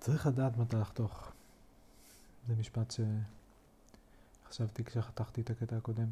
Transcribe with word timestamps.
צריך 0.00 0.26
לדעת 0.26 0.56
מתי 0.56 0.76
לחתוך. 0.76 1.32
זה 2.48 2.56
משפט 2.56 2.94
שחשבתי 4.46 4.84
כשחתכתי 4.84 5.40
את 5.40 5.50
הקטע 5.50 5.76
הקודם. 5.76 6.10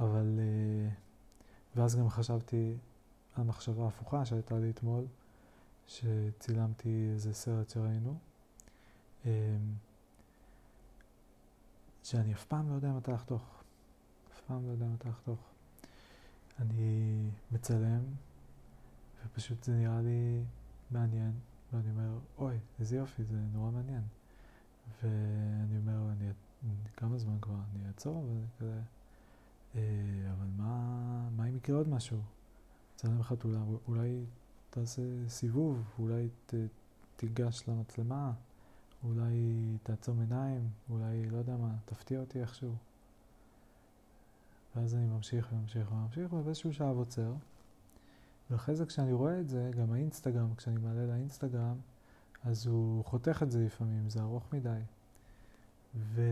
אבל... 0.00 0.38
אה, 0.38 0.90
ואז 1.76 1.96
גם 1.96 2.08
חשבתי 2.08 2.76
על 3.36 3.44
מחשבה 3.44 3.86
הפוכה 3.86 4.24
שהייתה 4.24 4.58
לי 4.58 4.70
אתמול, 4.70 5.04
שצילמתי 5.86 7.08
איזה 7.12 7.34
סרט 7.34 7.70
שראינו, 7.70 8.18
אמ, 9.24 9.30
שאני 12.02 12.34
אף 12.34 12.44
פעם 12.44 12.70
לא 12.70 12.74
יודע 12.74 12.92
מתי 12.92 13.10
לחתוך. 13.12 13.62
אף 14.32 14.40
פעם 14.46 14.66
לא 14.66 14.70
יודע 14.70 14.86
מתי 14.86 15.08
לחתוך. 15.08 15.38
אני 16.60 17.30
מצלם, 17.52 18.00
ופשוט 19.26 19.64
זה 19.64 19.72
נראה 19.72 20.00
לי 20.00 20.44
מעניין, 20.90 21.32
ואני 21.72 21.90
אומר, 21.90 22.18
אוי, 22.38 22.58
איזה 22.80 22.96
יופי, 22.96 23.24
זה 23.24 23.36
נורא 23.52 23.70
מעניין. 23.70 24.02
ואני 25.02 25.76
אומר, 25.76 26.12
אני, 26.12 26.30
כמה 26.96 27.18
זמן 27.18 27.36
כבר, 27.40 27.54
אני 27.74 27.88
אעצור, 27.88 28.26
וכזה, 28.56 28.80
אה, 29.74 29.80
אבל 30.32 30.46
מה, 30.56 31.28
מה 31.36 31.48
אם 31.48 31.56
יקרה 31.56 31.76
עוד 31.76 31.88
משהו? 31.88 32.18
צלם 32.96 33.22
חתולה, 33.22 33.58
אולי 33.88 34.24
תעשה 34.70 35.02
סיבוב, 35.28 35.82
אולי 35.98 36.28
ת, 36.46 36.54
תיגש 37.16 37.68
למצלמה, 37.68 38.32
אולי 39.04 39.76
תעצום 39.82 40.20
עיניים, 40.20 40.70
אולי, 40.90 41.30
לא 41.30 41.36
יודע 41.36 41.56
מה, 41.56 41.74
תפתיע 41.84 42.20
אותי 42.20 42.40
איכשהו. 42.40 42.74
ואז 44.76 44.94
אני 44.94 45.06
ממשיך 45.06 45.48
וממשיך 45.52 45.92
וממשיך, 45.92 46.32
ובאיזשהו 46.32 46.72
שלב 46.72 46.96
עוצר. 46.96 47.32
ואחרי 48.52 48.74
זה 48.74 48.86
כשאני 48.86 49.12
רואה 49.12 49.40
את 49.40 49.48
זה, 49.48 49.70
גם 49.78 49.92
האינסטגרם, 49.92 50.54
כשאני 50.54 50.76
מעלה 50.76 51.06
לאינסטגרם, 51.06 51.76
אז 52.44 52.66
הוא 52.66 53.04
חותך 53.04 53.42
את 53.42 53.50
זה 53.50 53.64
לפעמים, 53.64 54.10
זה 54.10 54.20
ארוך 54.20 54.52
מדי. 54.52 54.80
ו... 55.96 56.22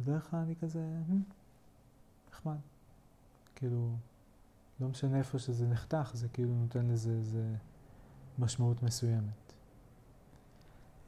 בדרך 0.00 0.30
כלל 0.30 0.40
אני 0.40 0.56
כזה, 0.56 0.80
hmm, 1.08 1.32
נחמד. 2.30 2.56
כאילו, 3.54 3.96
לא 4.80 4.88
משנה 4.88 5.18
איפה 5.18 5.38
שזה 5.38 5.66
נחתך, 5.66 6.10
זה 6.14 6.28
כאילו 6.28 6.54
נותן 6.54 6.86
לזה 6.86 7.10
איזה 7.10 7.54
משמעות 8.38 8.82
מסוימת. 8.82 9.52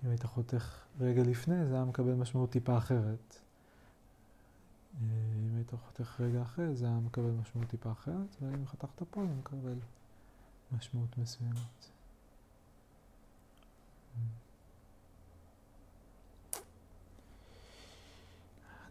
אם 0.04 0.08
היית 0.10 0.22
חותך 0.22 0.84
רגע 1.00 1.22
לפני, 1.22 1.66
זה 1.66 1.74
היה 1.74 1.84
מקבל 1.84 2.14
משמעות 2.14 2.50
טיפה 2.50 2.78
אחרת. 2.78 3.41
אה, 5.00 5.06
אם 5.36 5.56
היית 5.56 5.70
חותך 5.70 6.20
רגע 6.20 6.42
אחרי, 6.42 6.74
זה 6.74 6.86
היה 6.86 6.98
מקבל 6.98 7.30
משמעות 7.30 7.68
טיפה 7.68 7.92
אחרת, 7.92 8.36
ואם 8.40 8.66
חתכת 8.66 9.02
פה, 9.10 9.26
זה 9.26 9.34
מקבל 9.34 9.78
משמעות 10.72 11.18
מסוימת. 11.18 11.86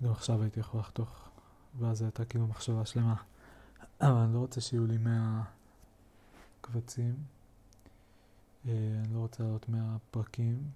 גם 0.04 0.12
עכשיו 0.12 0.42
הייתי 0.42 0.60
יכול 0.60 0.80
לחתוך, 0.80 1.30
ואז 1.80 1.98
זו 1.98 2.06
הייתה 2.06 2.26
כאילו 2.26 2.48
מחשבה 2.48 2.86
שלמה. 2.86 3.16
אבל 4.02 4.18
אני 4.18 4.34
לא 4.34 4.40
רוצה 4.40 4.62
שיהיו 4.62 4.88
לי 4.88 4.98
100 4.98 5.44
קבצים. 6.62 7.16
אה, 8.68 8.72
אני 9.06 9.14
לא 9.14 9.20
רוצה 9.20 9.44
לעלות 9.44 9.70
100 9.70 9.98
פרקים. 10.12 10.72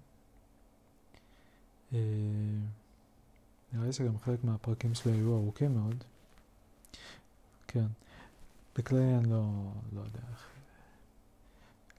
אה, 3.72 3.76
נראה 3.78 3.86
לי 3.86 3.92
שגם 3.92 4.18
חלק 4.18 4.44
מהפרקים 4.44 4.94
שלי 4.94 5.12
היו 5.12 5.36
ארוכים 5.36 5.74
מאוד. 5.74 6.04
כן. 7.68 7.86
בכללי 8.78 9.14
אני 9.16 9.30
לא, 9.30 9.72
לא 9.92 10.00
יודע 10.00 10.20
איך 10.30 10.48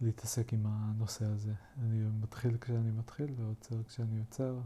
להתעסק 0.01 0.53
עם 0.53 0.65
הנושא 0.65 1.25
הזה. 1.25 1.53
אני 1.81 2.05
מתחיל 2.21 2.57
כשאני 2.61 2.91
מתחיל 2.91 3.33
ועוצר 3.37 3.83
כשאני 3.83 4.19
עוצר. 4.19 4.59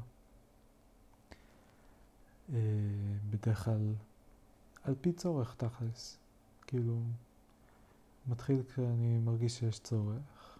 אה, 2.53 2.58
בדרך 3.30 3.65
כלל 3.65 3.93
על 4.83 4.95
פי 5.02 5.14
צורך 5.14 5.55
תכלס. 5.58 6.17
כאילו, 6.67 7.02
מתחיל 8.27 8.64
כשאני 8.64 9.20
מרגיש 9.20 9.59
שיש 9.59 9.80
צורך. 9.80 10.59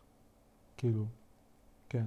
כאילו, 0.77 1.05
כן. 1.89 2.05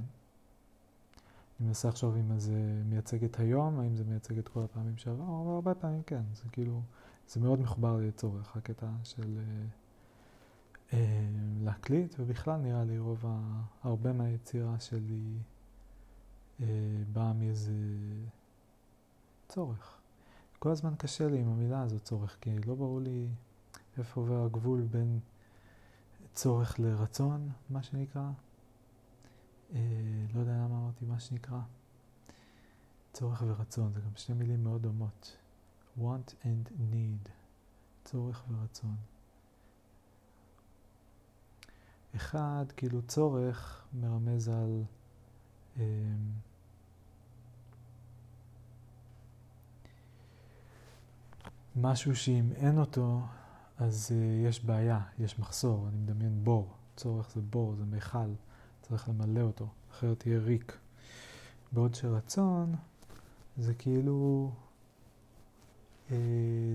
אני 1.60 1.68
מנסה 1.68 1.88
לחשוב 1.88 2.16
אם 2.16 2.38
זה 2.38 2.82
מייצג 2.84 3.24
את 3.24 3.38
היום, 3.38 3.80
האם 3.80 3.96
זה 3.96 4.04
מייצג 4.04 4.38
את 4.38 4.48
כל 4.48 4.62
הפעמים 4.64 4.96
שעבר, 4.96 5.24
אבל 5.24 5.54
הרבה 5.54 5.74
פעמים 5.74 6.02
כן. 6.02 6.22
זה 6.32 6.42
כאילו, 6.52 6.82
זה 7.28 7.40
מאוד 7.40 7.60
מחובר 7.60 7.96
לצורך, 7.96 8.56
הקטע 8.56 8.86
של 9.04 9.38
אה, 9.38 9.66
אה, 10.92 11.28
להקליט, 11.62 12.14
ובכלל 12.18 12.60
נראה 12.60 12.84
לי 12.84 12.98
רוב, 12.98 13.24
ה, 13.26 13.62
הרבה 13.82 14.12
מהיצירה 14.12 14.80
שלי 14.80 15.38
אה, 16.60 16.66
באה 17.12 17.32
מאיזה 17.32 17.72
צורך. 19.48 19.98
כל 20.58 20.70
הזמן 20.70 20.94
קשה 20.98 21.28
לי 21.28 21.40
עם 21.40 21.48
המילה 21.48 21.82
הזאת 21.82 22.02
צורך, 22.02 22.36
כי 22.40 22.58
לא 22.58 22.74
ברור 22.74 23.00
לי 23.00 23.28
איפה 23.98 24.20
עובר 24.20 24.44
הגבול 24.44 24.80
בין 24.80 25.18
צורך 26.32 26.80
לרצון, 26.80 27.48
מה 27.70 27.82
שנקרא. 27.82 28.30
אה, 29.74 29.80
לא 30.34 30.40
יודע 30.40 30.52
למה 30.52 30.78
אמרתי 30.78 31.04
מה 31.04 31.20
שנקרא. 31.20 31.60
צורך 33.12 33.42
ורצון, 33.46 33.92
זה 33.92 34.00
גם 34.00 34.10
שתי 34.16 34.32
מילים 34.32 34.64
מאוד 34.64 34.82
דומות. 34.82 35.36
want 35.98 36.30
and 36.42 36.70
need, 36.92 37.28
צורך 38.04 38.44
ורצון. 38.48 38.96
אחד, 42.16 42.64
כאילו 42.76 43.02
צורך 43.02 43.84
מרמז 43.92 44.48
על 44.48 44.82
אה, 45.78 45.84
משהו 51.76 52.16
שאם 52.16 52.52
אין 52.56 52.78
אותו, 52.78 53.20
אז 53.78 54.10
uh, 54.10 54.48
יש 54.48 54.64
בעיה, 54.64 55.00
יש 55.18 55.38
מחסור. 55.38 55.88
אני 55.88 55.96
מדמיין 55.96 56.44
בור. 56.44 56.74
צורך 56.96 57.30
זה 57.30 57.40
בור, 57.40 57.74
זה 57.74 57.84
מיכל, 57.84 58.18
צריך 58.88 59.08
למלא 59.08 59.40
אותו, 59.40 59.68
אחרת 59.90 60.26
יהיה 60.26 60.38
ריק. 60.38 60.78
בעוד 61.72 61.94
שרצון 61.94 62.74
זה 63.56 63.74
כאילו, 63.74 64.50
uh, 66.08 66.12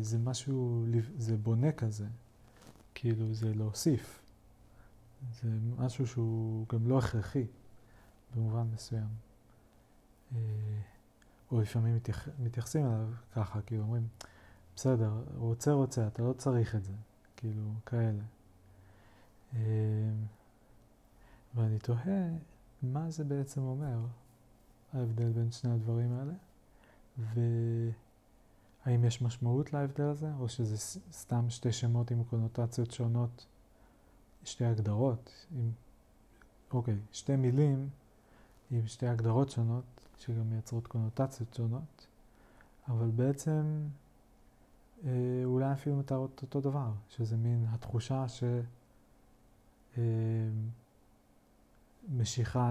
זה 0.02 0.18
משהו, 0.18 0.86
זה 1.18 1.38
בונה 1.38 1.72
כזה. 1.72 2.08
כאילו 2.96 3.34
זה 3.34 3.54
להוסיף. 3.54 4.22
זה 5.42 5.50
משהו 5.78 6.08
שהוא 6.08 6.66
גם 6.70 6.88
לא 6.88 6.98
הכרחי 6.98 7.46
במובן 8.36 8.68
מסוים. 8.74 9.08
Uh, 10.32 10.36
או 11.52 11.62
לפעמים 11.62 11.96
מתייח, 11.96 12.28
מתייחסים 12.40 12.86
אליו 12.86 13.08
ככה, 13.36 13.62
כאילו 13.62 13.84
אומרים, 13.84 14.08
בסדר, 14.76 15.24
רוצה 15.36 15.72
רוצה, 15.72 16.08
אתה 16.08 16.24
לא 16.24 16.34
צריך 16.34 16.76
את 16.76 16.84
זה, 16.84 16.94
כאילו, 17.38 17.74
כאלה. 17.86 18.24
אמ, 19.54 19.60
ואני 21.56 21.80
תוהה 21.80 22.30
מה 22.82 23.10
זה 23.10 23.24
בעצם 23.24 23.62
אומר, 23.62 24.00
ההבדל 24.94 25.32
בין 25.32 25.52
שני 25.52 25.72
הדברים 25.72 26.14
האלה, 26.14 26.34
והאם 28.86 29.06
יש 29.06 29.22
משמעות 29.22 29.74
להבדל 29.74 30.04
הזה, 30.04 30.32
או 30.40 30.50
שזה 30.50 31.00
סתם 31.12 31.50
שתי 31.50 31.72
שמות 31.72 32.12
עם 32.12 32.24
קונוטציות 32.24 32.92
שונות, 32.92 33.46
שתי 34.44 34.66
הגדרות, 34.66 35.46
עם, 35.52 35.72
אוקיי, 36.74 36.98
שתי 37.12 37.36
מילים 37.36 37.90
עם 38.72 38.88
שתי 38.88 39.08
הגדרות 39.08 39.50
שונות, 39.50 39.84
שגם 40.20 40.50
מייצרות 40.50 40.88
קונוטציות 40.88 41.54
שונות, 41.54 42.08
אבל 42.88 43.10
בעצם 43.12 43.88
אה, 45.06 45.42
אולי 45.46 45.74
אפילו 45.74 45.96
מתארות 45.96 46.42
אותו 46.42 46.62
דבר, 46.62 46.92
שזה 47.10 47.38
מין 47.38 47.66
התחושה 47.70 48.26
שמשיכה 48.28 48.68
אה, 49.98 50.04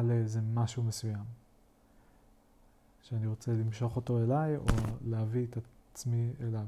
לאיזה 0.03 0.41
משהו 0.41 0.83
מסוים. 0.83 1.25
שאני 3.03 3.27
רוצה 3.27 3.53
למשוך 3.53 3.97
אותו 3.97 4.19
אליי 4.19 4.57
או 4.57 4.67
להביא 5.05 5.47
את 5.47 5.59
עצמי 5.93 6.33
אליו. 6.41 6.67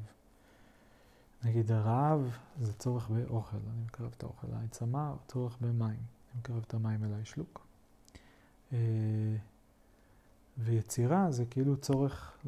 נגיד 1.45 1.73
הרעב 1.73 2.39
זה 2.61 2.73
צורך 2.73 3.11
באוכל, 3.11 3.57
אני 3.57 3.83
מקרב 3.85 4.11
את 4.17 4.23
האוכל 4.23 4.47
אליי. 4.47 4.69
צמא, 4.69 5.13
צורך 5.27 5.57
במים, 5.61 5.81
אני 5.89 6.39
מקרב 6.41 6.63
את 6.67 6.75
המים 6.75 7.05
אליי 7.05 7.25
שלוק. 7.25 7.67
אה, 8.73 8.79
ויצירה 10.59 11.33
זה 11.33 11.45
כאילו 11.47 11.77
צורך 11.77 12.39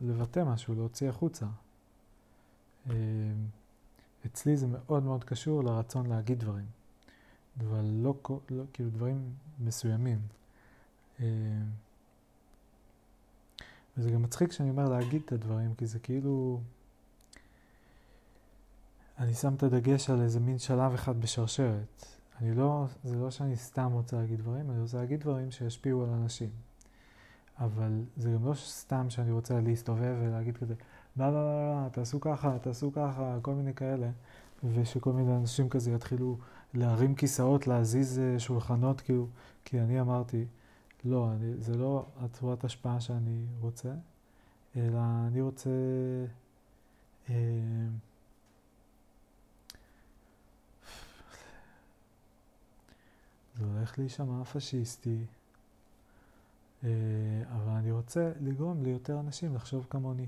לבטא 0.00 0.44
משהו, 0.44 0.74
להוציא 0.74 1.08
החוצה. 1.08 1.46
אה, 2.90 2.94
אצלי 4.26 4.56
זה 4.56 4.66
מאוד 4.66 5.02
מאוד 5.02 5.24
קשור 5.24 5.64
לרצון 5.64 6.06
להגיד 6.06 6.38
דברים, 6.38 6.66
אבל 7.60 7.84
לא, 7.84 8.14
לא 8.50 8.64
כאילו 8.72 8.90
דברים 8.90 9.32
מסוימים. 9.60 10.18
אה, 11.20 11.26
וזה 13.96 14.10
גם 14.10 14.22
מצחיק 14.22 14.52
שאני 14.52 14.70
אומר 14.70 14.88
להגיד 14.88 15.22
את 15.24 15.32
הדברים, 15.32 15.74
כי 15.74 15.86
זה 15.86 15.98
כאילו... 15.98 16.60
אני 19.18 19.34
שם 19.34 19.54
את 19.54 19.62
הדגש 19.62 20.10
על 20.10 20.20
איזה 20.20 20.40
מין 20.40 20.58
שלב 20.58 20.94
אחד 20.94 21.20
בשרשרת. 21.20 22.06
אני 22.40 22.54
לא, 22.54 22.86
זה 23.04 23.16
לא 23.16 23.30
שאני 23.30 23.56
סתם 23.56 23.90
רוצה 23.92 24.16
להגיד 24.16 24.38
דברים, 24.38 24.70
אני 24.70 24.80
רוצה 24.80 24.98
להגיד 24.98 25.20
דברים 25.20 25.50
שישפיעו 25.50 26.02
על 26.04 26.08
אנשים. 26.10 26.50
אבל 27.58 28.04
זה 28.16 28.30
גם 28.30 28.46
לא 28.46 28.54
סתם 28.54 29.10
שאני 29.10 29.30
רוצה 29.30 29.60
להסתובב 29.60 30.16
ולהגיד 30.22 30.56
כזה, 30.56 30.74
לא, 31.16 31.26
לא, 31.26 31.32
לא, 31.32 31.84
לא, 31.84 31.88
תעשו 31.88 32.20
ככה, 32.20 32.58
תעשו 32.58 32.92
ככה, 32.92 33.38
כל 33.42 33.54
מיני 33.54 33.74
כאלה, 33.74 34.10
ושכל 34.64 35.12
מיני 35.12 35.36
אנשים 35.36 35.68
כזה 35.68 35.90
יתחילו 35.92 36.36
להרים 36.74 37.14
כיסאות, 37.14 37.66
להזיז 37.66 38.18
אה, 38.18 38.38
שולחנות, 38.38 39.00
כאילו, 39.00 39.26
כי 39.64 39.80
אני 39.80 40.00
אמרתי, 40.00 40.44
לא, 41.04 41.32
אני, 41.32 41.54
זה 41.58 41.76
לא 41.76 42.06
הצורת 42.20 42.64
השפעה 42.64 43.00
שאני 43.00 43.44
רוצה, 43.60 43.92
אלא 44.76 45.00
אני 45.26 45.40
רוצה... 45.40 45.70
אה, 47.30 47.34
זה 53.58 53.64
הולך 53.64 53.98
להישמע 53.98 54.44
פשיסטי, 54.44 55.18
אה, 56.84 56.88
אבל 57.52 57.72
אני 57.72 57.92
רוצה 57.92 58.32
לגרום 58.40 58.82
ליותר 58.82 59.20
אנשים 59.20 59.54
לחשוב 59.54 59.86
כמוני. 59.90 60.26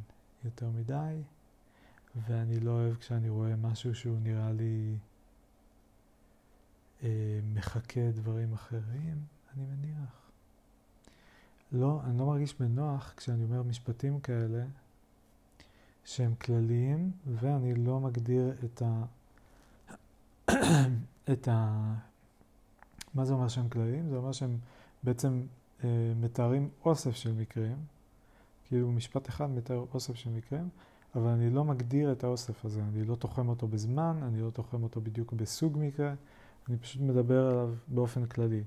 יותר 0.44 0.70
מדי, 0.70 1.22
ואני 2.16 2.60
לא 2.60 2.70
אוהב 2.70 2.94
כשאני 2.94 3.28
רואה 3.28 3.56
משהו 3.56 3.94
שהוא 3.94 4.18
נראה 4.22 4.52
לי 4.52 4.96
אה, 7.02 7.08
מחכה 7.54 8.10
דברים 8.14 8.52
אחרים, 8.52 9.16
אני 9.54 9.64
מניח. 9.64 10.30
לא, 11.72 12.00
אני 12.04 12.18
לא 12.18 12.26
מרגיש 12.26 12.54
בנוח 12.60 13.14
כשאני 13.16 13.44
אומר 13.44 13.62
משפטים 13.62 14.20
כאלה 14.20 14.64
שהם 16.04 16.34
כלליים, 16.34 17.10
ואני 17.26 17.74
לא 17.74 18.00
מגדיר 18.00 18.52
את 18.64 18.82
ה... 18.82 19.04
את 21.32 21.48
ה... 21.48 21.94
מה 23.14 23.24
זה 23.24 23.32
אומר 23.32 23.48
שהם 23.48 23.68
כלליים? 23.68 24.08
זה 24.08 24.16
אומר 24.16 24.32
שהם 24.32 24.58
בעצם 25.02 25.42
אה, 25.84 25.88
מתארים 26.20 26.68
אוסף 26.84 27.16
של 27.16 27.32
מקרים, 27.32 27.76
כאילו 28.64 28.92
משפט 28.92 29.28
אחד 29.28 29.50
מתאר 29.50 29.84
אוסף 29.94 30.14
של 30.14 30.30
מקרים, 30.30 30.68
אבל 31.14 31.30
אני 31.30 31.50
לא 31.50 31.64
מגדיר 31.64 32.12
את 32.12 32.24
האוסף 32.24 32.64
הזה, 32.64 32.82
אני 32.82 33.04
לא 33.04 33.14
תוחם 33.14 33.48
אותו 33.48 33.68
בזמן, 33.68 34.20
אני 34.22 34.40
לא 34.40 34.50
תוחם 34.50 34.82
אותו 34.82 35.00
בדיוק 35.00 35.32
בסוג 35.32 35.78
מקרה, 35.80 36.14
אני 36.68 36.78
פשוט 36.78 37.02
מדבר 37.02 37.46
עליו 37.46 37.74
באופן 37.88 38.26
כללי. 38.26 38.62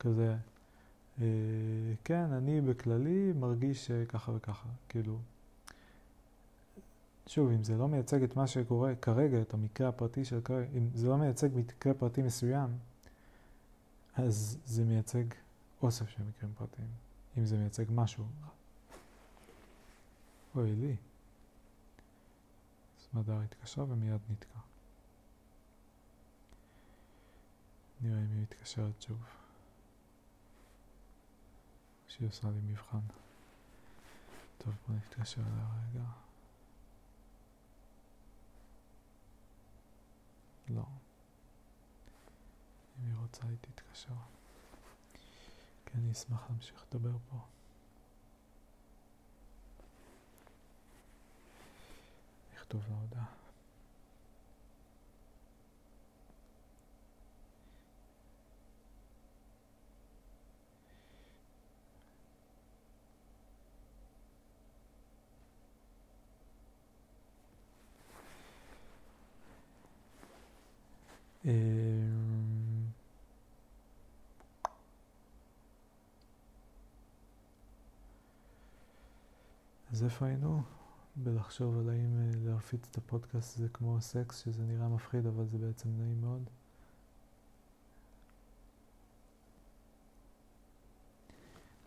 כזה, 0.00 0.36
אה, 1.20 1.26
כן, 2.04 2.32
אני 2.32 2.60
בכללי 2.60 3.32
מרגיש 3.32 3.90
ככה 3.90 4.32
וככה, 4.32 4.68
כאילו. 4.88 5.18
שוב, 7.26 7.50
אם 7.50 7.64
זה 7.64 7.76
לא 7.76 7.88
מייצג 7.88 8.22
את 8.22 8.36
מה 8.36 8.46
שקורה 8.46 8.94
כרגע, 8.94 9.40
את 9.42 9.54
המקרה 9.54 9.88
הפרטי 9.88 10.24
של 10.24 10.40
כרגע, 10.40 10.68
אם 10.74 10.88
זה 10.94 11.08
לא 11.08 11.16
מייצג 11.16 11.48
מקרה 11.54 11.94
פרטי 11.94 12.22
מסוים, 12.22 12.68
אז 14.14 14.58
זה 14.64 14.84
מייצג 14.84 15.24
אוסף 15.82 16.08
של 16.08 16.22
מקרים 16.22 16.52
פרטיים, 16.58 16.88
אם 17.38 17.44
זה 17.44 17.58
מייצג 17.58 17.84
משהו. 17.90 18.24
אוי 20.54 20.72
לי. 20.72 20.96
סמדר 22.98 23.40
התקשר 23.40 23.86
ומיד 23.88 24.20
נתקע. 24.30 24.71
נראה 28.02 28.18
אם 28.18 28.32
היא 28.32 28.42
מתקשרת 28.42 29.02
שוב. 29.02 29.24
שהיא 32.08 32.28
עושה 32.28 32.50
לי 32.50 32.60
מבחן. 32.62 33.00
טוב, 34.58 34.74
בוא 34.88 34.96
נתקשר 34.96 35.40
אליה 35.40 35.66
רגע. 35.90 36.04
לא. 40.68 40.84
אם 42.98 43.06
היא 43.06 43.16
רוצה, 43.22 43.46
היא 43.46 43.56
תתקשר. 43.60 44.14
כי 45.86 45.98
אני 45.98 46.12
אשמח 46.12 46.50
להמשיך 46.50 46.84
לדבר 46.92 47.16
פה. 47.30 47.38
נכתוב 52.54 52.82
לה 52.88 52.96
הודעה. 52.96 53.41
אז 71.44 71.52
איפה 80.04 80.26
היינו? 80.26 80.62
בלחשוב 81.16 81.78
על 81.78 81.88
האם 81.88 82.18
אה, 82.18 82.30
להפיץ 82.44 82.88
את 82.90 82.96
הפודקאסט 82.96 83.58
זה 83.58 83.68
כמו 83.68 84.00
סקס, 84.00 84.38
שזה 84.38 84.62
נראה 84.62 84.88
מפחיד, 84.88 85.26
אבל 85.26 85.46
זה 85.46 85.58
בעצם 85.58 85.88
נעים 85.98 86.20
מאוד. 86.20 86.42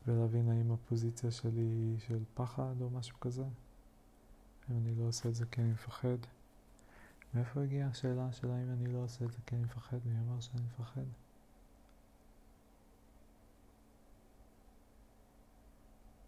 ולהבין 0.08 0.50
האם 0.50 0.72
הפוזיציה 0.72 1.32
שלי 1.32 1.62
היא 1.62 2.00
של 2.00 2.24
פחד 2.34 2.82
או 2.82 2.90
משהו 2.90 3.20
כזה. 3.20 3.44
אם 4.72 4.78
אני 4.78 4.96
לא 4.96 5.04
עושה 5.04 5.30
את 5.30 5.36
זה 5.36 5.46
כי 5.52 5.62
אני 5.62 5.72
מפחד. 5.72 6.18
מאיפה 7.36 7.62
הגיעה 7.62 7.90
השאלה 7.90 8.32
של 8.32 8.52
האם 8.52 8.72
אני 8.72 8.94
לא 8.94 8.98
עושה 8.98 9.26
את 9.26 9.32
זה 9.32 9.38
כי 9.46 9.56
אני 9.56 9.64
מפחד? 9.64 9.98
מי 10.06 10.20
אמר 10.20 10.40
שאני 10.40 10.62
מפחד? 10.64 11.02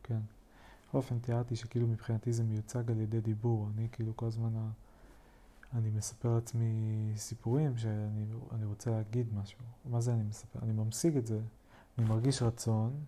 כן. 0.04 0.20
בכל 0.88 0.98
אופן 0.98 1.20
תיארתי 1.20 1.56
שכאילו 1.56 1.88
מבחינתי 1.88 2.34
זה 2.34 2.44
מיוצג 2.44 2.92
על 2.92 3.00
ידי 3.00 3.22
דיבור. 3.22 3.70
אני 3.76 3.88
כאילו 3.92 4.18
כל 4.18 4.26
הזמן, 4.26 4.70
אני 5.74 5.90
מספר 5.90 6.36
לעצמי 6.36 7.14
סיפורים 7.16 7.78
שאני 7.78 8.66
רוצה 8.66 8.92
להגיד 8.92 9.34
משהו. 9.34 9.60
מה 9.86 10.02
זה 10.02 10.14
אני 10.14 10.24
מספר? 10.24 10.60
אני 10.64 10.72
ממשיג 10.72 11.18
את 11.18 11.28
זה. 11.28 11.40
אני 11.98 12.08
מרגיש 12.08 12.42
רצון. 12.42 13.06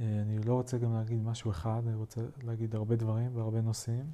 אה, 0.00 0.22
אני 0.22 0.38
לא 0.38 0.54
רוצה 0.54 0.78
גם 0.78 0.94
להגיד 0.94 1.22
משהו 1.22 1.50
אחד, 1.50 1.82
אני 1.86 1.96
רוצה 1.96 2.20
להגיד 2.42 2.74
הרבה 2.74 2.96
דברים 2.96 3.36
והרבה 3.36 3.60
נושאים. 3.60 4.04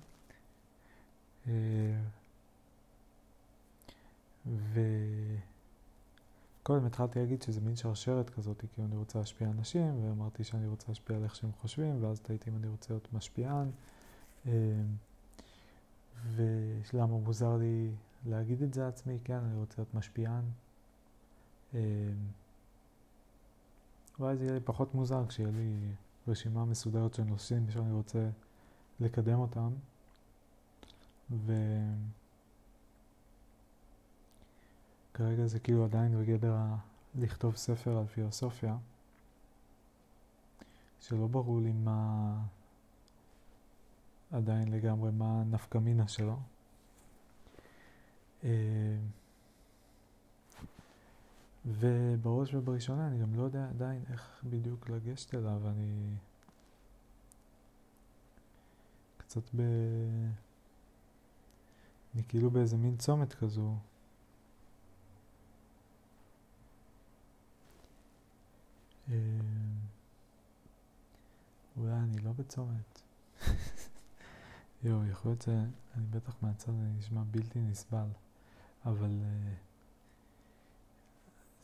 אה, 4.50 4.57
ו... 4.59 4.80
קודם 6.62 6.87
התחלתי 6.87 7.19
להגיד 7.19 7.42
שזה 7.42 7.61
מין 7.61 7.76
שרשרת 7.76 8.30
כזאת, 8.30 8.64
כי 8.73 8.83
אני 8.83 8.97
רוצה 8.97 9.19
להשפיע 9.19 9.49
על 9.49 9.54
אנשים, 9.59 10.04
ואמרתי 10.04 10.45
שאני 10.45 10.66
רוצה 10.66 10.85
להשפיע 10.88 11.16
על 11.16 11.25
איך 11.25 11.35
שהם 11.37 11.52
חושבים, 11.52 12.04
ואז 12.04 12.21
תהיתי 12.21 12.50
אם 12.50 12.57
אני 12.57 12.69
רוצה 12.69 12.95
להיות 12.95 13.12
משפיען. 13.12 13.71
אמ, 14.47 14.52
ולמה 16.35 17.19
מוזר 17.19 17.57
לי 17.57 17.90
להגיד 18.26 18.62
את 18.62 18.75
זה 18.75 18.83
לעצמי, 18.83 19.19
כן, 19.25 19.38
אני 19.38 19.57
רוצה 19.57 19.75
להיות 19.78 19.95
משפיען. 19.95 20.45
אמ, 21.75 21.78
אולי 24.21 24.37
זה 24.37 24.45
יהיה 24.45 24.54
לי 24.54 24.61
פחות 24.64 24.95
מוזר 24.95 25.26
כשיהיה 25.26 25.50
לי 25.50 25.92
רשימה 26.28 26.64
מסודרת 26.64 27.14
של 27.14 27.25
נושאים 27.25 27.71
שאני 27.71 27.92
רוצה 27.92 28.30
לקדם 29.00 29.38
אותם. 29.38 29.71
ו... 31.30 31.52
כרגע 35.14 35.46
זה 35.46 35.60
כאילו 35.60 35.84
עדיין 35.84 36.20
בגדר 36.22 36.54
לכתוב 37.14 37.56
ספר 37.56 37.98
על 37.98 38.06
פילוסופיה, 38.06 38.76
שלא 41.00 41.26
ברור 41.26 41.60
לי 41.60 41.72
מה 41.72 42.34
עדיין 44.32 44.72
לגמרי, 44.72 45.10
מה 45.10 45.40
הנפקא 45.40 45.78
מינה 45.78 46.08
שלו. 46.08 46.36
אה, 48.44 48.50
ובראש 51.66 52.54
ובראשונה 52.54 53.06
אני 53.06 53.22
גם 53.22 53.34
לא 53.34 53.42
יודע 53.42 53.68
עדיין 53.68 54.04
איך 54.10 54.44
בדיוק 54.44 54.90
לגשת 54.90 55.34
אליו, 55.34 55.68
אני 55.68 56.14
קצת 59.16 59.54
ב... 59.56 59.60
אני 62.14 62.22
כאילו 62.28 62.50
באיזה 62.50 62.76
מין 62.76 62.96
צומת 62.96 63.34
כזו. 63.34 63.74
אולי 71.76 71.92
אני 71.92 72.18
לא 72.18 72.32
בצומת. 72.32 73.02
יואו, 74.84 75.06
יכול 75.06 75.30
להיות 75.30 75.42
שאני 75.42 76.06
בטח 76.10 76.36
מהצד 76.42 76.72
אני 76.72 76.98
נשמע 76.98 77.22
בלתי 77.30 77.60
נסבל, 77.60 78.06
אבל 78.86 79.20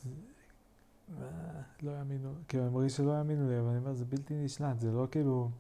זה, 0.03 0.11
uh, 1.09 1.23
לא 1.83 1.91
יאמינו, 1.91 2.35
כאילו 2.49 2.65
אני 2.65 2.75
מרגיש 2.75 2.97
שלא 2.97 3.19
יאמינו 3.19 3.49
לי, 3.49 3.61
אבל 3.61 3.69
אני 3.69 3.79
אומר 3.79 3.93
זה 3.93 4.05
בלתי 4.05 4.35
נשלט, 4.35 4.81
זה 4.81 4.93
לא 4.93 5.07
כאילו, 5.11 5.51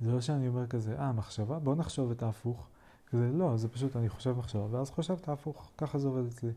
זה 0.00 0.12
לא 0.12 0.20
שאני 0.20 0.48
אומר 0.48 0.66
כזה, 0.66 0.98
אה, 0.98 1.12
מחשבה? 1.12 1.58
בוא 1.58 1.74
נחשוב 1.74 2.10
את 2.10 2.22
ההפוך. 2.22 2.66
כזה, 3.10 3.30
לא, 3.32 3.56
זה 3.56 3.68
פשוט 3.68 3.96
אני 3.96 4.08
חושב 4.08 4.32
מחשבה, 4.38 4.66
ואז 4.70 4.90
חושב 4.90 5.14
את 5.20 5.28
ההפוך, 5.28 5.70
ככה 5.78 5.98
זה 5.98 6.08
עובד 6.08 6.26
אצלי. 6.26 6.52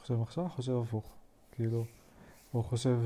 חושב 0.00 0.14
מחשבה, 0.14 0.48
חושב 0.48 0.76
הפוך. 0.82 1.14
כאילו, 1.52 1.84
הוא 2.52 2.64
חושב, 2.64 2.98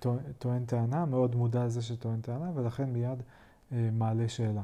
uh, 0.00 0.06
טוען 0.38 0.64
טענה, 0.64 1.06
מאוד 1.06 1.34
מודע 1.34 1.64
לזה 1.64 1.82
שטוען 1.82 2.20
טענה, 2.20 2.50
ולכן 2.54 2.92
מיד 2.92 3.18
uh, 3.18 3.74
מעלה 3.92 4.28
שאלה. 4.28 4.62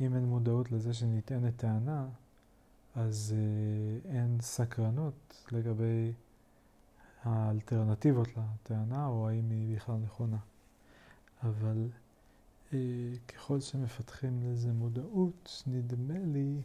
אם 0.00 0.14
אין 0.14 0.24
מודעות 0.24 0.72
לזה 0.72 0.94
שנטענת 0.94 1.56
טענה, 1.56 2.06
אז 2.94 3.34
uh, 3.36 4.08
אין 4.08 4.38
סקרנות 4.40 5.44
לגבי 5.52 6.12
האלטרנטיבות 7.24 8.28
לטענה, 8.36 9.06
או 9.06 9.28
האם 9.28 9.50
היא 9.50 9.76
בכלל 9.76 9.96
נכונה. 9.96 10.38
אבל 11.42 11.88
ככל 13.28 13.60
שמפתחים 13.60 14.40
לזה 14.42 14.72
מודעות, 14.72 15.62
נדמה 15.66 16.18
לי 16.18 16.62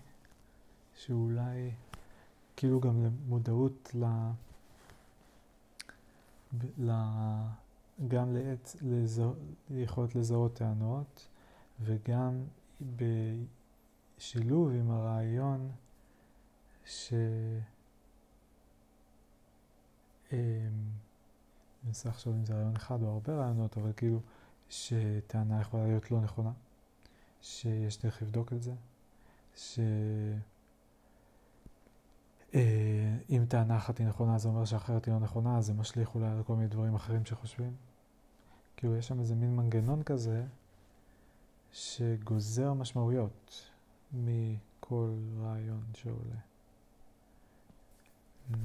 שאולי, 0.96 1.72
כאילו 2.56 2.80
גם 2.80 3.06
למודעות 3.06 3.92
ל... 3.94 4.06
ל... 4.06 4.32
גם 8.08 8.34
לעת, 8.34 8.76
לזו, 8.82 9.34
יכולת 9.70 10.16
לזהות 10.16 10.56
טענות, 10.56 11.28
וגם 11.82 12.44
בשילוב 12.96 14.70
עם 14.70 14.92
הרעיון 14.92 15.72
ש... 16.86 17.14
אמ, 20.32 20.38
אני 21.84 21.90
מנסה 21.90 22.10
לחשוב 22.10 22.34
אם 22.34 22.46
זה 22.46 22.54
רעיון 22.54 22.76
אחד 22.76 23.02
או 23.04 23.08
הרבה 23.08 23.34
רעיונות, 23.34 23.78
אבל 23.78 23.92
כאילו 23.98 24.20
שטענה 24.70 25.62
יכולה 25.62 25.88
להיות 25.88 26.12
לא 26.12 26.22
נכונה, 26.22 26.52
שיש 27.42 28.02
דרך 28.02 28.22
לבדוק 28.22 28.54
את 28.54 28.64
זה, 28.64 28.74
שאם 29.56 29.84
אה, 32.56 33.46
טענה 33.48 33.78
אחת 33.78 33.98
היא 33.98 34.08
נכונה 34.08 34.38
זה 34.38 34.48
אומר 34.48 34.66
שאחרת 34.66 35.06
היא 35.06 35.14
לא 35.14 35.20
נכונה, 35.20 35.58
אז 35.58 35.66
זה 35.66 35.74
משליך 35.74 36.16
אולי 36.16 36.28
על 36.28 36.44
כל 36.44 36.56
מיני 36.56 36.68
דברים 36.68 36.96
אחרים 36.96 37.26
שחושבים. 37.26 37.76
כאילו 38.78 38.96
יש 38.96 39.08
שם 39.08 39.20
איזה 39.20 39.36
מין 39.36 39.56
מנגנון 39.56 40.04
כזה 40.04 40.44
שגוזר 41.72 42.74
משמעויות 42.74 43.70
מכל 44.14 45.10
רעיון 45.42 45.84
שעולה. 45.94 46.36
Mm. 48.52 48.56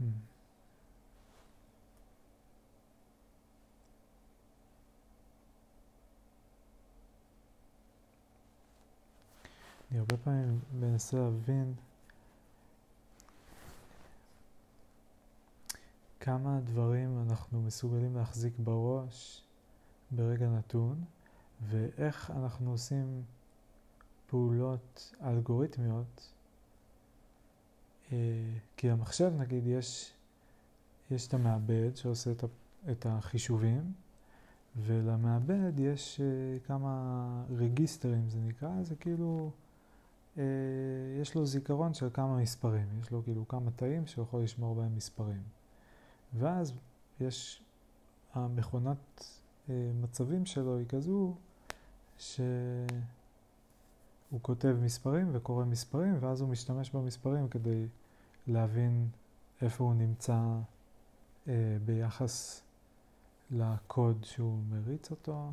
Hmm. 0.00 0.33
אני 9.94 10.00
הרבה 10.00 10.16
פעמים 10.16 10.60
מנסה 10.80 11.16
להבין 11.16 11.74
כמה 16.20 16.60
דברים 16.64 17.22
אנחנו 17.26 17.62
מסוגלים 17.62 18.16
להחזיק 18.16 18.52
בראש 18.58 19.42
ברגע 20.10 20.48
נתון, 20.48 21.04
ואיך 21.68 22.30
אנחנו 22.30 22.70
עושים 22.70 23.22
פעולות 24.26 25.14
אלגוריתמיות. 25.22 26.32
אה, 28.12 28.16
כי 28.76 28.90
המחשב, 28.90 29.32
נגיד, 29.38 29.66
יש, 29.66 30.12
יש 31.10 31.28
את 31.28 31.34
המעבד 31.34 31.96
שעושה 31.96 32.30
את 32.90 33.06
החישובים, 33.06 33.92
ולמעבד 34.76 35.78
יש 35.78 36.20
אה, 36.20 36.58
כמה 36.66 37.44
רגיסטרים, 37.50 38.28
זה 38.28 38.38
נקרא, 38.40 38.82
זה 38.82 38.96
כאילו, 38.96 39.50
יש 41.20 41.34
לו 41.34 41.46
זיכרון 41.46 41.94
של 41.94 42.08
כמה 42.12 42.36
מספרים, 42.36 42.86
יש 43.00 43.10
לו 43.10 43.22
כאילו 43.24 43.48
כמה 43.48 43.70
תאים 43.70 44.06
שהוא 44.06 44.22
יכול 44.22 44.42
לשמור 44.42 44.74
בהם 44.74 44.96
מספרים. 44.96 45.42
ואז 46.38 46.72
יש, 47.20 47.62
המכונת 48.34 49.24
אה, 49.70 49.90
מצבים 50.02 50.46
שלו 50.46 50.78
היא 50.78 50.86
כזו 50.86 51.34
שהוא 52.18 52.36
כותב 54.42 54.76
מספרים 54.82 55.28
וקורא 55.32 55.64
מספרים 55.64 56.16
ואז 56.20 56.40
הוא 56.40 56.48
משתמש 56.48 56.90
במספרים 56.90 57.48
כדי 57.48 57.86
להבין 58.46 59.08
איפה 59.62 59.84
הוא 59.84 59.94
נמצא 59.94 60.38
אה, 61.48 61.76
ביחס 61.84 62.62
לקוד 63.50 64.24
שהוא 64.24 64.58
מריץ 64.70 65.10
אותו. 65.10 65.52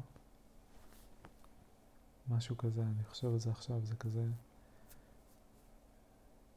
משהו 2.29 2.57
כזה, 2.57 2.81
אני 2.81 3.03
חושב 3.03 3.27
על 3.27 3.39
זה 3.39 3.51
עכשיו, 3.51 3.79
זה 3.83 3.95
כזה, 3.95 4.25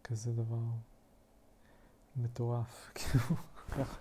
כזה 0.04 0.32
דבר 0.32 0.62
מטורף, 2.16 2.90
כאילו, 2.94 3.25
כל 3.26 3.84
כך... 3.84 3.99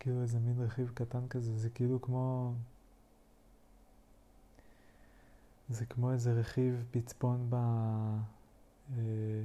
כאילו 0.00 0.22
איזה 0.22 0.38
מין 0.38 0.62
רכיב 0.62 0.90
קטן 0.94 1.28
כזה, 1.28 1.58
זה 1.58 1.70
כאילו 1.70 2.02
כמו... 2.02 2.52
זה 5.68 5.86
כמו 5.86 6.12
איזה 6.12 6.32
רכיב 6.32 6.84
פצפון 6.90 7.46
ב... 7.50 7.54
אה, 8.96 9.42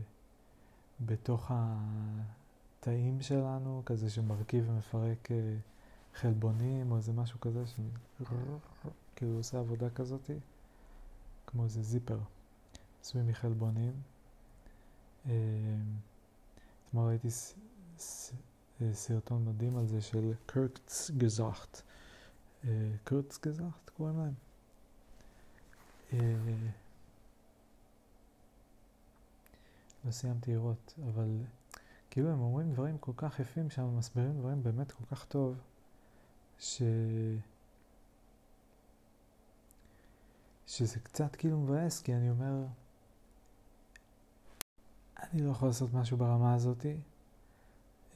בתוך 1.00 1.51
התאים 1.53 3.21
שלנו, 3.21 3.81
כזה 3.85 4.09
שמרכיב 4.09 4.69
ומפרק 4.69 5.31
אה, 5.31 5.55
חלבונים 6.15 6.91
או 6.91 6.97
איזה 6.97 7.13
משהו 7.13 7.39
כזה, 7.39 7.63
שכאילו 7.67 9.38
עושה 9.38 9.59
עבודה 9.59 9.89
כזאתי, 9.89 10.39
כמו 11.47 11.63
איזה 11.63 11.81
זיפר, 11.81 12.19
עשוי 13.01 13.21
מחלבונים. 13.21 13.93
אה, 15.30 15.34
אתמול 16.88 17.08
ראיתי 17.08 17.27
סרטון 18.92 19.46
מדהים 19.46 19.77
על 19.77 19.88
זה 19.88 20.01
של 20.01 20.34
קרקצגזאכט. 20.46 21.82
קרקצגזאכט 23.03 23.89
קוראים 23.98 24.18
להם? 24.20 24.34
אה, 26.13 26.36
לא 30.06 30.12
סיימתי 30.12 30.51
לראות, 30.51 30.94
אבל 31.08 31.38
כאילו 32.10 32.30
הם 32.30 32.39
אומרים 32.39 32.74
דברים 32.74 32.98
כל 32.98 33.12
כך 33.18 33.39
יפים 33.39 33.70
שם, 33.70 33.98
מסבירים 33.98 34.39
דברים 34.39 34.63
באמת 34.63 34.92
כל 34.92 35.03
כך 35.12 35.25
טוב, 35.25 35.56
ש... 36.60 36.82
שזה 40.68 41.00
קצת 41.00 41.36
כאילו 41.36 41.60
מבאס, 41.60 42.01
כי 42.01 42.13
אני 42.13 42.30
אומר, 42.30 42.65
אני 45.24 45.42
לא 45.42 45.51
יכול 45.51 45.68
לעשות 45.68 45.94
משהו 45.94 46.18
ברמה 46.18 46.53
הזאתי, 46.53 46.98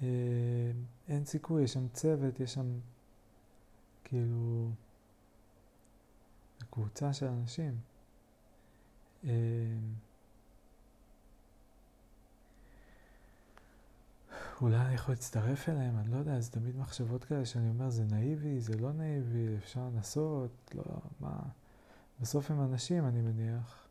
אה, 0.02 0.08
אין 1.08 1.26
סיכוי, 1.26 1.64
יש 1.64 1.74
שם 1.74 1.88
צוות, 1.88 2.40
יש 2.40 2.54
שם 2.54 2.80
כאילו 4.04 4.70
קבוצה 6.70 7.14
של 7.14 7.26
אנשים. 7.28 7.80
אה, 9.26 9.32
אולי 14.62 14.78
אני 14.78 14.94
יכול 14.94 15.12
להצטרף 15.12 15.70
אליהם, 15.70 15.98
אני 15.98 16.12
לא 16.12 16.18
יודע, 16.18 16.40
זה 16.40 16.52
תמיד 16.52 16.78
מחשבות 16.78 17.24
כאלה 17.24 17.46
שאני 17.46 17.70
אומר, 17.70 17.90
זה 17.90 18.04
נאיבי, 18.04 18.60
זה 18.60 18.78
לא 18.78 18.94
נאיבי, 18.94 19.58
אפשר 19.58 19.90
לנסות, 19.96 20.72
לא, 20.76 20.84
מה... 21.20 21.40
בסוף 22.22 22.52
הם 22.52 22.62
אנשים, 22.62 23.06
אני 23.06 23.22
מניח, 23.22 23.87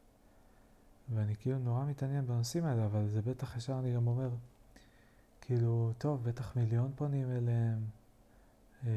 ואני 1.14 1.36
כאילו 1.36 1.58
נורא 1.58 1.84
מתעניין 1.84 2.26
בנושאים 2.26 2.64
האלה, 2.64 2.86
אבל 2.86 3.08
זה 3.08 3.22
בטח 3.22 3.56
ישר 3.56 3.78
אני 3.78 3.94
גם 3.94 4.06
אומר, 4.06 4.30
כאילו, 5.40 5.92
טוב, 5.98 6.24
בטח 6.24 6.56
מיליון 6.56 6.92
פונים 6.96 7.30
אליהם, 7.30 7.84
אה, 8.86 8.90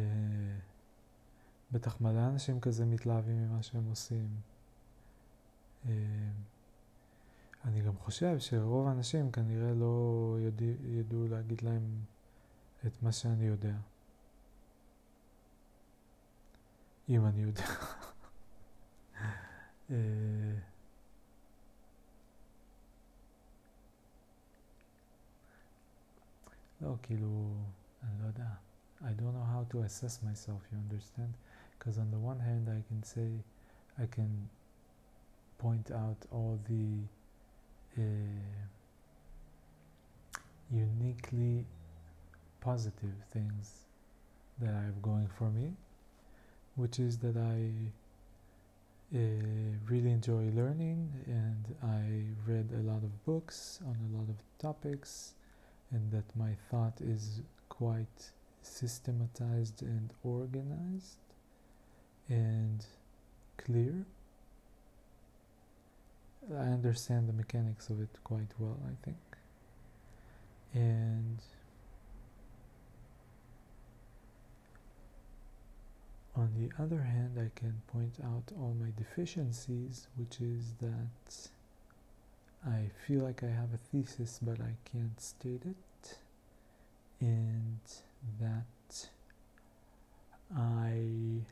בטח 1.72 2.02
מלא 2.02 2.28
אנשים 2.28 2.60
כזה 2.60 2.86
מתלהבים 2.86 3.48
ממה 3.48 3.64
שהם 3.64 3.90
עושים. 3.90 4.28
אה, 5.86 5.92
אני 7.66 7.82
גם 7.82 7.98
חושב 7.98 8.40
שרוב 8.40 8.88
האנשים 8.88 9.32
כנראה 9.32 9.74
לא 9.74 10.36
יודע, 10.40 10.66
ידעו 10.84 11.28
להגיד 11.28 11.62
להם 11.62 12.02
את 12.88 13.04
מה 13.04 13.12
שאני 13.12 13.46
יודע. 13.46 13.76
אם 17.10 17.26
אני 17.26 17.42
יודע. 17.42 17.66
אה, 19.92 19.96
hello 26.90 27.00
kilo 27.08 27.52
and 28.02 28.12
loda 28.24 28.58
i 29.06 29.12
don't 29.12 29.36
know 29.36 29.46
how 29.54 29.64
to 29.70 29.82
assess 29.82 30.24
myself 30.24 30.60
you 30.72 30.78
understand? 30.80 31.36
Because 31.78 32.00
on 32.00 32.10
the 32.10 32.18
one 32.18 32.40
hand 32.40 32.68
i 32.68 32.82
can 32.88 33.04
say 33.04 33.30
i 34.02 34.08
can 34.08 34.50
point 35.60 35.92
out 35.92 36.18
all 36.32 36.60
the 36.68 37.04
uh, 37.96 38.02
uniquely 40.72 41.64
positive 42.60 43.14
things 43.32 43.86
that 44.60 44.74
i 44.74 44.82
have 44.82 45.00
going 45.04 45.30
for 45.38 45.52
me 45.52 45.74
which 46.76 46.98
is 46.98 47.20
that 47.20 47.38
i 47.38 47.70
uh, 49.16 49.20
really 49.88 50.10
enjoy 50.10 50.50
learning 50.56 51.10
and 51.26 51.76
I 51.84 52.52
read 52.52 52.70
a 52.74 52.84
lot 52.84 53.02
of 53.04 53.26
books 53.26 53.80
on 53.84 53.96
a 53.96 54.18
lot 54.18 54.30
of 54.30 54.36
topics 54.60 55.34
and 55.92 56.12
that 56.12 56.36
my 56.36 56.56
thought 56.70 57.02
is 57.02 57.42
quite 57.70 58.32
systematized 58.62 59.82
and 59.82 60.14
organized 60.24 61.18
and 62.28 62.86
clear. 63.58 64.06
I 66.52 66.68
understand 66.68 67.28
the 67.28 67.34
mechanics 67.34 67.90
of 67.90 68.02
it 68.02 68.10
quite 68.24 68.52
well, 68.58 68.80
I 68.86 68.96
think. 69.06 69.18
And 70.74 71.42
on 76.36 76.54
the 76.56 76.72
other 76.82 77.02
hand, 77.02 77.38
I 77.38 77.52
can 77.60 77.82
point 77.88 78.18
out 78.24 78.52
all 78.58 78.76
my 78.80 78.92
deficiencies, 78.96 80.08
which 80.16 80.40
is 80.40 80.74
that 80.80 81.50
I 82.68 82.90
feel 83.08 83.22
like 83.22 83.44
I 83.44 83.48
have 83.48 83.74
a 83.74 83.78
thesis, 83.92 84.40
but 84.42 84.60
I 84.60 84.76
can't 84.92 85.20
state 85.20 85.64
it, 85.66 86.18
and 87.22 87.80
that 88.40 89.10
I 90.56 91.46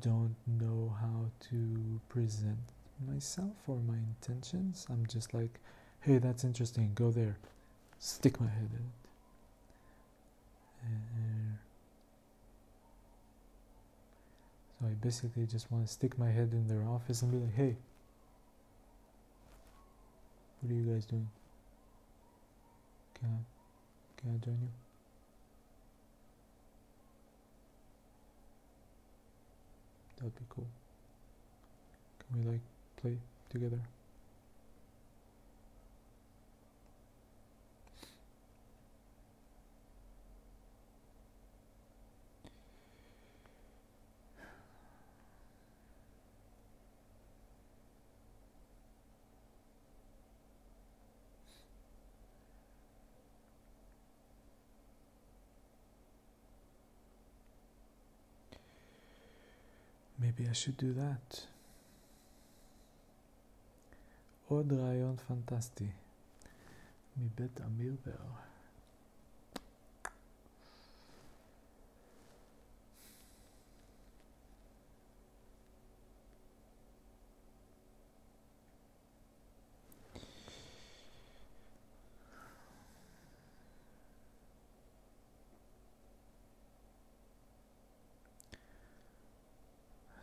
don't 0.00 0.36
know 0.46 0.94
how 1.00 1.30
to 1.50 2.00
present 2.08 2.58
myself 3.06 3.56
or 3.66 3.76
my 3.86 3.96
intentions. 3.96 4.86
I'm 4.90 5.06
just 5.06 5.34
like, 5.34 5.60
hey, 6.00 6.18
that's 6.18 6.44
interesting, 6.44 6.92
go 6.94 7.10
there, 7.10 7.36
stick 7.98 8.40
my 8.40 8.48
head 8.48 8.70
in 8.72 8.84
it. 8.84 8.94
Uh, 10.84 11.56
so 14.80 14.86
I 14.86 14.90
basically 15.02 15.46
just 15.46 15.70
want 15.70 15.86
to 15.86 15.92
stick 15.92 16.18
my 16.18 16.30
head 16.30 16.52
in 16.52 16.68
their 16.68 16.84
office 16.84 17.22
and 17.22 17.32
be 17.32 17.38
like, 17.38 17.54
hey, 17.54 17.76
what 20.60 20.72
are 20.72 20.74
you 20.74 20.92
guys 20.92 21.04
doing? 21.04 21.28
Can 23.14 23.28
I, 23.28 24.20
can 24.20 24.30
I 24.30 24.44
join 24.44 24.58
you? 24.60 24.68
That 30.16 30.24
would 30.24 30.34
be 30.34 30.44
cool. 30.48 30.66
Can 32.18 32.44
we 32.44 32.50
like 32.52 32.60
play 33.00 33.16
together? 33.50 33.80
Maybe 60.37 60.47
I 60.49 60.53
should 60.53 60.77
do 60.77 60.93
that. 60.93 61.47
עוד 64.47 64.73
רעיון 64.73 65.15
פנטסטי 65.17 65.87
מבית 67.17 67.61
אמיר 67.61 67.95
בר. 68.05 68.25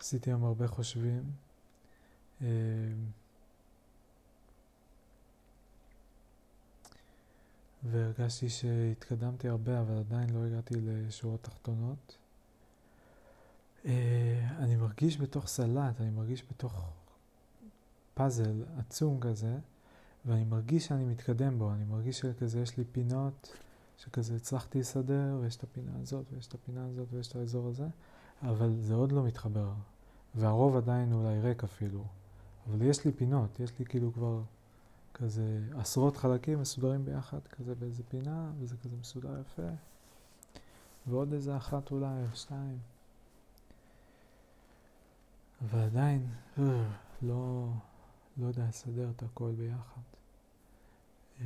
עשיתי 0.06 0.30
היום 0.30 0.44
הרבה 0.44 0.68
חושבים. 0.68 1.24
אה, 2.42 2.48
והרגשתי 7.84 8.50
שהתקדמתי 8.50 9.50
הרבה, 9.50 9.82
אבל 9.82 9.98
עדיין 9.98 10.30
לא 10.30 10.46
הגעתי 10.46 10.74
לשורות 10.82 11.42
תחתונות. 11.44 12.18
אה, 13.86 14.50
אני 14.60 14.76
מרגיש 14.76 15.18
בתוך 15.18 15.48
סלט, 15.48 16.02
אני 16.02 16.10
מרגיש 16.10 16.44
בתוך 16.52 16.94
פאזל 18.14 18.64
עצום 18.78 19.20
כזה, 19.20 19.58
ואני 20.26 20.44
מרגיש 20.44 20.86
שאני 20.86 21.06
מתקדם 21.06 21.60
בו, 21.60 21.74
אני 21.74 21.84
מרגיש 21.84 22.20
שכזה 22.20 22.62
יש 22.62 22.78
לי 22.78 22.84
פינות 22.92 23.58
שכזה 23.98 24.36
הצלחתי 24.36 24.80
לסדר, 24.80 25.38
ויש 25.42 25.56
את 25.56 25.64
הפינה 25.64 25.92
הזאת, 26.02 26.26
ויש 26.34 26.48
את 26.48 26.54
הפינה 26.54 26.86
הזאת, 26.86 27.08
ויש 27.12 27.28
את 27.28 27.36
האזור 27.36 27.68
הזה, 27.68 27.88
אבל 28.42 28.76
זה 28.80 28.94
עוד 28.94 29.12
לא 29.12 29.24
מתחבר. 29.24 29.74
והרוב 30.36 30.76
עדיין 30.76 31.14
אולי 31.14 31.40
ריק 31.40 31.64
אפילו. 31.64 32.04
אבל 32.70 32.82
יש 32.82 33.06
לי 33.06 33.12
פינות, 33.12 33.60
יש 33.60 33.80
לי 33.80 33.86
כאילו 33.86 34.14
כבר 34.14 34.42
כזה 35.14 35.60
עשרות 35.78 36.18
חלקים 36.18 36.62
מסודרים 36.62 37.06
ביחד, 37.06 37.40
כזה 37.48 37.76
באיזה 37.76 38.04
פינה, 38.10 38.52
וזה 38.60 38.78
כזה 38.78 38.96
מסודר 39.00 39.40
יפה. 39.42 39.70
ועוד 41.08 41.34
איזה 41.34 41.58
אחת 41.58 41.92
אולי, 41.92 42.24
או 42.32 42.36
שתיים. 42.36 42.80
ועדיין, 45.62 46.28
לא, 47.22 47.68
לא 48.38 48.48
יודע 48.48 48.66
לסדר 48.70 49.10
את 49.16 49.24
הכל 49.24 49.52
ביחד. 49.58 50.02
אמ, 51.42 51.46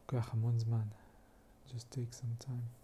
לוקח 0.00 0.34
המון 0.34 0.58
זמן. 0.58 0.99
Just 1.70 1.94
take 1.94 2.14
some 2.14 2.44
time. 2.44 2.80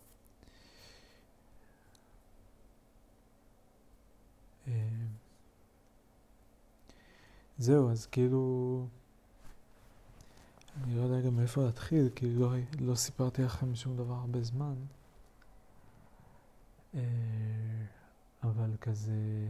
אה, 4.66 4.72
זהו, 7.58 7.90
אז 7.90 8.06
כאילו, 8.06 8.86
אני 10.82 10.96
לא 10.96 11.02
יודע 11.02 11.26
גם 11.26 11.36
מאיפה 11.36 11.64
להתחיל, 11.64 12.08
כי 12.14 12.30
לא, 12.30 12.50
לא 12.80 12.94
סיפרתי 12.94 13.42
לכם 13.42 13.74
שום 13.74 13.96
דבר 13.96 14.14
הרבה 14.14 14.42
זמן. 14.42 14.74
אה, 16.94 17.00
אבל 18.42 18.76
כזה, 18.80 19.48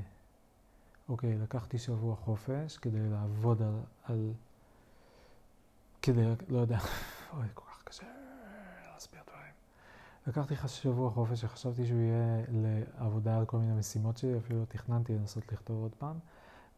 אוקיי, 1.09 1.39
לקחתי 1.39 1.79
שבוע 1.79 2.17
חופש 2.17 2.77
כדי 2.77 3.09
לעבוד 3.11 3.63
על, 3.63 3.81
על 4.05 4.33
כדי, 6.03 6.25
לא 6.49 6.59
יודע, 6.59 6.79
אוי, 7.33 7.47
כל 7.55 7.65
כך 7.71 7.83
קשה. 7.85 8.16
לקחתי 10.27 10.55
שבוע 10.67 11.11
חופש 11.11 11.41
שחשבתי 11.41 11.87
שהוא 11.87 12.01
יהיה 12.01 12.45
לעבודה 12.49 13.39
על 13.39 13.45
כל 13.45 13.59
מיני 13.59 13.79
משימות 13.79 14.17
שלי, 14.17 14.39
אפילו 14.39 14.65
תכננתי 14.69 15.15
לנסות 15.15 15.53
לכתוב 15.53 15.83
עוד 15.83 15.95
פעם, 15.99 16.19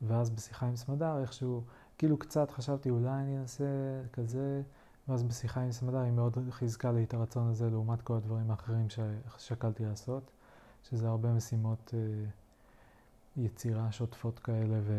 ואז 0.03 0.31
בשיחה 0.31 0.67
עם 0.67 0.77
סמדר 0.77 1.21
איכשהו, 1.21 1.63
כאילו 1.99 2.19
קצת 2.19 2.51
חשבתי 2.51 2.91
אולי 2.91 3.11
אני 3.11 3.39
אנסה 3.39 3.65
כזה, 4.13 4.63
ואז 5.09 5.23
בשיחה 5.23 5.61
עם 5.61 5.73
סמדר 5.73 5.99
היא 5.99 6.13
מאוד 6.13 6.39
חיזקה 6.51 6.93
לי 6.93 7.05
את 7.05 7.15
הרצון 7.15 7.49
הזה 7.49 7.71
לעומת 7.71 8.03
כל 8.03 8.15
הדברים 8.15 8.51
האחרים 8.51 8.87
ששקלתי 8.91 9.85
לעשות, 9.85 10.31
שזה 10.91 11.09
הרבה 11.09 11.33
משימות 11.33 11.95
אה, 11.95 12.25
יצירה 13.37 13.93
שוטפות 13.93 14.39
כאלה 14.39 14.79
ו... 14.83 14.93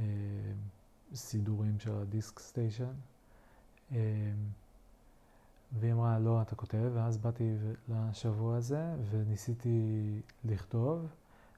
אה, 0.00 0.52
של 1.78 1.92
הדיסק 1.92 2.38
סטיישן. 2.38 2.92
והיא 5.80 5.92
אמרה, 5.92 6.18
לא, 6.18 6.42
אתה 6.42 6.54
כותב, 6.54 6.90
ואז 6.94 7.18
באתי 7.18 7.54
לשבוע 7.88 8.56
הזה 8.56 8.94
וניסיתי 9.10 10.20
לכתוב, 10.44 11.06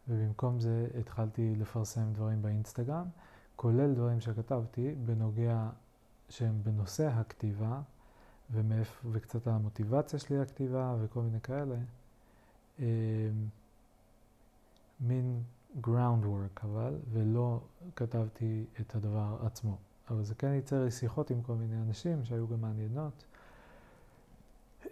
ובמקום 0.08 0.60
זה 0.60 0.86
התחלתי 1.00 1.54
לפרסם 1.56 2.12
דברים 2.12 2.42
באינסטגרם, 2.42 3.06
כולל 3.56 3.94
דברים 3.94 4.20
שכתבתי 4.20 4.94
בנוגע 5.04 5.68
שהם 6.28 6.60
בנושא 6.62 7.06
הכתיבה, 7.06 7.80
ומאיפה, 8.50 9.08
וקצת 9.12 9.46
המוטיבציה 9.46 10.18
שלי 10.18 10.38
לכתיבה 10.38 10.96
וכל 11.00 11.20
מיני 11.22 11.40
כאלה. 11.40 11.76
אמ, 12.78 12.84
מין 15.00 15.42
groundwork 15.82 16.60
אבל, 16.62 16.94
ולא 17.12 17.60
כתבתי 17.96 18.64
את 18.80 18.94
הדבר 18.94 19.36
עצמו. 19.46 19.76
אבל 20.10 20.24
זה 20.24 20.34
כן 20.34 20.52
ייצר 20.52 20.84
לי 20.84 20.90
שיחות 20.90 21.30
עם 21.30 21.42
כל 21.42 21.54
מיני 21.54 21.82
אנשים 21.82 22.24
שהיו 22.24 22.48
גם 22.48 22.60
מעניינות. 22.60 23.24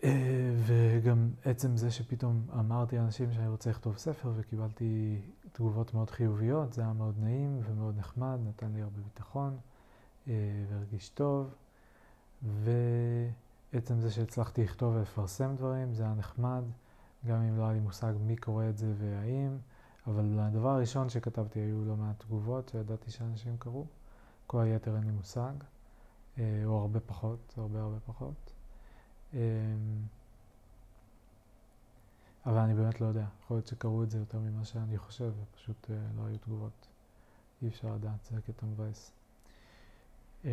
אה, 0.05 0.55
וגם 0.66 1.31
עצם 1.44 1.76
זה 1.76 1.90
שפתאום 1.90 2.46
אמרתי 2.59 2.96
לאנשים 2.96 3.33
שאני 3.33 3.48
רוצה 3.48 3.70
לכתוב 3.70 3.96
ספר 3.98 4.33
וקיבלתי 4.37 5.20
תגובות 5.52 5.94
מאוד 5.94 6.11
חיוביות, 6.11 6.72
זה 6.72 6.83
היה 6.83 6.92
מאוד 6.92 7.14
נעים 7.20 7.61
ומאוד 7.64 7.96
נחמד, 7.98 8.38
נתן 8.48 8.72
לי 8.72 8.83
הרבה 8.83 8.98
ביטחון 9.05 9.57
אה, 10.28 10.33
והרגיש 10.70 11.09
טוב. 11.09 11.55
ועצם 12.42 14.00
זה 14.00 14.11
שהצלחתי 14.11 14.64
לכתוב 14.64 14.94
ולפרסם 14.96 15.57
דברים, 15.57 15.94
זה 15.94 16.02
היה 16.02 16.14
נחמד, 16.14 16.62
גם 17.26 17.37
אם 17.37 17.57
לא 17.57 17.62
היה 17.62 17.72
לי 17.72 17.81
מושג 17.81 18.12
מי 18.20 18.37
קורא 18.37 18.68
את 18.68 18.78
זה 18.78 18.92
והאם, 18.98 19.59
אבל 20.07 20.38
הדבר 20.40 20.68
הראשון 20.68 21.09
שכתבתי 21.09 21.61
היו 21.61 21.85
לא 21.85 21.96
מעט 21.96 22.18
תגובות 22.18 22.68
שידעתי 22.68 23.11
שאנשים 23.11 23.57
קראו, 23.59 23.87
כל 24.46 24.61
היתר 24.61 24.96
אין 24.96 25.05
לי 25.05 25.11
מושג, 25.11 25.52
אה, 26.38 26.62
או 26.64 26.81
הרבה 26.81 27.00
פחות, 27.00 27.55
הרבה 27.57 27.81
הרבה 27.81 28.00
פחות. 28.07 28.52
אמ, 29.35 29.38
אבל 32.47 32.59
אני 32.59 32.75
באמת 32.75 33.01
לא 33.01 33.07
יודע, 33.07 33.25
יכול 33.42 33.57
להיות 33.57 33.66
שקראו 33.66 34.03
את 34.03 34.11
זה 34.11 34.18
יותר 34.18 34.38
ממה 34.38 34.64
שאני 34.64 34.99
חושב, 34.99 35.33
ופשוט 35.42 35.90
אה, 35.90 35.97
לא 36.16 36.27
היו 36.27 36.38
תגובות. 36.38 36.88
אי 37.62 37.68
אפשר 37.68 37.95
לדעת, 37.95 38.25
זה 38.25 38.40
קטע 38.47 38.66
מבאס. 38.66 39.12
אמ, 40.45 40.51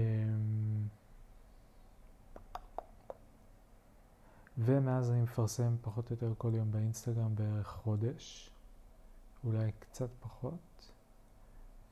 ומאז 4.58 5.12
אני 5.12 5.22
מפרסם 5.22 5.76
פחות 5.82 6.10
או 6.10 6.13
יותר 6.15 6.34
כל 6.38 6.52
יום 6.56 6.72
באינסטגרם 6.72 7.36
בערך 7.36 7.68
חודש, 7.68 8.52
אולי 9.44 9.72
קצת 9.80 10.10
פחות. 10.20 10.92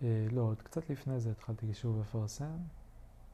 אה, 0.02 0.28
לא, 0.32 0.42
עוד 0.42 0.62
קצת 0.62 0.90
לפני 0.90 1.20
זה 1.20 1.32
התחלתי 1.32 1.74
שוב 1.74 2.02
לפרסם. 2.02 2.58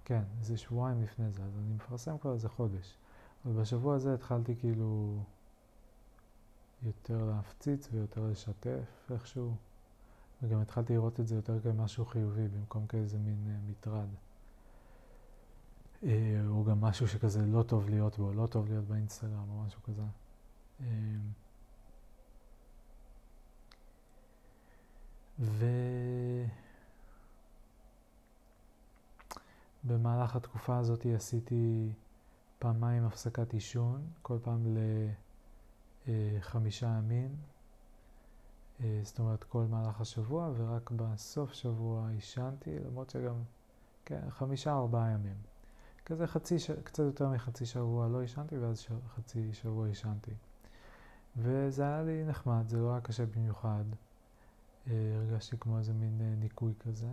כן, 0.06 0.24
איזה 0.39 0.58
שבועיים 0.58 1.04
לפני 1.04 1.32
זה, 1.32 1.44
אז 1.44 1.58
אני 1.58 1.74
מפרסם 1.74 2.18
כבר 2.18 2.34
איזה 2.34 2.50
חודש. 2.50 2.98
אבל 3.45 3.62
בשבוע 3.62 3.95
הזה 3.95 4.13
התחלתי 4.13 4.56
כאילו 4.56 5.23
יותר 6.86 7.25
להפציץ 7.25 7.89
ויותר 7.91 8.27
לשתף 8.27 9.12
איכשהו, 9.12 9.56
וגם 10.41 10.62
התחלתי 10.62 10.93
לראות 10.93 11.19
את 11.19 11.27
זה 11.27 11.36
יותר 11.36 11.60
כמשהו 11.60 12.06
חיובי 12.06 12.47
במקום 12.47 12.88
כאיזה 12.88 13.17
מין 13.17 13.47
uh, 13.47 13.71
מטרד. 13.71 14.08
Uh, 16.01 16.06
או 16.47 16.63
גם 16.63 16.82
משהו 16.82 17.08
שכזה 17.08 17.45
לא 17.45 17.63
טוב 17.63 17.89
להיות 17.89 18.17
בו, 18.17 18.34
לא 18.34 18.47
טוב 18.47 18.67
להיות 18.67 18.86
באינסטגרם 18.86 19.49
או 19.49 19.63
משהו 19.63 19.82
כזה. 19.84 20.03
Uh, 20.79 20.84
ובמהלך 29.86 30.36
התקופה 30.36 30.77
הזאת 30.77 31.06
עשיתי 31.15 31.89
פעמיים 32.63 33.06
הפסקת 33.06 33.54
עישון, 33.54 34.08
כל 34.21 34.38
פעם 34.43 34.78
לחמישה 36.08 36.88
ימים, 36.88 37.36
אה, 38.82 38.99
זאת 39.04 39.19
אומרת 39.19 39.43
כל 39.43 39.65
מהלך 39.69 40.02
השבוע, 40.02 40.52
ורק 40.58 40.91
בסוף 40.91 41.54
שבוע 41.54 42.10
עישנתי, 42.10 42.80
למרות 42.80 43.10
שגם, 43.10 43.36
כן, 44.06 44.30
חמישה 44.30 44.73
ארבעה 44.73 45.12
ימים. 45.12 45.36
כזה 46.06 46.28
חצי, 46.28 46.56
קצת 46.84 47.04
יותר 47.04 47.30
מחצי 47.30 47.65
שבוע 47.65 48.08
לא 48.08 48.21
עישנתי, 48.21 48.58
ואז 48.58 48.80
ש... 48.80 48.89
חצי 49.15 49.54
שבוע 49.54 49.88
עישנתי. 49.88 50.34
וזה 51.38 51.84
היה 51.84 52.04
לי 52.04 52.23
נחמד, 52.26 52.63
זה 52.67 52.78
לא 52.78 52.91
היה 52.91 53.02
קשה 53.02 53.26
במיוחד. 53.26 53.84
אה, 54.88 54.93
הרגשתי 55.15 55.58
כמו 55.60 55.78
איזה 55.78 55.93
מין 55.93 56.21
אה, 56.21 56.36
ניקוי 56.36 56.73
כזה. 56.80 57.10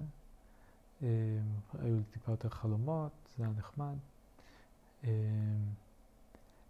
היו 1.00 1.96
לי 1.96 2.02
טיפה 2.10 2.32
יותר 2.32 2.48
חלומות, 2.48 3.12
זה 3.36 3.44
היה 3.44 3.52
נחמד. 3.52 3.96
אמ, 5.04 5.10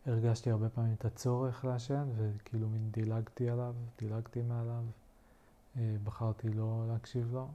הרגשתי 0.06 0.50
הרבה 0.50 0.68
פעמים 0.68 0.94
את 0.94 1.04
הצורך 1.04 1.64
לעשן, 1.64 2.08
וכאילו 2.16 2.68
מין 2.68 2.90
דילגתי 2.90 3.50
עליו, 3.50 3.74
דילגתי 3.98 4.42
מעליו, 4.42 4.84
אה, 5.76 5.96
בחרתי 6.04 6.48
לא 6.48 6.84
להקשיב 6.88 7.34
לו, 7.34 7.48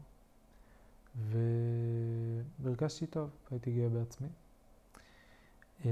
והרגשתי 2.60 3.08
טוב, 3.08 3.30
הייתי 3.52 3.72
גאה 3.72 3.90
בעצמי. 3.90 4.28
אמ, 5.86 5.90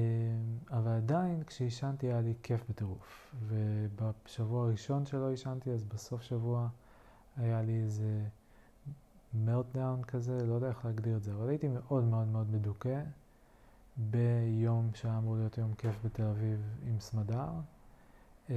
אבל 0.71 0.91
עדיין 0.91 1.43
כשעישנתי 1.43 2.07
היה 2.07 2.21
לי 2.21 2.33
כיף 2.43 2.69
בטירוף, 2.69 3.35
ובשבוע 3.47 4.65
הראשון 4.65 5.05
שלא 5.05 5.29
עישנתי, 5.29 5.71
אז 5.71 5.83
בסוף 5.83 6.21
שבוע 6.21 6.67
היה 7.37 7.61
לי 7.61 7.83
איזה 7.83 8.23
מלטדאון 9.33 10.03
כזה, 10.03 10.45
לא 10.45 10.53
יודע 10.53 10.69
איך 10.69 10.85
להגדיר 10.85 11.17
את 11.17 11.23
זה, 11.23 11.33
אבל 11.33 11.49
הייתי 11.49 11.67
מאוד 11.67 12.03
מאוד 12.03 12.27
מאוד 12.27 12.51
מדוכא. 12.51 13.01
ביום 13.97 14.89
שהיה 14.93 15.17
אמור 15.17 15.35
להיות 15.35 15.57
יום 15.57 15.73
כיף 15.73 15.95
בתל 16.05 16.23
אביב 16.23 16.59
עם 16.87 16.99
סמדר. 16.99 17.49
אה, 18.49 18.55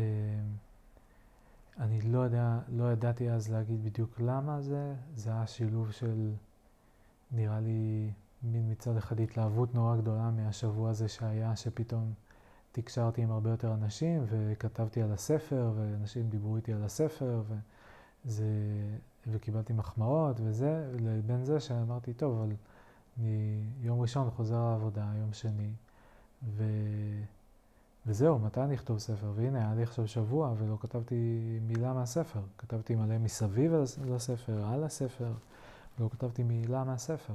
אני 1.78 2.00
לא 2.00 2.18
יודע, 2.18 2.58
לא 2.68 2.92
ידעתי 2.92 3.30
אז 3.30 3.52
להגיד 3.52 3.84
בדיוק 3.84 4.20
למה 4.20 4.60
זה, 4.60 4.94
זה 5.14 5.30
היה 5.30 5.46
שילוב 5.46 5.90
של, 5.90 6.32
נראה 7.32 7.60
לי, 7.60 8.10
מין 8.42 8.70
מצד 8.70 8.96
אחד 8.96 9.20
התלהבות 9.20 9.74
נורא 9.74 9.96
גדולה 9.96 10.30
מהשבוע 10.30 10.90
הזה 10.90 11.08
שהיה, 11.08 11.56
שפתאום 11.56 12.12
תקשרתי 12.72 13.22
עם 13.22 13.30
הרבה 13.30 13.50
יותר 13.50 13.74
אנשים 13.74 14.24
וכתבתי 14.26 15.02
על 15.02 15.12
הספר, 15.12 15.72
ואנשים 15.76 16.28
דיברו 16.28 16.56
איתי 16.56 16.72
על 16.72 16.84
הספר, 16.84 17.42
וזה, 18.24 18.46
וקיבלתי 19.26 19.72
מחמאות 19.72 20.36
וזה, 20.40 20.92
לבין 21.00 21.44
זה 21.44 21.60
שאמרתי, 21.60 22.14
טוב, 22.14 22.38
אבל... 22.38 22.52
אני 23.18 23.64
יום 23.80 24.00
ראשון 24.00 24.30
חוזר 24.30 24.70
לעבודה, 24.70 25.12
יום 25.20 25.32
שני, 25.32 25.70
ו... 26.42 26.64
וזהו, 28.06 28.38
מתי 28.38 28.60
אני 28.60 28.74
אכתוב 28.74 28.98
ספר? 28.98 29.32
והנה, 29.34 29.58
היה 29.58 29.74
לי 29.74 29.82
עכשיו 29.82 30.08
שבוע 30.08 30.54
ולא 30.58 30.76
כתבתי 30.80 31.14
מילה 31.62 31.92
מהספר. 31.92 32.40
כתבתי 32.58 32.94
מלא 32.94 33.18
מסביב 33.18 33.72
לספר, 34.04 34.64
על 34.66 34.84
הספר, 34.84 35.32
ולא 35.98 36.08
כתבתי 36.08 36.42
מילה 36.42 36.84
מהספר. 36.84 37.34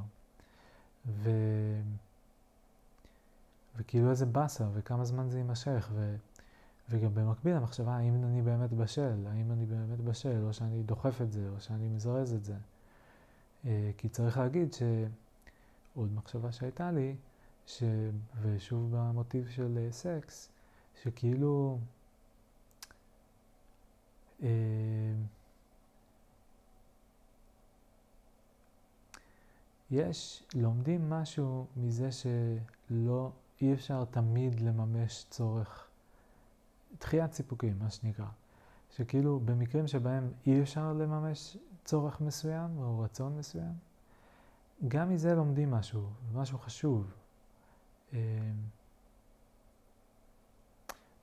ו... 1.08 1.30
וכאילו 3.78 4.10
איזה 4.10 4.26
באסה, 4.26 4.66
וכמה 4.74 5.06
זמן 5.06 5.30
זה 5.30 5.38
יימשך, 5.38 5.90
ו... 5.94 6.16
וגם 6.90 7.16
במקביל 7.16 7.56
המחשבה, 7.56 7.96
האם 7.96 8.24
אני 8.24 8.42
באמת 8.42 8.74
בשל, 8.74 9.28
האם 9.28 9.52
אני 9.52 9.66
באמת 9.66 10.02
בשל, 10.02 10.44
או 10.46 10.54
שאני 10.54 10.84
דוחף 10.84 11.22
את 11.22 11.32
זה, 11.32 11.50
או 11.56 11.60
שאני 11.60 11.88
מזרז 11.88 12.34
את 12.34 12.46
זה. 12.46 12.56
אה, 13.66 13.92
כי 13.98 14.10
צריך 14.10 14.38
להגיד 14.38 14.74
ש... 14.74 14.84
עוד 15.96 16.14
מחשבה 16.14 16.52
שהייתה 16.52 16.92
לי, 16.92 17.16
ש... 17.66 17.84
ושוב 18.42 18.96
במוטיב 18.96 19.50
של 19.50 19.78
אה, 19.78 19.92
סקס, 19.92 20.50
שכאילו 21.02 21.80
אה, 24.44 24.50
יש, 29.92 30.44
לומדים 30.56 31.10
משהו 31.10 31.66
מזה 31.78 32.10
שלא, 32.12 33.32
אי 33.62 33.74
אפשר 33.74 34.06
תמיד 34.06 34.60
לממש 34.60 35.26
צורך, 35.30 35.88
דחיית 37.00 37.34
סיפוקים, 37.34 37.80
מה 37.80 37.90
שנקרא. 37.90 38.26
שכאילו 38.96 39.40
במקרים 39.40 39.88
שבהם 39.88 40.32
אי 40.46 40.62
אפשר 40.62 40.94
לממש 40.94 41.58
צורך 41.86 42.22
מסוים 42.22 42.78
או 42.78 43.00
רצון 43.00 43.38
מסוים, 43.38 43.74
גם 44.88 45.10
מזה 45.10 45.36
לומדים 45.36 45.72
משהו, 45.72 46.10
משהו 46.34 46.58
חשוב. 46.58 47.14
אמ, 48.14 48.18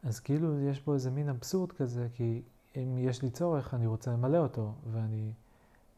אז 0.02 0.20
כאילו 0.20 0.60
יש 0.60 0.80
פה 0.80 0.94
איזה 0.94 1.10
מין 1.10 1.28
אבסורד 1.28 1.72
כזה, 1.72 2.08
כי 2.14 2.42
אם 2.76 2.98
יש 2.98 3.22
לי 3.22 3.30
צורך, 3.30 3.74
אני 3.74 3.86
רוצה 3.86 4.10
למלא 4.10 4.38
אותו, 4.38 4.72
ואני 4.92 5.32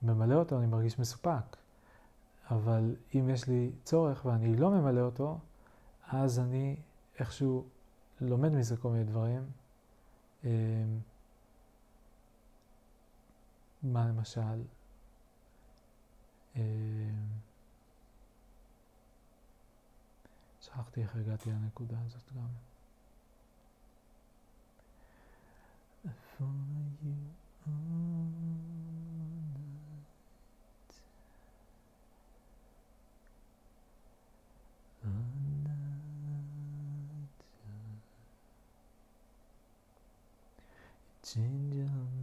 ממלא 0.03 0.35
אותו, 0.35 0.59
אני 0.59 0.67
מרגיש 0.67 0.99
מסופק. 0.99 1.57
אבל 2.51 2.97
אם 3.15 3.29
יש 3.29 3.49
לי 3.49 3.71
צורך 3.85 4.25
ואני 4.25 4.57
לא 4.57 4.71
ממלא 4.71 5.01
אותו, 5.01 5.39
אז 6.09 6.39
אני 6.39 6.77
איכשהו 7.19 7.65
לומד 8.21 8.53
מזה 8.53 8.77
כל 8.77 8.91
מיני 8.91 9.05
דברים. 9.05 9.43
אמ, 10.45 10.51
מה 13.83 14.09
למשל? 14.09 14.63
שכחתי 20.71 21.03
איך 21.03 21.17
הגעתי 21.17 21.51
לנקודה 21.51 21.97
הזאת 22.07 22.33
גם. 22.33 22.49
For 26.39 26.45
you 27.03 27.15
Change 41.23 41.75
your 41.75 42.20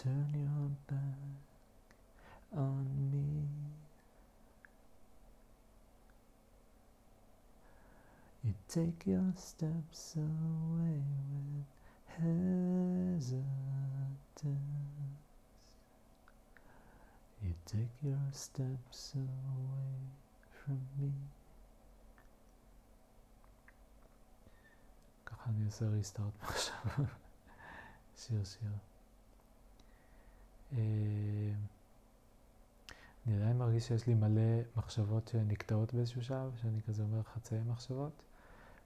turn 0.00 0.30
your 0.34 0.70
back 0.86 1.36
on 2.56 2.86
me. 3.12 3.48
You 8.44 8.54
take 8.68 9.06
your 9.06 9.32
steps 9.36 10.16
away 10.16 11.02
with 11.32 11.66
hesitance. 12.16 13.42
You 17.42 17.54
take 17.66 17.96
your 18.02 18.28
steps 18.32 19.14
away 19.16 19.98
from 20.64 20.80
me. 20.98 21.12
ככה 25.26 25.50
אני 25.50 25.64
עושה 25.64 25.88
ריסטארט 25.88 26.32
עכשיו. 26.42 27.04
שיר 28.16 28.44
שיר. 28.44 28.89
אני 30.73 31.53
עדיין 33.35 33.57
מרגיש 33.57 33.87
שיש 33.87 34.07
לי 34.07 34.13
מלא 34.13 34.61
מחשבות 34.77 35.27
שנקטעות 35.27 35.93
באיזשהו 35.93 36.23
שלב, 36.23 36.55
שאני 36.61 36.81
כזה 36.81 37.03
אומר 37.03 37.23
חצאי 37.23 37.59
מחשבות, 37.67 38.23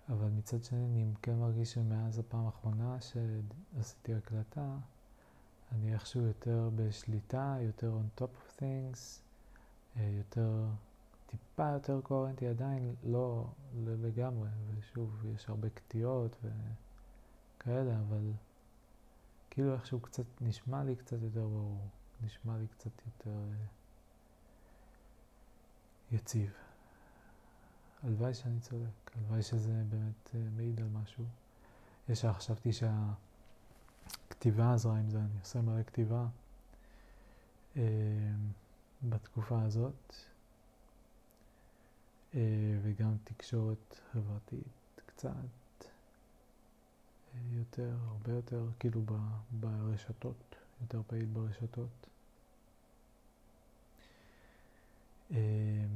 אבל 0.09 0.27
מצד 0.27 0.63
שני 0.63 0.85
אני 0.85 1.05
כן 1.21 1.35
מרגיש 1.35 1.73
שמאז 1.73 2.19
הפעם 2.19 2.45
האחרונה 2.45 2.97
שעשיתי 3.01 4.15
הקלטה, 4.15 4.77
אני 5.71 5.93
איכשהו 5.93 6.21
יותר 6.21 6.69
בשליטה, 6.75 7.57
יותר 7.61 7.97
on 7.97 8.21
top 8.21 8.23
of 8.23 8.61
things, 8.61 9.21
יותר, 10.01 10.65
טיפה 11.25 11.69
יותר 11.69 12.01
קוהרנטי, 12.01 12.47
עדיין 12.47 12.95
לא 13.03 13.45
לגמרי, 13.85 14.49
ושוב, 14.75 15.25
יש 15.35 15.49
הרבה 15.49 15.69
קטיעות 15.69 16.37
וכאלה, 16.43 17.99
אבל 17.99 18.31
כאילו 19.55 19.73
איכשהו 19.73 19.99
קצת, 19.99 20.23
נשמע 20.41 20.83
לי 20.83 20.95
קצת 20.95 21.17
יותר 21.21 21.47
ברור, 21.47 21.87
נשמע 22.21 22.57
לי 22.57 22.67
קצת 22.67 22.91
יותר 23.05 23.39
יציב. 26.11 26.53
הלוואי 28.03 28.33
שאני 28.33 28.59
צודק, 28.59 29.11
הלוואי 29.15 29.41
שזה 29.41 29.83
באמת 29.89 30.35
מעיד 30.55 30.79
על 30.79 30.87
משהו. 30.87 31.25
ישר 32.09 32.33
חשבתי 32.33 32.69
שהכתיבה 32.73 34.73
עזרה 34.73 34.97
עם 34.97 35.09
זה, 35.09 35.19
אני 35.19 35.39
עושה 35.39 35.61
מלא 35.61 35.83
כתיבה 35.83 36.27
אה, 37.77 37.81
בתקופה 39.03 39.61
הזאת, 39.61 40.15
אה, 42.33 42.39
וגם 42.81 43.17
תקשורת 43.23 43.99
חברתית 44.11 45.01
קצת. 45.05 45.64
יותר, 47.51 47.95
הרבה 48.07 48.31
יותר, 48.31 48.65
כאילו 48.79 49.01
ברשתות, 49.51 50.55
יותר 50.81 51.01
פעיל 51.07 51.25
ברשתות. 51.25 52.07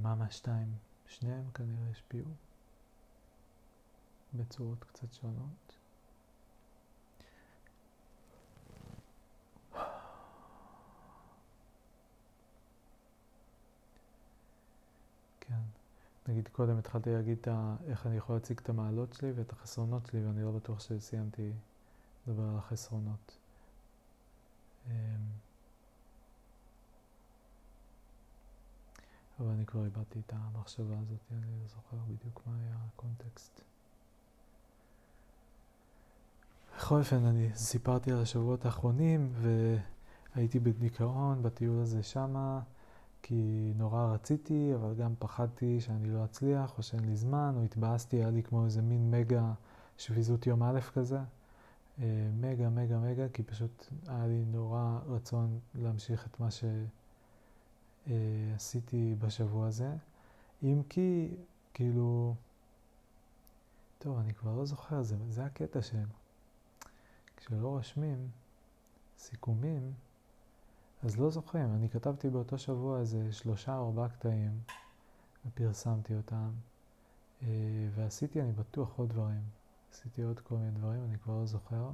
מאמה 0.02 0.30
2, 0.30 0.74
שניהם 1.08 1.52
כנראה 1.54 1.90
השפיעו 1.92 2.32
בצורות 4.34 4.84
קצת 4.84 5.14
שונות. 5.14 5.76
כן. 15.42 15.62
נגיד 16.30 16.48
קודם 16.48 16.78
התחלתי 16.78 17.14
להגיד 17.14 17.38
איך 17.88 18.08
אני 18.08 18.18
יכול 18.18 18.36
להציג 18.36 18.60
את 18.64 18.70
המעלות 18.70 19.14
שלי 19.14 19.32
ואת 19.32 19.52
החסרונות 19.52 20.06
שלי, 20.06 20.26
ואני 20.26 20.44
לא 20.44 20.52
בטוח 20.52 20.80
שסיימתי 20.80 21.52
לדבר 22.28 22.44
על 22.44 22.58
החסרונות. 22.58 23.38
אמ, 24.88 24.94
אבל 29.40 29.50
אני 29.50 29.66
כבר 29.66 29.86
איבדתי 29.86 30.20
את 30.26 30.34
המחשבה 30.36 31.00
הזאת, 31.00 31.20
אני 31.32 31.52
לא 31.62 31.68
זוכר 31.68 31.98
בדיוק 32.08 32.42
מה 32.46 32.54
היה 32.62 32.76
הקונטקסט. 32.88 33.62
בכל 36.78 37.00
אופן, 37.00 37.26
אני 37.26 37.50
סיפרתי 37.56 38.12
על 38.12 38.22
השבועות 38.22 38.66
האחרונים, 38.66 39.34
והייתי 40.36 40.60
בדיכאון 40.60 41.44
בטיול 41.44 41.82
הזה 41.82 42.04
שמה. 42.04 42.62
כי 43.22 43.74
נורא 43.76 44.14
רציתי, 44.14 44.72
אבל 44.76 44.94
גם 44.96 45.14
פחדתי 45.20 45.82
שאני 45.82 46.10
לא 46.10 46.26
אצליח, 46.26 46.78
או 46.78 46.84
שאין 46.84 47.06
לי 47.06 47.16
זמן, 47.16 47.54
או 47.58 47.64
התבאסתי, 47.64 48.18
היה 48.18 48.30
לי 48.30 48.44
כמו 48.44 48.66
איזה 48.66 48.82
מין 48.82 49.12
מגה 49.12 49.54
שביזות 49.98 50.48
יום 50.48 50.64
א' 50.64 50.80
כזה. 50.94 51.20
אה, 52.02 52.30
מגה, 52.40 52.70
מגה, 52.70 52.98
מגה, 52.98 53.30
כי 53.30 53.44
פשוט 53.44 53.86
היה 54.08 54.28
לי 54.28 54.46
נורא 54.46 55.00
רצון 55.08 55.60
להמשיך 55.76 56.28
את 56.28 56.40
מה 56.40 56.48
שעשיתי 58.08 59.16
בשבוע 59.20 59.68
הזה. 59.68 59.94
אם 60.64 60.82
כי, 60.90 61.30
כאילו, 61.74 62.36
טוב, 64.00 64.18
אני 64.20 64.34
כבר 64.34 64.56
לא 64.56 64.66
זוכר, 64.66 65.04
זה, 65.04 65.16
זה 65.30 65.46
הקטע 65.46 65.82
שהם. 65.82 66.08
כשלא 67.38 67.68
רושמים 67.68 68.28
סיכומים, 69.18 69.94
אז 71.04 71.20
לא 71.20 71.30
זוכרים, 71.30 71.74
אני 71.76 71.90
כתבתי 71.90 72.30
באותו 72.30 72.58
שבוע 72.58 73.00
איזה 73.00 73.32
שלושה 73.32 73.78
או 73.78 73.86
ארבעה 73.86 74.10
קטעים 74.10 74.60
ופרסמתי 75.46 76.16
אותם 76.16 76.50
אה, 77.44 77.48
ועשיתי, 77.96 78.42
אני 78.42 78.52
בטוח, 78.52 78.98
עוד 78.98 79.10
דברים. 79.10 79.42
עשיתי 79.92 80.22
עוד 80.22 80.40
כל 80.40 80.56
מיני 80.56 80.72
דברים, 80.72 81.04
אני 81.04 81.18
כבר 81.18 81.40
לא 81.40 81.46
זוכר. 81.46 81.90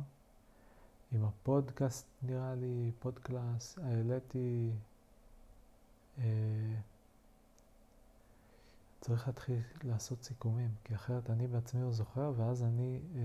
עם 1.12 1.26
הפודקאסט 1.26 2.08
נראה 2.24 2.56
לי, 2.56 2.92
פודקלאס, 3.00 3.80
העליתי... 3.84 4.72
אה, 6.18 6.76
צריך 9.02 9.28
להתחיל 9.28 9.62
לעשות 9.84 10.24
סיכומים, 10.24 10.70
כי 10.84 10.96
אחרת 10.96 11.30
אני 11.30 11.48
בעצמי 11.48 11.82
לא 11.82 11.92
זוכר, 11.92 12.34
ואז 12.38 12.64
אני 12.64 13.00
אה, 13.16 13.22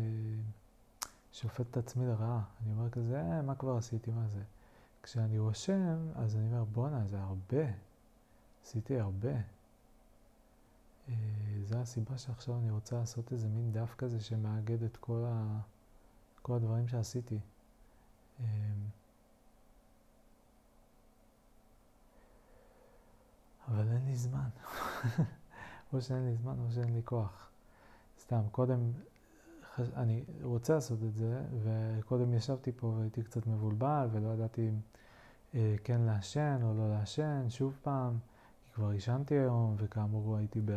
שופט 1.33 1.67
את 1.71 1.77
עצמי 1.77 2.07
לרעה. 2.07 2.43
אני 2.63 2.73
אומר 2.73 2.91
כזה, 2.91 3.43
מה 3.43 3.55
כבר 3.55 3.77
עשיתי, 3.77 4.11
מה 4.11 4.29
זה? 4.29 4.43
כשאני 5.03 5.39
רושם, 5.39 6.09
אז 6.15 6.37
אני 6.37 6.47
אומר, 6.47 6.65
בואנה, 6.65 7.07
זה 7.07 7.21
הרבה. 7.21 7.65
עשיתי 8.65 9.01
הרבה. 9.01 9.33
אה, 11.09 11.15
זו 11.65 11.79
הסיבה 11.79 12.19
שעכשיו 12.19 12.59
אני 12.59 12.71
רוצה 12.71 12.97
לעשות 12.97 13.33
איזה 13.33 13.49
מין 13.49 13.73
דף 13.73 13.95
כזה 13.99 14.21
שמאגד 14.21 14.83
את 14.83 14.97
כל, 14.97 15.25
ה... 15.27 15.61
כל 16.43 16.55
הדברים 16.55 16.89
שעשיתי. 16.89 17.39
אה, 18.41 18.45
אבל 23.69 23.89
אין 23.89 24.05
לי 24.07 24.17
זמן. 24.17 24.49
או 25.93 26.03
שאין 26.03 26.27
לי 26.27 26.35
זמן 26.35 26.59
או 26.59 26.71
שאין 26.71 26.95
לי 26.95 27.03
כוח. 27.05 27.51
סתם, 28.19 28.43
קודם, 28.51 28.93
אני 29.97 30.25
רוצה 30.43 30.75
לעשות 30.75 30.99
את 31.03 31.15
זה, 31.15 31.43
וקודם 31.63 32.35
ישבתי 32.35 32.73
פה 32.73 32.87
והייתי 32.87 33.23
קצת 33.23 33.47
מבולבל 33.47 34.09
ולא 34.13 34.29
ידעתי 34.29 34.69
אם 34.69 34.75
אה, 35.55 35.75
כן 35.85 36.01
לעשן 36.01 36.61
או 36.63 36.75
לא 36.75 36.91
לעשן, 36.91 37.47
שוב 37.49 37.79
פעם, 37.83 38.19
כי 38.65 38.73
כבר 38.75 38.89
עישנתי 38.89 39.35
היום, 39.35 39.75
וכאמור 39.79 40.37
הייתי 40.37 40.61
ב... 40.65 40.71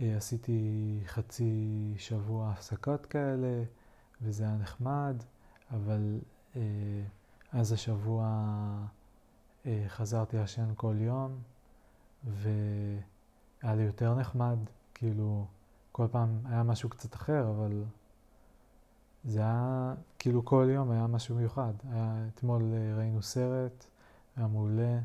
אה, 0.00 0.16
עשיתי 0.16 1.00
חצי 1.06 1.94
שבוע 1.98 2.50
הפסקות 2.50 3.06
כאלה, 3.06 3.62
וזה 4.22 4.44
היה 4.44 4.56
נחמד, 4.56 5.16
אבל 5.70 6.18
אה, 6.56 6.60
אז 7.52 7.72
השבוע 7.72 8.26
אה, 9.66 9.84
חזרתי 9.88 10.36
לעשן 10.36 10.68
כל 10.76 10.94
יום, 10.98 11.38
והיה 12.24 13.74
לי 13.74 13.82
יותר 13.82 14.14
נחמד, 14.14 14.58
כאילו, 14.94 15.46
כל 15.92 16.06
פעם 16.10 16.40
היה 16.44 16.62
משהו 16.62 16.88
קצת 16.88 17.14
אחר, 17.14 17.50
אבל 17.50 17.82
זה 19.24 19.40
היה, 19.40 19.94
כאילו 20.18 20.44
כל 20.44 20.68
יום 20.70 20.90
היה 20.90 21.06
משהו 21.06 21.36
מיוחד. 21.36 21.72
היה, 21.90 22.26
אתמול 22.34 22.62
אה, 22.72 22.96
ראינו 22.96 23.22
סרט, 23.22 23.86
היה 24.36 24.46
מעולה, 24.46 24.98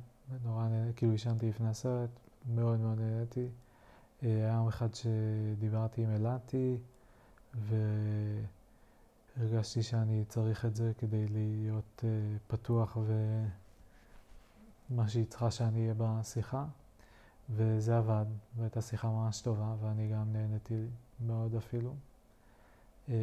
נורא 0.43 0.67
נהנה, 0.67 0.93
כאילו 0.93 1.11
עישנתי 1.11 1.49
לפני 1.49 1.69
הסרט, 1.69 2.09
מאוד 2.55 2.79
מאוד 2.79 2.99
נהניתי. 2.99 3.47
אה, 4.23 4.29
היה 4.29 4.53
יום 4.53 4.69
אחד 4.69 4.87
שדיברתי 4.93 6.03
עם 6.03 6.09
אלעתי, 6.15 6.77
והרגשתי 7.55 8.45
הרגשתי 9.37 9.83
שאני 9.83 10.23
צריך 10.29 10.65
את 10.65 10.75
זה 10.75 10.91
כדי 10.97 11.27
להיות 11.27 12.03
uh, 12.03 12.03
פתוח 12.47 12.97
ומה 14.89 15.09
שהיא 15.09 15.25
צריכה 15.25 15.51
שאני 15.51 15.81
אהיה 15.81 15.93
בשיחה. 15.97 16.65
וזה 17.49 17.97
עבד, 17.97 18.25
והייתה 18.57 18.81
שיחה 18.81 19.07
ממש 19.07 19.41
טובה, 19.41 19.75
ואני 19.81 20.11
גם 20.11 20.33
נהניתי 20.33 20.85
מאוד 21.25 21.55
אפילו. 21.55 21.95
אמ, 23.09 23.13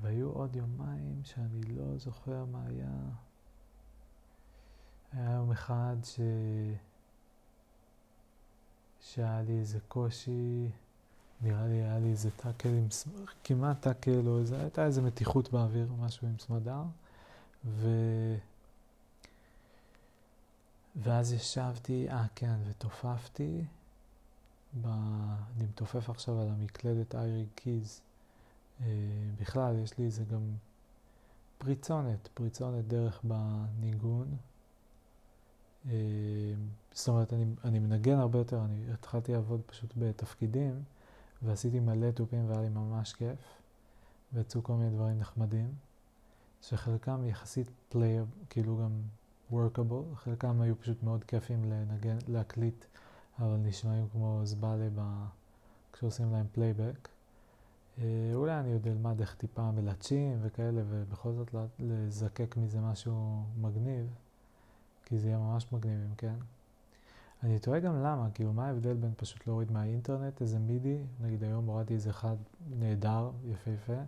והיו 0.00 0.28
עוד 0.30 0.56
יומיים 0.56 1.20
שאני 1.24 1.62
לא 1.62 1.98
זוכר 1.98 2.44
מה 2.44 2.62
היה. 2.66 2.90
היה 5.12 5.30
יום 5.30 5.50
אחד 5.50 5.96
ש... 6.04 6.20
שהיה 9.00 9.42
לי 9.42 9.58
איזה 9.58 9.78
קושי, 9.88 10.70
נראה 11.40 11.66
לי 11.66 11.74
היה 11.74 11.98
לי 11.98 12.10
איזה 12.10 12.30
טאקל 12.30 12.68
עם, 12.68 12.88
כמעט 13.44 13.80
טאקל, 13.80 14.26
או 14.26 14.38
איזה, 14.38 14.60
הייתה 14.60 14.86
איזה 14.86 15.02
מתיחות 15.02 15.52
באוויר, 15.52 15.92
משהו 15.98 16.28
עם 16.28 16.38
סמדר, 16.38 16.82
ו... 17.64 17.88
ואז 20.96 21.32
ישבתי, 21.32 22.10
אה 22.10 22.26
כן, 22.34 22.54
ותופפתי, 22.70 23.64
ב... 24.80 24.86
אני 24.86 25.64
מתופף 25.64 26.10
עכשיו 26.10 26.40
על 26.40 26.48
המקלדת 26.48 27.14
איירי 27.14 27.46
קיז. 27.54 28.00
אה, 28.80 28.86
בכלל, 29.40 29.78
יש 29.78 29.98
לי 29.98 30.04
איזה 30.04 30.24
גם 30.24 30.40
פריצונת, 31.58 32.28
פריצונת 32.34 32.88
דרך 32.88 33.20
בניגון. 33.24 34.36
אה, 35.90 35.92
זאת 36.92 37.08
אומרת, 37.08 37.32
אני, 37.32 37.44
אני 37.64 37.78
מנגן 37.78 38.18
הרבה 38.18 38.38
יותר, 38.38 38.64
אני 38.64 38.92
התחלתי 38.92 39.32
לעבוד 39.32 39.60
פשוט 39.66 39.92
בתפקידים, 39.96 40.82
ועשיתי 41.42 41.80
מלא 41.80 42.10
תופים 42.10 42.48
והיה 42.50 42.62
לי 42.62 42.68
ממש 42.68 43.12
כיף, 43.12 43.38
ויצאו 44.32 44.62
כל 44.62 44.72
מיני 44.72 44.90
דברים 44.90 45.18
נחמדים, 45.18 45.74
שחלקם 46.62 47.24
יחסית 47.24 47.70
playable, 47.88 48.24
כאילו 48.50 48.78
גם 48.78 48.90
workable, 49.52 50.16
חלקם 50.16 50.60
היו 50.60 50.78
פשוט 50.80 51.02
מאוד 51.02 51.24
כיפים 51.24 51.64
לנגן, 51.72 52.18
להקליט, 52.28 52.84
אבל 53.38 53.56
נשמעים 53.56 54.08
כמו 54.12 54.40
זבאלה 54.44 54.88
ב... 54.94 55.24
כשעושים 55.92 56.32
להם 56.32 56.46
פלייבק. 56.52 57.08
אה, 58.02 58.30
אולי 58.34 58.60
אני 58.60 58.72
עוד 58.72 58.86
אלמד 58.86 59.20
איך 59.20 59.34
טיפה 59.34 59.70
מלטשים 59.70 60.38
וכאלה, 60.42 60.82
ובכל 60.88 61.32
זאת 61.32 61.54
לזקק 61.78 62.56
מזה 62.56 62.80
משהו 62.80 63.44
מגניב, 63.60 64.06
כי 65.04 65.18
זה 65.18 65.28
יהיה 65.28 65.38
ממש 65.38 65.72
מגניב 65.72 66.00
אם 66.08 66.14
כן. 66.14 66.34
אני 67.42 67.58
תוהה 67.58 67.80
גם 67.80 68.02
למה, 68.02 68.28
כאילו 68.34 68.52
מה 68.52 68.66
ההבדל 68.66 68.94
בין 68.94 69.12
פשוט 69.16 69.46
להוריד 69.46 69.72
מהאינטרנט 69.72 70.42
איזה 70.42 70.58
מידי, 70.58 70.98
נגיד 71.20 71.44
היום 71.44 71.66
הורדתי 71.66 71.94
איזה 71.94 72.10
אחד 72.10 72.36
נהדר, 72.78 73.30
יפהפה, 73.44 74.02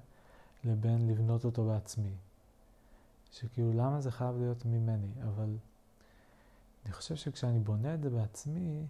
לבין 0.64 1.08
לבנות 1.08 1.44
אותו 1.44 1.64
בעצמי. 1.64 2.12
שכאילו 3.32 3.72
למה 3.72 4.00
זה 4.00 4.10
חייב 4.10 4.36
להיות 4.38 4.64
ממני, 4.64 5.10
אבל 5.22 5.56
אני 6.84 6.92
חושב 6.92 7.16
שכשאני 7.16 7.58
בונה 7.58 7.94
את 7.94 8.02
זה 8.02 8.10
בעצמי, 8.10 8.86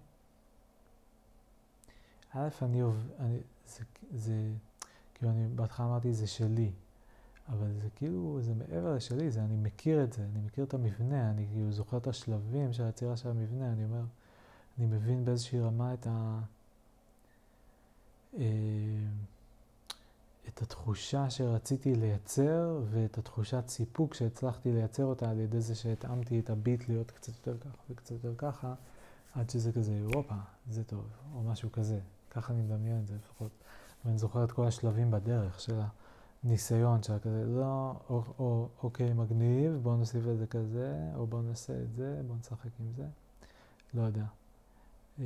א', 2.34 2.48
אני, 2.62 2.82
אני 3.18 3.38
זה, 3.66 3.84
זה, 4.14 4.52
כאילו 5.20 5.32
אני 5.32 5.48
בהתחלה 5.54 5.86
אמרתי 5.86 6.12
זה 6.12 6.26
שלי, 6.26 6.72
אבל 7.48 7.72
זה 7.82 7.88
כאילו, 7.96 8.38
זה 8.40 8.54
מעבר 8.54 8.94
לשלי, 8.94 9.30
זה 9.30 9.44
אני 9.44 9.56
מכיר 9.56 10.04
את 10.04 10.12
זה, 10.12 10.22
אני 10.22 10.40
מכיר 10.46 10.64
את 10.64 10.74
המבנה, 10.74 11.30
אני 11.30 11.46
כאילו 11.52 11.72
זוכר 11.72 11.96
את 11.96 12.06
השלבים 12.06 12.72
של 12.72 12.82
היצירה 12.82 13.16
של 13.16 13.28
המבנה, 13.28 13.72
אני 13.72 13.84
אומר, 13.84 14.02
אני 14.78 14.86
מבין 14.86 15.24
באיזושהי 15.24 15.60
רמה 15.60 15.94
את 15.94 16.06
ה... 16.06 16.40
אה, 18.38 18.44
את 20.48 20.62
התחושה 20.62 21.30
שרציתי 21.30 21.94
לייצר 21.94 22.80
ואת 22.90 23.18
התחושת 23.18 23.64
סיפוק 23.68 24.14
שהצלחתי 24.14 24.72
לייצר 24.72 25.04
אותה 25.04 25.30
על 25.30 25.40
ידי 25.40 25.60
זה 25.60 25.74
שהתאמתי 25.74 26.40
את 26.40 26.50
הביט 26.50 26.88
להיות 26.88 27.10
קצת 27.10 27.32
יותר 27.36 27.58
ככה 27.58 27.82
וקצת 27.90 28.10
יותר 28.10 28.34
ככה, 28.38 28.74
עד 29.34 29.50
שזה 29.50 29.72
כזה, 29.72 30.00
הופה, 30.14 30.34
זה 30.70 30.84
טוב, 30.84 31.04
או 31.34 31.42
משהו 31.42 31.72
כזה. 31.72 32.00
ככה 32.30 32.52
אני 32.52 32.62
מדמיין 32.62 33.00
את 33.00 33.06
זה 33.06 33.14
לפחות. 33.14 33.50
ואני 34.04 34.18
זוכר 34.18 34.44
את 34.44 34.52
כל 34.52 34.66
השלבים 34.66 35.10
בדרך 35.10 35.60
של 35.60 35.80
הניסיון 36.44 37.02
של 37.02 37.18
כזה, 37.18 37.44
לא, 37.46 37.94
או, 38.10 38.22
או 38.38 38.68
אוקיי, 38.82 39.12
מגניב, 39.12 39.78
בואו 39.82 39.96
נוסיף 39.96 40.24
את 40.32 40.38
זה 40.38 40.46
כזה, 40.46 41.10
או 41.14 41.26
בואו 41.26 41.42
נעשה 41.42 41.82
את 41.82 41.94
זה, 41.94 42.20
בואו 42.26 42.38
נשחק 42.38 42.70
עם 42.80 42.92
זה. 42.96 43.06
לא 43.94 44.02
יודע. 44.02 44.24
אה, 45.20 45.24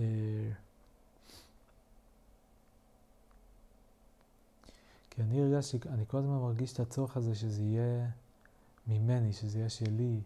כי 5.10 5.22
אני 5.22 5.42
הרגשתי, 5.42 5.78
אני 5.88 6.04
כל 6.08 6.18
הזמן 6.18 6.38
מרגיש 6.38 6.72
את 6.72 6.80
הצורך 6.80 7.16
הזה 7.16 7.34
שזה 7.34 7.62
יהיה 7.62 8.06
ממני, 8.86 9.32
שזה 9.32 9.58
יהיה 9.58 9.68
שלי. 9.68 10.20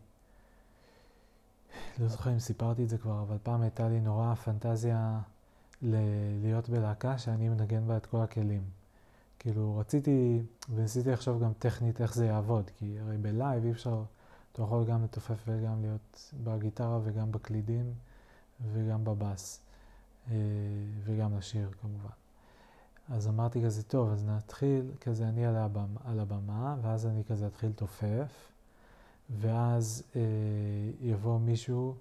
לא 1.98 2.08
זוכר 2.08 2.32
אם 2.32 2.38
סיפרתי 2.38 2.84
את 2.84 2.88
זה 2.88 2.98
כבר, 2.98 3.22
אבל 3.22 3.36
פעם 3.42 3.62
הייתה 3.62 3.88
לי 3.88 4.00
נורא 4.00 4.34
פנטזיה 4.34 5.20
ל- 5.82 5.96
להיות 6.42 6.68
בלהקה 6.68 7.18
שאני 7.18 7.48
מנגן 7.48 7.86
בה 7.86 7.96
את 7.96 8.06
כל 8.06 8.20
הכלים. 8.20 8.62
כאילו 9.38 9.78
רציתי, 9.78 10.42
וניסיתי 10.74 11.10
לחשוב 11.10 11.44
גם 11.44 11.52
טכנית 11.58 12.00
איך 12.00 12.14
זה 12.14 12.26
יעבוד, 12.26 12.70
כי 12.78 12.98
הרי 13.00 13.16
בלייב 13.16 13.64
אי 13.64 13.70
אפשר, 13.70 14.02
אתה 14.52 14.62
יכול 14.62 14.84
גם 14.84 15.04
לתופף 15.04 15.38
וגם 15.46 15.80
להיות 15.80 16.32
בגיטרה 16.44 16.98
וגם 17.04 17.32
בקלידים 17.32 17.92
וגם 18.72 19.04
בבאס, 19.04 19.60
אה, 20.30 20.34
וגם 21.04 21.38
לשיר 21.38 21.70
כמובן. 21.80 22.08
אז 23.08 23.28
אמרתי 23.28 23.64
כזה, 23.64 23.82
טוב, 23.82 24.12
אז 24.12 24.24
נתחיל, 24.24 24.90
כזה 25.00 25.28
אני 25.28 25.46
על 25.46 25.56
הבמה, 25.56 26.00
על 26.04 26.20
הבמה 26.20 26.76
ואז 26.82 27.06
אני 27.06 27.24
כזה 27.24 27.46
אתחיל 27.46 27.72
תופף, 27.72 28.50
ואז 29.40 30.02
אה, 30.16 30.20
יבוא 31.00 31.38
מישהו 31.40 31.94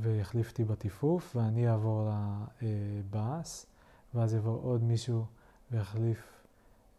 ויחליף 0.00 0.50
אותי 0.50 0.64
בטיפוף, 0.64 1.36
ואני 1.36 1.68
אעבור 1.68 2.10
לבאס, 2.62 3.66
ואז 4.14 4.34
יבוא 4.34 4.60
עוד 4.62 4.82
מישהו 4.82 5.24
ויחליף, 5.70 6.18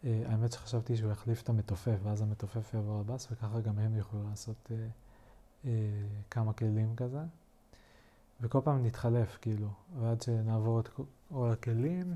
אה, 0.03 0.23
האמת 0.25 0.51
שחשבתי 0.51 0.97
שהוא 0.97 1.11
יחליף 1.11 1.41
את 1.41 1.49
המתופף, 1.49 1.97
ואז 2.03 2.21
המתופף 2.21 2.73
יעבור 2.73 2.99
לבאס, 2.99 3.27
וככה 3.31 3.61
גם 3.61 3.79
הם 3.79 3.95
יוכלו 3.95 4.23
לעשות 4.29 4.71
אה, 4.71 4.87
אה, 5.65 5.71
כמה 6.31 6.53
כלים 6.53 6.95
כזה. 6.95 7.21
וכל 8.41 8.59
פעם 8.63 8.85
נתחלף, 8.85 9.37
כאילו, 9.41 9.67
ועד 9.99 10.21
שנעבור 10.21 10.79
את 10.79 10.87
כל 10.87 11.49
הכלים. 11.51 12.15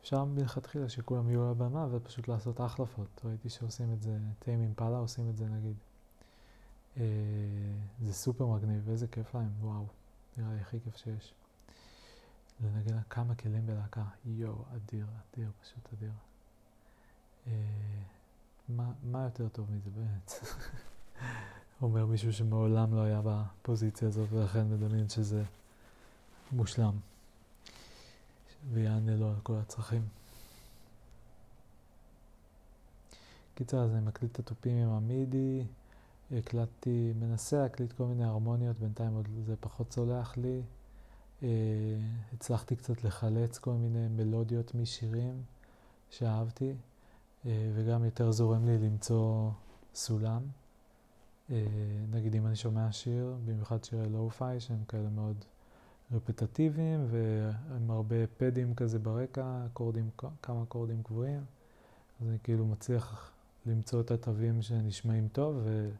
אפשר 0.00 0.24
מלכתחילה 0.24 0.88
שכולם 0.88 1.28
יהיו 1.28 1.44
על 1.44 1.50
הבמה 1.50 1.86
ופשוט 1.90 2.28
לעשות 2.28 2.60
החלפות. 2.60 3.20
ראיתי 3.24 3.48
שעושים 3.48 3.92
את 3.92 4.02
זה, 4.02 4.18
טיים 4.38 4.62
אימפלה 4.62 4.98
עושים 4.98 5.30
את 5.30 5.36
זה 5.36 5.44
נגיד. 5.46 5.76
אה, 6.96 7.02
זה 8.02 8.12
סופר 8.12 8.46
מגניב, 8.46 8.82
ואיזה 8.84 9.06
כיף 9.06 9.34
להם, 9.34 9.50
וואו. 9.60 9.86
נראה 10.36 10.54
לי 10.54 10.60
הכי 10.60 10.80
כיף 10.84 10.96
שיש. 10.96 11.34
לנגן 12.60 12.98
כמה 13.10 13.34
כלים 13.34 13.66
בלהקה, 13.66 14.04
יואו, 14.24 14.64
אדיר, 14.76 15.06
אדיר, 15.06 15.50
פשוט 15.62 15.92
אדיר. 15.92 16.12
אה, 17.46 17.52
מה, 18.68 18.92
מה 19.02 19.22
יותר 19.22 19.48
טוב 19.48 19.70
מזה 19.70 19.90
באמת? 19.90 20.32
אומר 21.82 22.06
מישהו 22.06 22.32
שמעולם 22.32 22.94
לא 22.94 23.00
היה 23.00 23.20
בפוזיציה 23.24 24.08
הזאת 24.08 24.28
ולכן 24.32 24.68
מדמיין 24.70 25.08
שזה 25.08 25.44
מושלם. 26.52 26.96
ויענה 28.72 29.16
לו 29.16 29.28
על 29.28 29.36
כל 29.42 29.54
הצרכים. 29.54 30.02
קיצר, 33.54 33.84
אז 33.84 33.90
אני 33.90 34.06
מקליט 34.06 34.32
את 34.32 34.38
התופים 34.38 34.76
עם 34.76 34.88
המידי, 34.88 35.64
הקלטתי, 36.32 37.12
מנסה 37.20 37.62
להקליט 37.62 37.92
כל 37.92 38.04
מיני 38.04 38.24
הרמוניות, 38.24 38.78
בינתיים 38.78 39.14
עוד 39.14 39.28
זה 39.46 39.56
פחות 39.60 39.88
צולח 39.88 40.36
לי. 40.36 40.62
Uh, 41.40 41.44
הצלחתי 42.32 42.76
קצת 42.76 43.04
לחלץ 43.04 43.58
כל 43.58 43.72
מיני 43.72 44.08
מלודיות 44.08 44.74
משירים 44.74 45.42
שאהבתי, 46.10 46.72
uh, 46.72 47.46
וגם 47.74 48.04
יותר 48.04 48.32
זורם 48.32 48.66
לי 48.66 48.78
למצוא 48.78 49.50
סולם. 49.94 50.42
Uh, 51.48 51.52
נגיד 52.10 52.34
אם 52.34 52.46
אני 52.46 52.56
שומע 52.56 52.92
שיר, 52.92 53.36
במיוחד 53.44 53.84
שירי 53.84 54.08
לואו-פיי, 54.08 54.60
שהם 54.60 54.84
כאלה 54.88 55.08
מאוד 55.08 55.44
רפטטיביים 56.12 57.06
ועם 57.10 57.90
הרבה 57.90 58.26
פדים 58.36 58.74
כזה 58.74 58.98
ברקע, 58.98 59.66
אקורדים, 59.66 60.10
כמה 60.42 60.62
אקורדים 60.62 61.02
קבועים. 61.02 61.44
אז 62.20 62.28
אני 62.28 62.38
כאילו 62.42 62.66
מצליח 62.66 63.30
למצוא 63.66 64.00
את 64.00 64.10
התווים 64.10 64.62
שנשמעים 64.62 65.28
טוב 65.32 65.60
ו... 65.64 65.90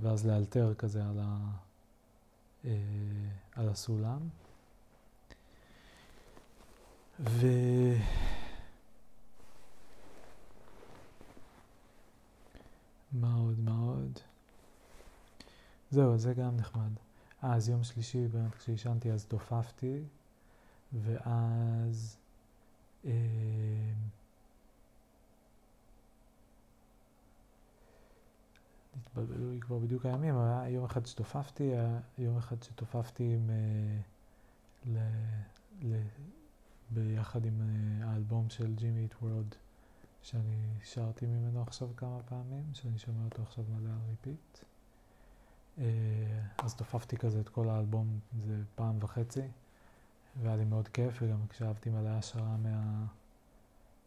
ואז 0.00 0.26
לאלתר 0.26 0.74
כזה 0.74 1.04
על, 1.04 1.18
ה... 1.22 1.50
אה, 2.64 2.70
על 3.56 3.68
הסולם. 3.68 4.28
ו... 7.20 7.46
מה 13.12 13.34
עוד? 13.34 13.60
מה 13.60 13.78
עוד? 13.78 14.18
זהו, 15.90 16.18
זה 16.18 16.34
גם 16.34 16.56
נחמד. 16.56 16.90
אה, 17.44 17.54
אז 17.54 17.68
יום 17.68 17.84
שלישי, 17.84 18.28
באמת 18.28 18.54
כשעישנתי 18.54 19.12
אז 19.12 19.26
דופפתי, 19.30 20.02
ואז 20.92 22.16
אה, 23.04 23.10
כבר 29.60 29.78
בדיוק 29.78 30.06
הימים, 30.06 30.38
היה 30.38 30.68
יום 30.68 30.84
אחד 30.84 31.06
שתופפתי, 31.06 31.62
היה 31.62 31.98
יום 32.18 32.36
אחד 32.36 32.62
שתופפתי 32.62 33.34
עם, 33.34 33.50
אה, 33.50 34.00
ל, 34.86 34.98
ל, 35.82 36.00
ביחד 36.90 37.44
עם 37.44 37.60
אה, 37.60 38.10
האלבום 38.10 38.50
של 38.50 38.74
ג'ימי 38.74 39.00
איט 39.00 39.14
וורד, 39.22 39.54
שאני 40.22 40.72
שרתי 40.84 41.26
ממנו 41.26 41.62
עכשיו 41.62 41.88
כמה 41.96 42.18
פעמים, 42.24 42.64
שאני 42.72 42.98
שומע 42.98 43.24
אותו 43.24 43.42
עכשיו 43.42 43.64
מלא 43.68 43.90
על 43.90 43.98
ריפיט. 44.10 44.58
אה, 45.78 45.84
אז 46.58 46.74
תופפתי 46.74 47.16
כזה 47.16 47.40
את 47.40 47.48
כל 47.48 47.68
האלבום, 47.68 48.18
זה 48.46 48.62
פעם 48.74 48.96
וחצי, 49.00 49.48
והיה 50.42 50.56
לי 50.56 50.64
מאוד 50.64 50.88
כיף, 50.88 51.18
וגם 51.22 51.38
הקשבתי 51.44 51.90
מלא 51.90 52.08
השראה 52.08 52.56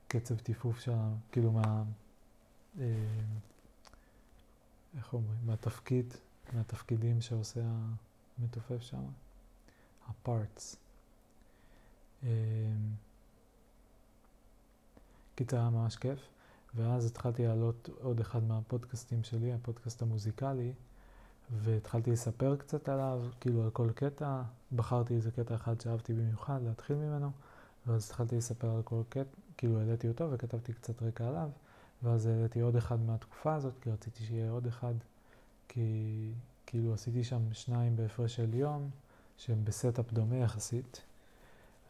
מהקצב 0.09 0.35
טיפוף 0.39 0.79
שלה, 0.79 1.09
כאילו 1.31 1.51
מה... 1.51 1.83
איך 4.97 5.13
אומרים? 5.13 5.39
מהתפקיד, 5.45 6.13
מהתפקידים 6.53 7.21
שעושה 7.21 7.61
המתופף 8.39 8.81
שם, 8.81 9.03
הפארטס. 10.07 10.75
קיצר 15.35 15.57
היה 15.57 15.69
ממש 15.69 15.95
כיף, 15.95 16.19
ואז 16.75 17.05
התחלתי 17.05 17.45
להעלות 17.47 17.89
עוד 18.01 18.19
אחד 18.19 18.43
מהפודקאסטים 18.43 19.23
שלי, 19.23 19.53
הפודקאסט 19.53 20.01
המוזיקלי, 20.01 20.73
והתחלתי 21.51 22.11
לספר 22.11 22.55
קצת 22.55 22.89
עליו, 22.89 23.21
כאילו 23.39 23.63
על 23.63 23.69
כל 23.69 23.89
קטע, 23.95 24.41
בחרתי 24.75 25.13
איזה 25.13 25.31
קטע 25.31 25.55
אחד 25.55 25.81
שאהבתי 25.81 26.13
במיוחד 26.13 26.59
להתחיל 26.63 26.95
ממנו, 26.95 27.31
ואז 27.87 28.05
התחלתי 28.05 28.37
לספר 28.37 28.75
על 28.75 28.81
כל 28.83 29.01
קטע, 29.09 29.37
כאילו 29.57 29.79
העליתי 29.79 30.07
אותו 30.07 30.31
וכתבתי 30.31 30.73
קצת 30.73 31.03
רקע 31.03 31.27
עליו, 31.27 31.49
ואז 32.03 32.25
העליתי 32.25 32.59
עוד 32.59 32.75
אחד 32.75 32.99
מהתקופה 32.99 33.55
הזאת, 33.55 33.73
כי 33.81 33.91
רציתי 33.91 34.23
שיהיה 34.23 34.51
עוד 34.51 34.67
אחד, 34.67 34.93
כי 35.67 36.31
כאילו 36.65 36.93
עשיתי 36.93 37.23
שם 37.23 37.53
שניים 37.53 37.95
בהפרש 37.95 38.35
של 38.35 38.53
יום, 38.53 38.89
שהם 39.37 39.65
ב 39.65 39.73
setup 39.73 40.13
דומה 40.13 40.35
יחסית, 40.35 41.01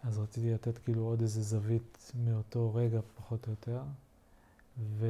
אז 0.03 0.20
רציתי 0.20 0.53
לתת 0.53 0.78
כאילו 0.78 1.01
עוד 1.01 1.22
איזה 1.22 1.41
זווית 1.41 2.12
מאותו 2.26 2.74
רגע 2.74 2.99
פחות 3.18 3.47
או 3.47 3.51
יותר, 3.51 3.82
ו... 4.97 5.07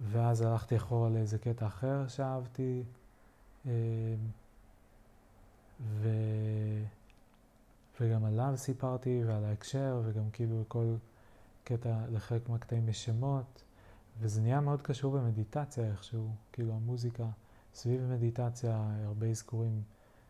ואז 0.00 0.40
הלכתי 0.40 0.76
אחורה 0.76 1.10
לאיזה 1.10 1.38
קטע 1.38 1.66
אחר 1.66 2.08
שאהבתי, 2.08 2.82
אמ, 3.66 3.70
ו... 5.80 6.08
וגם 8.00 8.24
עליו 8.24 8.52
סיפרתי 8.56 9.22
ועל 9.26 9.44
ההקשר, 9.44 10.02
וגם 10.04 10.30
כאילו 10.32 10.64
כל 10.68 10.94
קטע, 11.64 11.98
לחלק 12.12 12.48
מהקטעים 12.48 12.88
יש 12.88 13.04
שמות, 13.04 13.62
וזה 14.20 14.40
נהיה 14.40 14.60
מאוד 14.60 14.82
קשור 14.82 15.18
במדיטציה 15.18 15.90
איכשהו, 15.90 16.28
כאילו 16.52 16.74
המוזיקה 16.74 17.24
סביב 17.74 18.02
מדיטציה, 18.02 18.96
הרבה 19.04 19.26
אזכורים 19.26 19.82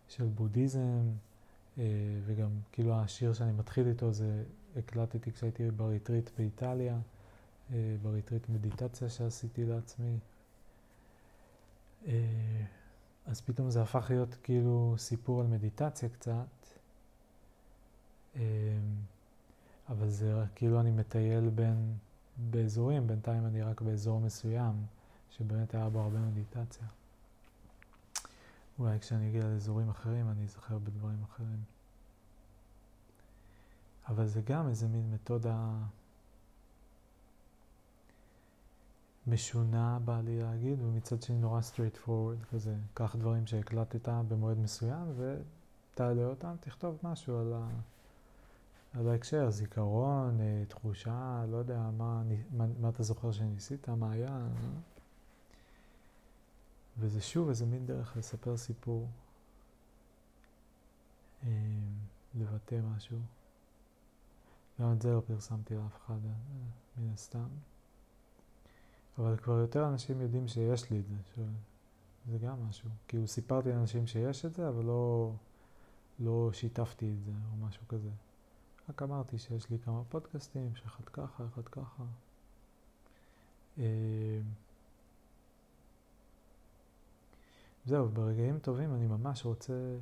של 0.08 0.26
בודהיזם, 0.26 1.10
אה, 1.78 1.84
וגם 2.24 2.50
כאילו 2.72 2.94
השיר 2.94 3.32
שאני 3.32 3.52
מתחיל 3.52 3.88
איתו 3.88 4.12
זה 4.12 4.44
הקלטתי 4.76 5.32
כשהייתי 5.32 5.70
בריטריט 5.70 6.30
באיטליה. 6.38 6.98
אה, 7.72 7.96
בריטריט 8.02 8.48
מדיטציה 8.48 9.08
שעשיתי 9.08 9.64
לעצמי. 9.64 10.18
אה, 12.06 12.12
אז 13.26 13.40
פתאום 13.40 13.70
זה 13.70 13.82
הפך 13.82 14.06
להיות 14.10 14.36
כאילו 14.42 14.94
סיפור 14.98 15.40
על 15.40 15.46
מדיטציה 15.46 16.08
קצת, 16.08 16.46
אבל 19.88 20.08
זה 20.08 20.44
כאילו 20.54 20.80
אני 20.80 20.90
מטייל 20.90 21.48
בין, 21.48 21.94
באזורים, 22.36 23.06
בינתיים 23.06 23.46
אני 23.46 23.62
רק 23.62 23.80
באזור 23.80 24.20
מסוים, 24.20 24.72
שבאמת 25.30 25.74
היה 25.74 25.88
בו 25.88 26.00
הרבה 26.00 26.18
מדיטציה. 26.18 26.86
אולי 28.78 29.00
כשאני 29.00 29.28
אגיע 29.28 29.44
לאזורים 29.44 29.88
אחרים 29.88 30.30
אני 30.30 30.44
אזכר 30.44 30.78
בדברים 30.78 31.22
אחרים. 31.22 31.62
אבל 34.08 34.26
זה 34.26 34.40
גם 34.40 34.68
איזה 34.68 34.88
מין 34.88 35.10
מתודה 35.14 35.74
משונה 39.26 39.98
בא 40.04 40.20
לי 40.20 40.42
להגיד, 40.42 40.82
ומצד 40.82 41.22
שני 41.22 41.38
נורא 41.38 41.60
straight 41.60 42.08
forward 42.08 42.44
כזה, 42.50 42.74
קח 42.94 43.16
דברים 43.16 43.46
שהקלטת 43.46 44.08
במועד 44.28 44.58
מסוים 44.58 45.12
ותעלה 45.16 46.24
אותם, 46.24 46.54
תכתוב 46.60 46.98
משהו 47.02 47.38
על, 47.38 47.52
ה... 47.52 47.68
על 48.98 49.08
ההקשר, 49.08 49.50
זיכרון, 49.50 50.40
אה, 50.40 50.64
תחושה, 50.68 51.44
לא 51.50 51.56
יודע, 51.56 51.90
מה, 51.96 52.22
מה, 52.50 52.66
מה 52.80 52.88
אתה 52.88 53.02
זוכר 53.02 53.32
שניסית, 53.32 53.88
מה 53.88 54.12
היה, 54.12 54.28
אה? 54.28 54.48
וזה 56.98 57.20
שוב 57.20 57.48
איזה 57.48 57.66
מין 57.66 57.86
דרך 57.86 58.16
לספר 58.16 58.56
סיפור, 58.56 59.08
אה, 61.42 61.48
לבטא 62.34 62.80
משהו. 62.96 63.18
גם 64.80 64.92
את 64.92 65.02
זה 65.02 65.12
לא 65.12 65.20
פרסמתי 65.26 65.74
לאף 65.74 65.96
אחד, 65.96 66.18
מן 66.98 67.12
הסתם. 67.12 67.48
אבל 69.18 69.36
כבר 69.36 69.58
יותר 69.58 69.88
אנשים 69.88 70.20
יודעים 70.20 70.48
שיש 70.48 70.90
לי 70.90 71.00
את 71.00 71.06
זה, 71.06 71.14
שזה 71.34 72.38
גם 72.38 72.68
משהו. 72.68 72.90
כאילו 73.08 73.28
סיפרתי 73.28 73.68
לאנשים 73.68 74.06
שיש 74.06 74.44
את 74.44 74.54
זה, 74.54 74.68
אבל 74.68 74.84
לא, 74.84 75.32
לא 76.18 76.50
שיתפתי 76.52 77.12
את 77.12 77.24
זה 77.24 77.30
או 77.52 77.66
משהו 77.66 77.88
כזה. 77.88 78.10
רק 78.88 79.02
אמרתי 79.02 79.38
שיש 79.38 79.70
לי 79.70 79.78
כמה 79.84 80.02
פודקאסטים, 80.08 80.70
שאחד 80.74 81.04
ככה, 81.04 81.44
אחד 81.54 81.68
ככה. 81.68 82.02
אה, 83.78 84.40
זהו, 87.86 88.08
ברגעים 88.08 88.58
טובים 88.58 88.94
אני 88.94 89.06
ממש 89.06 89.44
רוצה, 89.44 89.96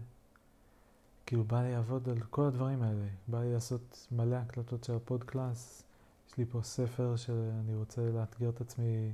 כאילו 1.26 1.44
בא 1.44 1.62
לי 1.62 1.72
לעבוד 1.72 2.08
על 2.08 2.20
כל 2.30 2.42
הדברים 2.42 2.82
האלה. 2.82 3.06
בא 3.28 3.40
לי 3.40 3.52
לעשות 3.52 4.06
מלא 4.12 4.36
הקלטות 4.36 4.84
של 4.84 4.94
הפודקלאס, 4.94 5.82
יש 6.28 6.38
לי 6.38 6.44
פה 6.44 6.62
ספר 6.62 7.16
שאני 7.16 7.74
רוצה 7.74 8.10
לאתגר 8.10 8.48
את 8.48 8.60
עצמי 8.60 9.12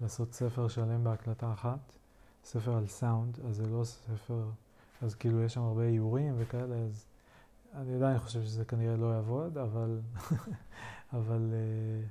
לעשות 0.00 0.32
ספר 0.32 0.68
שלם 0.68 1.04
בהקלטה 1.04 1.52
אחת, 1.52 1.92
ספר 2.44 2.76
על 2.76 2.86
סאונד, 2.86 3.40
אז 3.48 3.56
זה 3.56 3.66
לא 3.66 3.84
ספר, 3.84 4.44
אז 5.02 5.14
כאילו 5.14 5.42
יש 5.42 5.54
שם 5.54 5.60
הרבה 5.60 5.82
איורים 5.82 6.34
וכאלה, 6.38 6.74
אז 6.74 7.04
אני 7.76 7.94
עדיין 7.94 8.18
חושב 8.18 8.42
שזה 8.42 8.64
כנראה 8.64 8.96
לא 8.96 9.14
יעבוד, 9.14 9.58
אבל, 9.58 10.00
אבל 11.18 11.52
uh, 11.52 12.06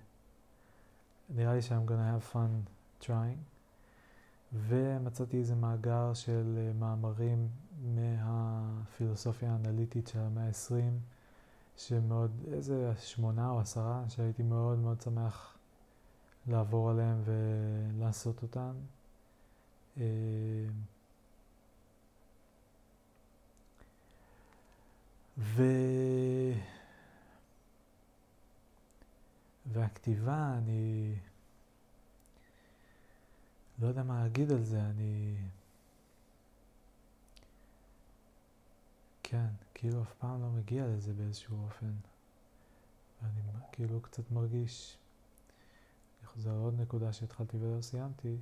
נראה 1.35 1.53
לי 1.53 1.61
ש-I'm 1.61 1.89
gonna 1.89 2.31
have 2.31 2.33
fun 2.33 2.69
trying. 3.01 3.39
ומצאתי 4.53 5.37
איזה 5.37 5.55
מאגר 5.55 6.13
של 6.13 6.57
uh, 6.57 6.77
מאמרים 6.79 7.47
מהפילוסופיה 7.95 9.51
האנליטית 9.51 10.07
של 10.07 10.19
המאה 10.19 10.47
ה-20. 10.47 10.99
שמאוד, 11.77 12.31
איזה 12.51 12.91
שמונה 12.97 13.49
או 13.49 13.59
עשרה, 13.59 14.03
שהייתי 14.09 14.43
מאוד 14.43 14.79
מאוד 14.79 15.01
שמח 15.01 15.57
לעבור 16.47 16.89
עליהם 16.89 17.21
ולעשות 17.25 18.43
אותם. 18.43 18.73
אה, 19.97 20.03
ו... 25.37 25.63
והכתיבה, 29.65 30.55
אני 30.57 31.15
לא 33.79 33.87
יודע 33.87 34.03
מה 34.03 34.23
להגיד 34.23 34.51
על 34.51 34.63
זה, 34.63 34.81
אני... 34.81 35.37
כן, 39.23 39.47
כאילו 39.73 40.03
אף 40.03 40.13
פעם 40.13 40.41
לא 40.41 40.49
מגיע 40.49 40.87
לזה 40.87 41.13
באיזשהו 41.13 41.63
אופן. 41.63 41.91
ואני 43.21 43.41
כאילו 43.71 44.01
קצת 44.01 44.31
מרגיש, 44.31 44.97
אני 46.19 46.27
חוזר 46.27 46.53
לעוד 46.53 46.81
נקודה 46.81 47.13
שהתחלתי 47.13 47.57
ולא 47.57 47.81
סיימתי, 47.81 48.37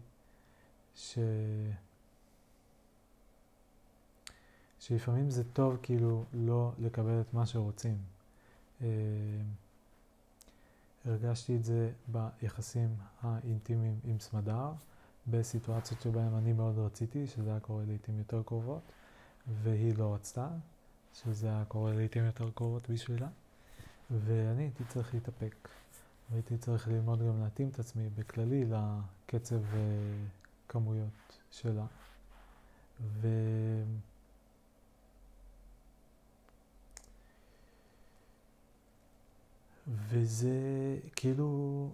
ש... 0.96 1.18
שלפעמים 4.84 5.30
זה 5.30 5.44
טוב 5.44 5.78
כאילו 5.82 6.24
לא 6.34 6.72
לקבל 6.80 7.22
את 7.22 7.34
מה 7.34 7.46
שרוצים. 7.46 7.98
אה, 8.82 8.88
הרגשתי 11.06 11.56
את 11.56 11.64
זה 11.64 11.92
ביחסים 12.08 12.96
האינטימיים 13.22 14.00
עם 14.04 14.20
סמדר, 14.20 14.72
בסיטואציות 15.28 16.02
שבהן 16.02 16.34
אני 16.34 16.54
מאוד 16.54 16.80
רציתי, 16.80 17.28
שזה 17.28 17.50
היה 17.50 17.60
קורה 17.60 17.84
לעיתים 17.88 18.18
יותר 18.18 18.44
קרובות, 18.44 18.82
והיא 19.64 19.98
לא 19.98 20.14
רצתה, 20.14 20.48
שזה 21.14 21.48
היה 21.48 21.66
קורה 21.68 21.94
לעיתים 21.94 22.26
יותר 22.26 22.50
קרובות 22.56 22.90
בשבילה, 22.90 23.28
ואני 24.12 24.64
הייתי 24.64 24.84
צריך 24.88 25.14
להתאפק. 25.14 25.70
והייתי 26.32 26.58
צריך 26.58 26.88
ללמוד 26.88 27.20
גם 27.20 27.44
להתאים 27.44 27.70
את 27.70 27.80
עצמי 27.80 28.10
בכללי 28.16 28.66
לקצב 28.66 29.60
וכמויות 30.68 31.40
שלה. 31.52 31.86
ו... 33.02 33.28
וזה 39.88 40.50
כאילו, 41.16 41.90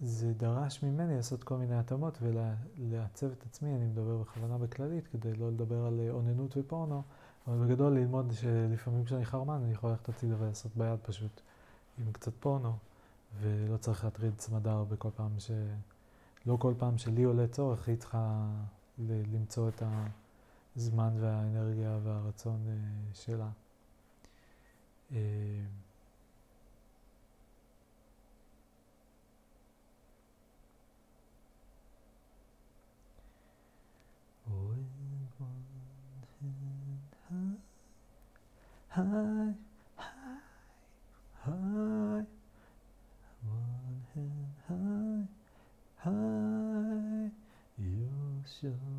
זה 0.00 0.32
דרש 0.32 0.82
ממני 0.82 1.16
לעשות 1.16 1.44
כל 1.44 1.56
מיני 1.56 1.78
התאמות 1.78 2.18
ולעצב 2.22 3.26
את 3.26 3.42
עצמי, 3.46 3.74
אני 3.74 3.86
מדבר 3.86 4.16
בכוונה 4.16 4.58
בכללית, 4.58 5.06
כדי 5.06 5.34
לא 5.34 5.50
לדבר 5.50 5.86
על 5.86 6.00
אוננות 6.10 6.56
ופורנו, 6.56 7.02
אבל 7.46 7.66
בגדול 7.66 7.92
ללמוד 7.92 8.32
שלפעמים 8.32 9.04
כשאני 9.04 9.24
חרמן 9.24 9.60
אני 9.64 9.72
יכול 9.72 9.90
ללכת 9.90 10.08
הצידה 10.08 10.34
ולעשות 10.38 10.76
ביד 10.76 10.98
פשוט 11.02 11.40
עם 11.98 12.12
קצת 12.12 12.32
פורנו, 12.40 12.72
ולא 13.40 13.76
צריך 13.76 14.04
להטריד 14.04 14.32
צמדר 14.36 14.84
בכל 14.84 15.10
פעם 15.16 15.30
ש... 15.38 15.50
לא 16.46 16.56
כל 16.56 16.74
פעם 16.78 16.98
שלי 16.98 17.22
עולה 17.22 17.46
צורך, 17.48 17.88
היא 17.88 17.96
צריכה 17.96 18.48
למצוא 19.08 19.68
את 19.68 19.82
הזמן 20.76 21.10
והאנרגיה 21.20 21.98
והרצון 22.04 22.60
אה, 22.68 22.74
שלה. 23.14 23.48
High, 38.90 39.54
high, 39.96 40.42
high, 41.44 42.24
one 43.46 44.02
hand 44.14 44.50
high, 44.68 46.10
high. 46.10 47.30
You 47.78 48.42
show 48.60 48.89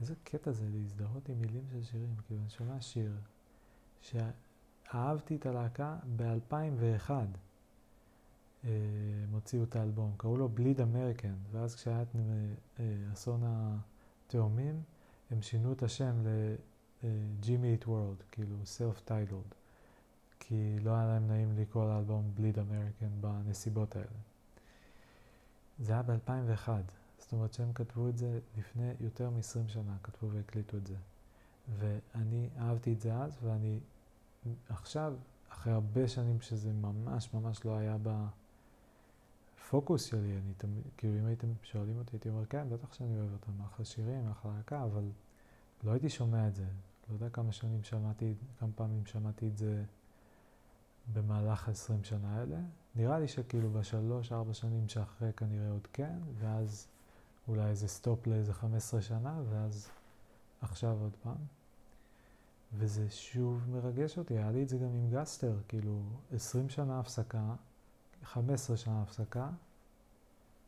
איזה 0.00 0.14
קטע 0.24 0.52
זה 0.52 0.64
להזדהות 0.72 1.28
עם 1.28 1.40
מילים 1.40 1.64
של 1.72 1.82
שירים, 1.82 2.14
כאילו 2.26 2.40
אני 2.40 2.50
שומע 2.50 2.80
שיר 2.80 3.12
שאהבתי 4.00 5.36
את 5.36 5.46
הלהקה 5.46 5.96
ב-2001, 6.16 7.10
אה, 7.10 8.70
הם 9.24 9.32
הוציאו 9.32 9.64
את 9.64 9.76
האלבום, 9.76 10.12
קראו 10.16 10.36
לו 10.36 10.48
Bleed 10.48 10.80
American, 10.80 11.34
ואז 11.52 11.74
כשהיה 11.74 12.02
את 12.02 12.08
אה, 12.80 12.84
אסון 13.12 13.42
התאומים, 13.44 14.82
הם 15.30 15.42
שינו 15.42 15.72
את 15.72 15.82
השם 15.82 16.14
ל 17.02 17.14
Jimmy 17.14 17.72
Eat 17.72 17.86
World, 17.86 18.22
כאילו 18.32 18.56
titled, 19.04 19.54
כי 20.40 20.78
לא 20.80 20.90
היה 20.90 21.06
להם 21.06 21.26
נעים 21.26 21.56
לקרוא 21.58 21.84
לאלבום 21.84 22.30
Bleed 22.34 22.58
American 22.58 23.08
בנסיבות 23.20 23.96
האלה. 23.96 24.18
זה 25.78 25.92
היה 25.92 26.02
ב-2001. 26.02 26.68
זאת 27.28 27.32
אומרת 27.32 27.52
שהם 27.52 27.72
כתבו 27.72 28.08
את 28.08 28.18
זה 28.18 28.38
לפני 28.58 28.92
יותר 29.00 29.30
מ-20 29.30 29.68
שנה, 29.68 29.96
כתבו 30.02 30.30
והקליטו 30.30 30.76
את 30.76 30.86
זה. 30.86 30.94
ואני 31.78 32.48
אהבתי 32.58 32.92
את 32.92 33.00
זה 33.00 33.14
אז, 33.14 33.38
ואני 33.42 33.80
עכשיו, 34.68 35.14
אחרי 35.48 35.72
הרבה 35.72 36.08
שנים 36.08 36.40
שזה 36.40 36.72
ממש 36.72 37.34
ממש 37.34 37.64
לא 37.64 37.76
היה 37.76 37.96
בפוקוס 39.60 40.04
שלי, 40.04 40.36
אני 40.36 40.54
תמיד, 40.56 40.82
כאילו 40.96 41.18
אם 41.18 41.26
הייתם 41.26 41.46
שואלים 41.62 41.98
אותי, 41.98 42.16
הייתי 42.16 42.28
אומר, 42.28 42.46
כן, 42.46 42.68
בטח 42.70 42.94
שאני 42.94 43.18
אוהב 43.18 43.32
אותם, 43.32 43.62
אחלה 43.62 43.84
שירים, 43.84 44.28
אחלה 44.30 44.52
להקה, 44.56 44.84
אבל 44.84 45.04
לא 45.84 45.90
הייתי 45.90 46.08
שומע 46.08 46.48
את 46.48 46.54
זה. 46.54 46.66
לא 47.08 47.14
יודע 47.14 47.28
כמה 47.30 47.52
שנים 47.52 47.82
שמעתי, 47.82 48.34
כמה 48.58 48.70
פעמים 48.74 49.06
שמעתי 49.06 49.48
את 49.48 49.56
זה 49.56 49.84
במהלך 51.12 51.68
ה-20 51.68 52.04
שנה 52.04 52.38
האלה. 52.38 52.58
נראה 52.94 53.18
לי 53.18 53.28
שכאילו 53.28 53.70
בשלוש, 53.70 54.32
ארבע 54.32 54.54
שנים 54.54 54.88
שאחרי 54.88 55.32
כנראה 55.32 55.70
עוד 55.70 55.86
כן, 55.92 56.18
ואז 56.38 56.88
אולי 57.48 57.70
איזה 57.70 57.88
סטופ 57.88 58.26
לאיזה 58.26 58.54
15 58.54 59.02
שנה, 59.02 59.40
ואז 59.50 59.88
עכשיו 60.60 60.96
עוד 61.00 61.16
פעם. 61.22 61.36
וזה 62.74 63.10
שוב 63.10 63.64
מרגש 63.70 64.18
אותי, 64.18 64.34
היה 64.34 64.50
לי 64.50 64.62
את 64.62 64.68
זה 64.68 64.78
גם 64.78 64.94
עם 64.94 65.10
Guster, 65.10 65.56
כאילו 65.68 66.00
20 66.32 66.68
שנה 66.68 67.00
הפסקה, 67.00 67.54
15 68.24 68.76
שנה 68.76 69.02
הפסקה, 69.02 69.50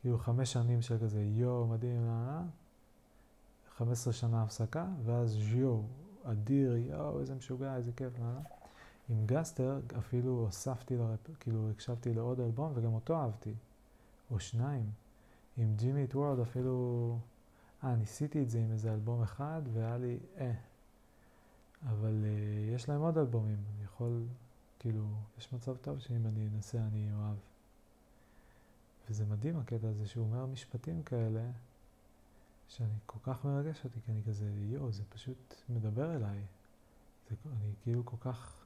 כאילו 0.00 0.18
חמש 0.18 0.52
שנים 0.52 0.82
של 0.82 0.98
כזה 0.98 1.22
יואו 1.22 1.66
מדהים, 1.66 2.08
אה? 2.08 2.42
15 3.76 4.12
שנה 4.12 4.42
הפסקה, 4.42 4.86
ואז 5.04 5.36
יואו, 5.36 5.82
אדיר, 6.24 6.76
יואו, 6.76 7.20
איזה 7.20 7.34
משוגע, 7.34 7.76
איזה 7.76 7.92
כיף, 7.92 8.12
אה? 8.20 8.38
עם 9.08 9.26
גסטר 9.26 9.80
אפילו 9.98 10.30
הוספתי, 10.30 10.96
לרפ... 10.96 11.30
כאילו 11.40 11.70
הקשבתי 11.70 12.14
לעוד 12.14 12.40
אלבום 12.40 12.72
וגם 12.74 12.94
אותו 12.94 13.16
אהבתי, 13.16 13.54
או 14.30 14.40
שניים. 14.40 14.90
עם 15.60 15.76
ג'ימי 15.76 16.04
את 16.04 16.14
וורד 16.14 16.40
אפילו, 16.40 17.18
אה, 17.84 17.96
ניסיתי 17.96 18.42
את 18.42 18.50
זה 18.50 18.58
עם 18.58 18.72
איזה 18.72 18.92
אלבום 18.94 19.22
אחד 19.22 19.62
והיה 19.72 19.98
לי, 19.98 20.18
אה. 20.38 20.52
אבל 21.86 22.24
אה, 22.24 22.74
יש 22.74 22.88
להם 22.88 23.00
עוד 23.00 23.18
אלבומים, 23.18 23.58
אני 23.74 23.84
יכול, 23.84 24.26
כאילו, 24.78 25.04
יש 25.38 25.52
מצב 25.52 25.76
טוב 25.76 25.98
שאם 25.98 26.26
אני 26.26 26.48
אנסה 26.54 26.78
אני 26.78 27.12
אוהב. 27.12 27.36
וזה 29.10 29.24
מדהים 29.26 29.58
הקטע 29.58 29.88
הזה 29.88 30.06
שהוא 30.06 30.24
אומר 30.24 30.46
משפטים 30.46 31.02
כאלה, 31.02 31.50
שאני 32.68 32.94
כל 33.06 33.18
כך 33.22 33.44
מרגש 33.44 33.84
אותי, 33.84 34.00
כי 34.06 34.12
אני 34.12 34.22
כזה, 34.22 34.50
יואו, 34.56 34.92
זה 34.92 35.02
פשוט 35.08 35.54
מדבר 35.68 36.16
אליי. 36.16 36.40
זה, 37.30 37.36
אני 37.46 37.72
כאילו 37.82 38.04
כל 38.04 38.16
כך 38.20 38.64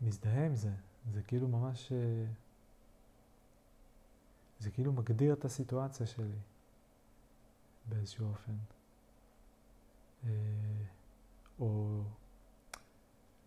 מזדהה 0.00 0.46
עם 0.46 0.54
זה. 0.54 0.72
זה 1.12 1.22
כאילו 1.22 1.48
ממש... 1.48 1.92
אה, 1.92 2.26
זה 4.64 4.70
כאילו 4.70 4.92
מגדיר 4.92 5.32
את 5.32 5.44
הסיטואציה 5.44 6.06
שלי 6.06 6.38
באיזשהו 7.88 8.28
אופן. 8.28 8.52
אה, 10.24 10.30
או 11.58 12.02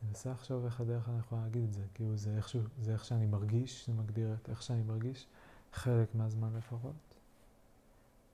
מנסה 0.03 0.31
לחשוב 0.31 0.65
איך 0.65 0.81
הדרך 0.81 1.09
אני 1.09 1.19
יכולה 1.19 1.41
להגיד 1.41 1.63
את 1.63 1.73
זה, 1.73 1.83
כאילו 1.93 2.17
זה, 2.17 2.37
איכשהו, 2.37 2.61
זה 2.81 2.93
איך 2.93 3.05
שאני 3.05 3.25
מרגיש, 3.25 3.87
זה 3.87 3.93
מגדיר 3.93 4.33
את 4.33 4.49
איך 4.49 4.61
שאני 4.61 4.83
מרגיש, 4.83 5.27
חלק 5.73 6.15
מהזמן 6.15 6.53
לפחות. 6.57 7.15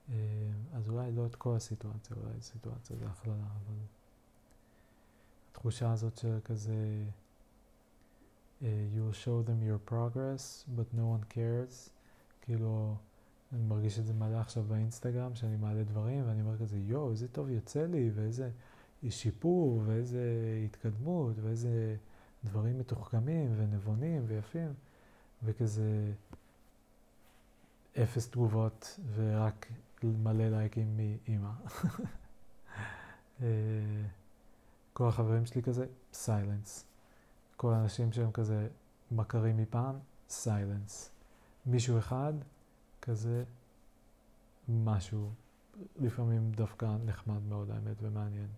אה, 0.08 0.14
אז 0.74 0.88
אולי 0.88 1.12
לא 1.12 1.26
את 1.26 1.34
כל 1.34 1.56
הסיטואציה, 1.56 2.16
אולי 2.16 2.40
סיטואציה 2.40 2.96
זה 2.96 3.06
הכללה, 3.06 3.34
אבל 3.34 3.76
התחושה 5.50 5.92
הזאת 5.92 6.18
של 6.18 6.38
כזה 6.44 7.04
uh, 8.62 8.66
you 8.94 9.02
will 9.04 9.12
show 9.12 9.42
them 9.42 9.62
your 9.62 9.78
progress, 9.78 10.64
but 10.76 10.86
no 10.92 11.06
one 11.06 11.24
cares. 11.28 11.90
כאילו, 12.44 12.94
אני 13.52 13.62
מרגיש 13.62 13.98
את 13.98 14.06
זה 14.06 14.14
מלא 14.14 14.36
עכשיו 14.36 14.62
באינסטגרם, 14.62 15.34
שאני 15.34 15.56
מעלה 15.56 15.84
דברים, 15.84 16.24
ואני 16.28 16.40
אומר 16.40 16.58
כזה, 16.58 16.78
יואו, 16.78 17.10
איזה 17.10 17.28
טוב 17.28 17.48
יוצא 17.48 17.86
לי, 17.86 18.10
ואיזה 18.14 18.50
שיפור, 19.10 19.82
ואיזה 19.86 20.22
התקדמות, 20.64 21.36
ואיזה 21.42 21.96
דברים 22.44 22.78
מתוחכמים, 22.78 23.54
ונבונים, 23.56 24.24
ויפים, 24.26 24.74
וכזה 25.42 26.12
אפס 28.02 28.30
תגובות, 28.30 29.00
ורק 29.14 29.66
מלא 30.02 30.48
לייקים 30.48 30.96
מאימא. 30.96 31.50
אה, 33.42 33.46
כל 34.92 35.08
החברים 35.08 35.46
שלי 35.46 35.62
כזה, 35.62 35.86
סיילנס. 36.12 36.84
כל 37.56 37.72
האנשים 37.72 38.12
שהם 38.12 38.32
כזה 38.32 38.68
מכרים 39.10 39.56
מפעם, 39.56 39.94
סיילנס. 40.28 41.13
מישהו 41.66 41.98
אחד, 41.98 42.32
כזה 43.02 43.44
משהו, 44.68 45.30
לפעמים 45.96 46.52
דווקא 46.52 46.96
נחמד 47.04 47.42
מאוד 47.48 47.70
האמת 47.70 47.96
ומעניין. 48.02 48.48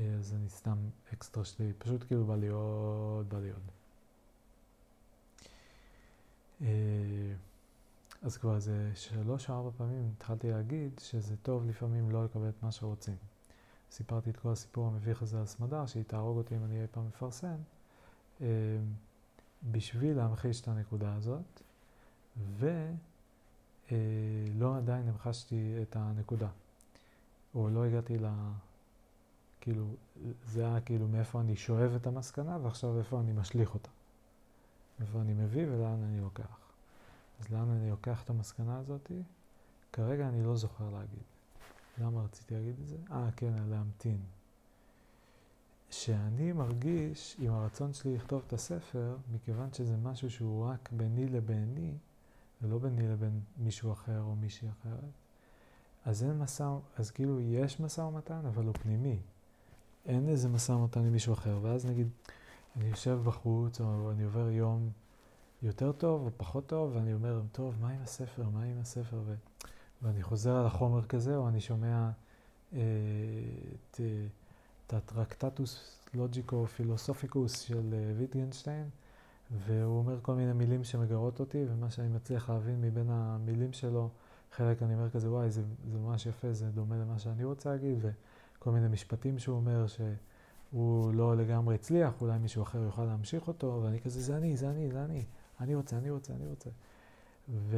אה, 0.00 0.14
אז 0.18 0.34
אני 0.34 0.48
סתם 0.48 0.78
אקסטרה 1.12 1.44
שלי, 1.44 1.72
פשוט 1.78 2.04
כאילו 2.06 2.24
בא 2.24 2.36
לי 2.36 2.48
עוד, 2.48 3.28
בא 3.28 3.38
לי 3.38 3.50
עוד. 3.50 3.62
אה, 6.62 7.34
אז 8.22 8.36
כבר 8.36 8.56
איזה 8.56 8.90
שלוש 8.94 9.50
או 9.50 9.54
ארבע 9.54 9.70
פעמים 9.76 10.12
התחלתי 10.16 10.50
להגיד 10.50 10.90
שזה 10.98 11.36
טוב 11.36 11.66
לפעמים 11.66 12.10
לא 12.10 12.24
לקבל 12.24 12.48
את 12.48 12.62
מה 12.62 12.72
שרוצים. 12.72 13.16
סיפרתי 13.90 14.30
את 14.30 14.36
כל 14.36 14.48
הסיפור 14.48 14.86
המביך 14.86 15.22
הזה 15.22 15.40
על 15.40 15.46
סמדר, 15.46 15.86
שהיא 15.86 16.04
תהרוג 16.04 16.36
אותי 16.36 16.56
אם 16.56 16.64
אני 16.64 16.82
אי 16.82 16.86
פעם 16.90 17.06
מפרסם, 17.06 17.56
אה, 18.40 18.46
בשביל 19.70 20.16
להמחיש 20.16 20.60
את 20.60 20.68
הנקודה 20.68 21.14
הזאת, 21.14 21.62
ולא 22.58 23.96
עדיין 24.76 25.08
המחשתי 25.08 25.74
את 25.82 25.96
הנקודה, 25.96 26.48
או 27.54 27.70
לא 27.70 27.84
הגעתי 27.84 28.18
ל... 28.18 28.26
כאילו, 29.60 29.86
זה 30.46 30.66
היה 30.66 30.80
כאילו 30.80 31.08
מאיפה 31.08 31.40
אני 31.40 31.56
שואב 31.56 31.92
את 31.96 32.06
המסקנה, 32.06 32.58
ועכשיו 32.62 32.98
איפה 32.98 33.20
אני 33.20 33.32
משליך 33.32 33.74
אותה. 33.74 33.88
איפה 35.00 35.20
אני 35.20 35.34
מביא 35.34 35.66
ולאן 35.66 36.02
אני 36.02 36.20
לוקח. 36.20 36.58
אז 37.40 37.50
לאן 37.50 37.70
אני 37.70 37.90
לוקח 37.90 38.22
את 38.22 38.30
המסקנה 38.30 38.78
הזאתי? 38.78 39.22
כרגע 39.92 40.28
אני 40.28 40.44
לא 40.44 40.56
זוכר 40.56 40.90
להגיד. 40.90 41.22
למה 41.98 42.24
רציתי 42.24 42.54
להגיד 42.54 42.74
את 42.82 42.88
זה? 42.88 42.96
אה, 43.10 43.28
כן, 43.36 43.52
להמתין. 43.70 44.18
שאני 45.90 46.52
מרגיש 46.52 47.36
עם 47.38 47.52
הרצון 47.52 47.92
שלי 47.92 48.14
לכתוב 48.14 48.42
את 48.46 48.52
הספר, 48.52 49.16
מכיוון 49.34 49.72
שזה 49.72 49.96
משהו 49.96 50.30
שהוא 50.30 50.66
רק 50.66 50.88
ביני 50.92 51.28
לביני, 51.28 51.94
ולא 52.62 52.78
ביני 52.78 53.08
לבין 53.08 53.40
מישהו 53.58 53.92
אחר 53.92 54.20
או 54.20 54.36
מישהי 54.36 54.68
אחרת, 54.68 55.10
אז 56.04 56.24
אין 56.24 56.38
משא, 56.38 56.68
אז 56.96 57.10
כאילו 57.10 57.40
יש 57.40 57.80
משא 57.80 58.00
ומתן, 58.00 58.46
אבל 58.46 58.64
הוא 58.64 58.74
פנימי. 58.82 59.20
אין 60.06 60.28
איזה 60.28 60.48
משא 60.48 60.72
ומתן 60.72 61.00
עם 61.00 61.12
מישהו 61.12 61.32
אחר, 61.34 61.58
ואז 61.62 61.86
נגיד, 61.86 62.08
אני 62.76 62.88
יושב 62.88 63.18
בחוץ, 63.24 63.80
או 63.80 64.10
אני 64.10 64.24
עובר 64.24 64.50
יום 64.50 64.90
יותר 65.62 65.92
טוב 65.92 66.26
או 66.26 66.30
פחות 66.36 66.66
טוב, 66.66 66.96
ואני 66.96 67.14
אומר, 67.14 67.42
טוב, 67.52 67.74
מה 67.80 67.90
עם 67.90 68.02
הספר, 68.02 68.48
מה 68.48 68.62
עם 68.62 68.78
הספר, 68.80 69.20
ו... 69.26 69.34
ואני 70.02 70.22
חוזר 70.22 70.56
על 70.56 70.66
החומר 70.66 71.06
כזה, 71.06 71.36
או 71.36 71.48
אני 71.48 71.60
שומע 71.60 72.10
אה, 72.72 72.80
את, 73.90 74.00
אה, 74.00 74.96
הטרקטטוס 74.96 75.98
לוג'יקו 76.14 76.66
פילוסופיקוס 76.66 77.60
של 77.60 77.94
אה, 77.94 78.12
ויטגנשטיין, 78.18 78.88
והוא 79.58 79.98
אומר 79.98 80.18
כל 80.22 80.34
מיני 80.34 80.52
מילים 80.52 80.84
שמגרות 80.84 81.40
אותי, 81.40 81.64
ומה 81.68 81.90
שאני 81.90 82.08
מצליח 82.08 82.50
להבין 82.50 82.80
מבין 82.80 83.06
המילים 83.10 83.72
שלו, 83.72 84.08
חלק 84.52 84.82
אני 84.82 84.94
אומר 84.94 85.10
כזה, 85.10 85.30
וואי, 85.30 85.50
זה, 85.50 85.62
זה 85.92 85.98
ממש 85.98 86.26
יפה, 86.26 86.52
זה 86.52 86.70
דומה 86.70 86.96
למה 86.96 87.18
שאני 87.18 87.44
רוצה 87.44 87.70
להגיד, 87.70 87.98
וכל 88.00 88.70
מיני 88.70 88.88
משפטים 88.88 89.38
שהוא 89.38 89.56
אומר 89.56 89.86
שהוא 89.86 91.14
לא 91.14 91.36
לגמרי 91.36 91.74
הצליח, 91.74 92.12
אולי 92.20 92.38
מישהו 92.38 92.62
אחר 92.62 92.78
יוכל 92.78 93.04
להמשיך 93.04 93.48
אותו, 93.48 93.80
ואני 93.84 94.00
כזה, 94.00 94.20
זה 94.20 94.36
אני, 94.36 94.56
זה 94.56 94.70
אני, 94.70 94.90
זה 94.90 95.04
אני, 95.04 95.24
אני 95.60 95.74
רוצה, 95.74 95.96
אני 95.96 96.10
רוצה, 96.10 96.32
אני 96.32 96.46
רוצה. 96.46 96.70
ו... 97.48 97.76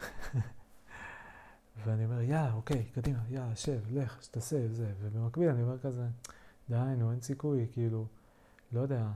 ואני 1.84 2.04
אומר, 2.04 2.20
יאללה, 2.20 2.52
אוקיי, 2.52 2.84
קדימה, 2.94 3.18
יאללה, 3.28 3.56
שב, 3.56 3.80
לך, 3.90 4.22
שתעשה, 4.22 4.68
זה. 4.68 4.92
ובמקביל 5.00 5.48
אני 5.48 5.62
אומר 5.62 5.78
כזה, 5.78 6.06
די, 6.70 6.94
נו, 6.98 7.10
אין 7.10 7.20
סיכוי, 7.20 7.66
כאילו, 7.72 8.06
לא 8.72 8.80
יודע, 8.80 9.06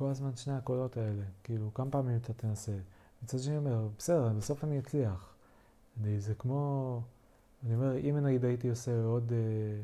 כל 0.00 0.10
הזמן 0.10 0.36
שני 0.36 0.54
הקולות 0.54 0.96
האלה, 0.96 1.24
כאילו, 1.44 1.74
כמה 1.74 1.90
פעמים 1.90 2.16
אתה 2.16 2.32
תנסה. 2.32 2.72
מצד 3.22 3.38
שני 3.38 3.56
אומר, 3.56 3.88
בסדר, 3.98 4.28
בסוף 4.28 4.64
אני 4.64 4.78
אצליח. 4.78 5.34
אני, 6.00 6.20
זה 6.20 6.34
כמו, 6.34 7.02
אני 7.64 7.74
אומר, 7.74 7.96
אם 7.96 8.16
נגיד 8.18 8.44
הייתי 8.44 8.68
עושה 8.68 9.02
עוד 9.04 9.32
אה, 9.32 9.82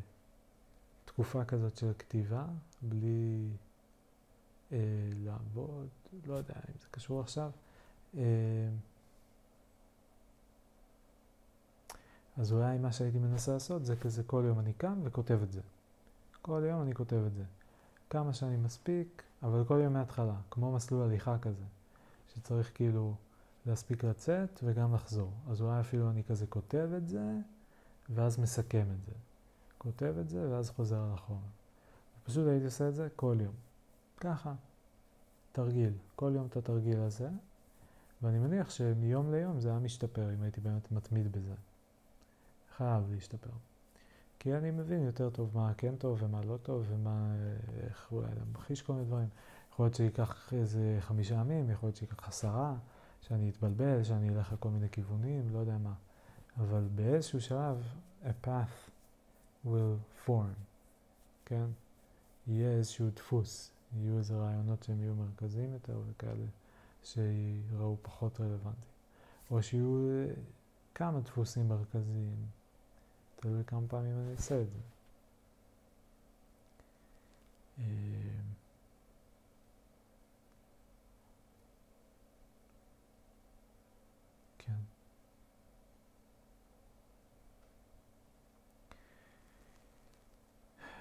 תקופה 1.05 1.45
כזאת 1.45 1.77
של 1.77 1.93
כתיבה, 1.99 2.47
בלי 2.83 3.49
אה, 4.73 4.79
לעבוד, 5.25 5.89
לא 6.27 6.35
יודע 6.35 6.55
אם 6.55 6.75
זה 6.81 6.87
קשור 6.91 7.21
עכשיו, 7.21 7.51
אה, 8.17 8.23
אז 12.37 12.53
אולי 12.53 12.79
מה 12.79 12.93
שהייתי 12.93 13.19
מנסה 13.19 13.53
לעשות 13.53 13.85
זה 13.85 13.97
כזה 13.97 14.23
כל 14.23 14.45
יום 14.47 14.59
אני 14.59 14.73
קם 14.73 15.01
וכותב 15.05 15.39
את 15.43 15.53
זה. 15.53 15.61
כל 16.43 16.63
יום 16.71 16.83
אני 16.83 16.95
כותב 16.95 17.23
את 17.27 17.35
זה. 17.35 17.45
כמה 18.11 18.33
שאני 18.33 18.57
מספיק, 18.57 19.23
אבל 19.43 19.65
כל 19.65 19.81
יום 19.85 19.93
מההתחלה, 19.93 20.37
כמו 20.51 20.73
מסלול 20.73 21.03
הליכה 21.03 21.39
כזה, 21.39 21.65
שצריך 22.29 22.71
כאילו 22.75 23.15
להספיק 23.67 24.05
לצאת 24.05 24.61
וגם 24.65 24.95
לחזור. 24.95 25.33
אז 25.51 25.63
אולי 25.63 25.81
אפילו 25.81 26.11
אני 26.11 26.25
כזה 26.25 26.47
כותב 26.47 26.89
את 26.97 27.09
זה, 27.09 27.25
ואז 28.11 28.39
מסכם 28.39 28.87
את 28.95 29.05
זה. 29.05 29.13
כותב 29.79 30.15
את 30.21 30.29
זה, 30.29 30.51
ואז 30.51 30.71
חוזר 30.71 31.13
החומר. 31.15 31.49
פשוט 32.25 32.47
הייתי 32.49 32.65
עושה 32.65 32.89
את 32.89 32.95
זה 32.95 33.09
כל 33.17 33.37
יום. 33.41 33.55
ככה. 34.21 34.55
תרגיל. 35.53 35.93
כל 36.17 36.33
יום 36.35 36.47
את 36.47 36.57
התרגיל 36.57 37.01
הזה, 37.01 37.29
ואני 38.23 38.39
מניח 38.39 38.71
שמיום 38.71 39.33
ליום 39.33 39.61
זה 39.61 39.71
היה 39.71 39.79
משתפר 39.79 40.35
אם 40.35 40.43
הייתי 40.43 40.61
באמת 40.61 40.93
מתמיד 40.93 41.33
בזה. 41.33 41.55
חייב 42.77 43.11
להשתפר. 43.11 43.51
כי 44.39 44.55
אני 44.55 44.71
מבין 44.71 45.03
יותר 45.03 45.31
טוב 45.31 45.51
מה 45.55 45.73
כן 45.77 45.97
טוב 45.97 46.19
ומה 46.23 46.41
לא 46.45 46.57
טוב 46.57 46.85
ומה, 46.89 47.35
איך 47.83 48.09
אולי 48.13 48.29
להמחיש 48.39 48.83
כל 48.83 48.93
מיני 48.93 49.05
דברים. 49.05 49.29
יכול 49.73 49.87
להיות 49.87 49.95
שייקח 49.95 50.53
איזה 50.53 50.97
חמישה 51.01 51.35
ימים, 51.35 51.71
יכול 51.71 51.87
להיות 51.87 51.97
שייקח 51.97 52.29
עשרה, 52.29 52.77
שאני 53.21 53.51
אתבלבל, 53.51 54.05
שאני 54.05 54.29
אלך 54.29 54.53
לכל 54.53 54.69
מיני 54.69 54.89
כיוונים, 54.89 55.49
לא 55.53 55.59
יודע 55.59 55.79
מה. 55.79 55.95
אבל 56.57 56.89
באיזשהו 56.95 57.41
שלב, 57.41 57.83
a 58.25 58.47
path 58.47 58.91
will 59.67 60.27
form, 60.27 60.57
כן? 61.45 61.67
יהיה 62.47 62.71
איזשהו 62.71 63.11
דפוס, 63.11 63.71
יהיו 63.97 64.19
איזה 64.19 64.37
רעיונות 64.37 64.83
שהם 64.83 65.03
יהיו 65.03 65.15
מרכזיים 65.15 65.73
יותר 65.73 66.01
וכאלה 66.11 66.47
שיראו 67.03 67.97
פחות 68.03 68.41
רלוונטיים. 68.41 68.93
או 69.51 69.63
שיהיו 69.63 70.27
כמה 70.95 71.21
דפוסים 71.21 71.69
מרכזיים. 71.69 72.56
תלוי 73.37 73.65
כמה 73.65 73.89
פעמים 73.89 74.19
אני 74.21 74.33
אעשה 74.33 74.63
את 74.63 74.71
זה. 74.71 74.79
אה. 77.79 78.47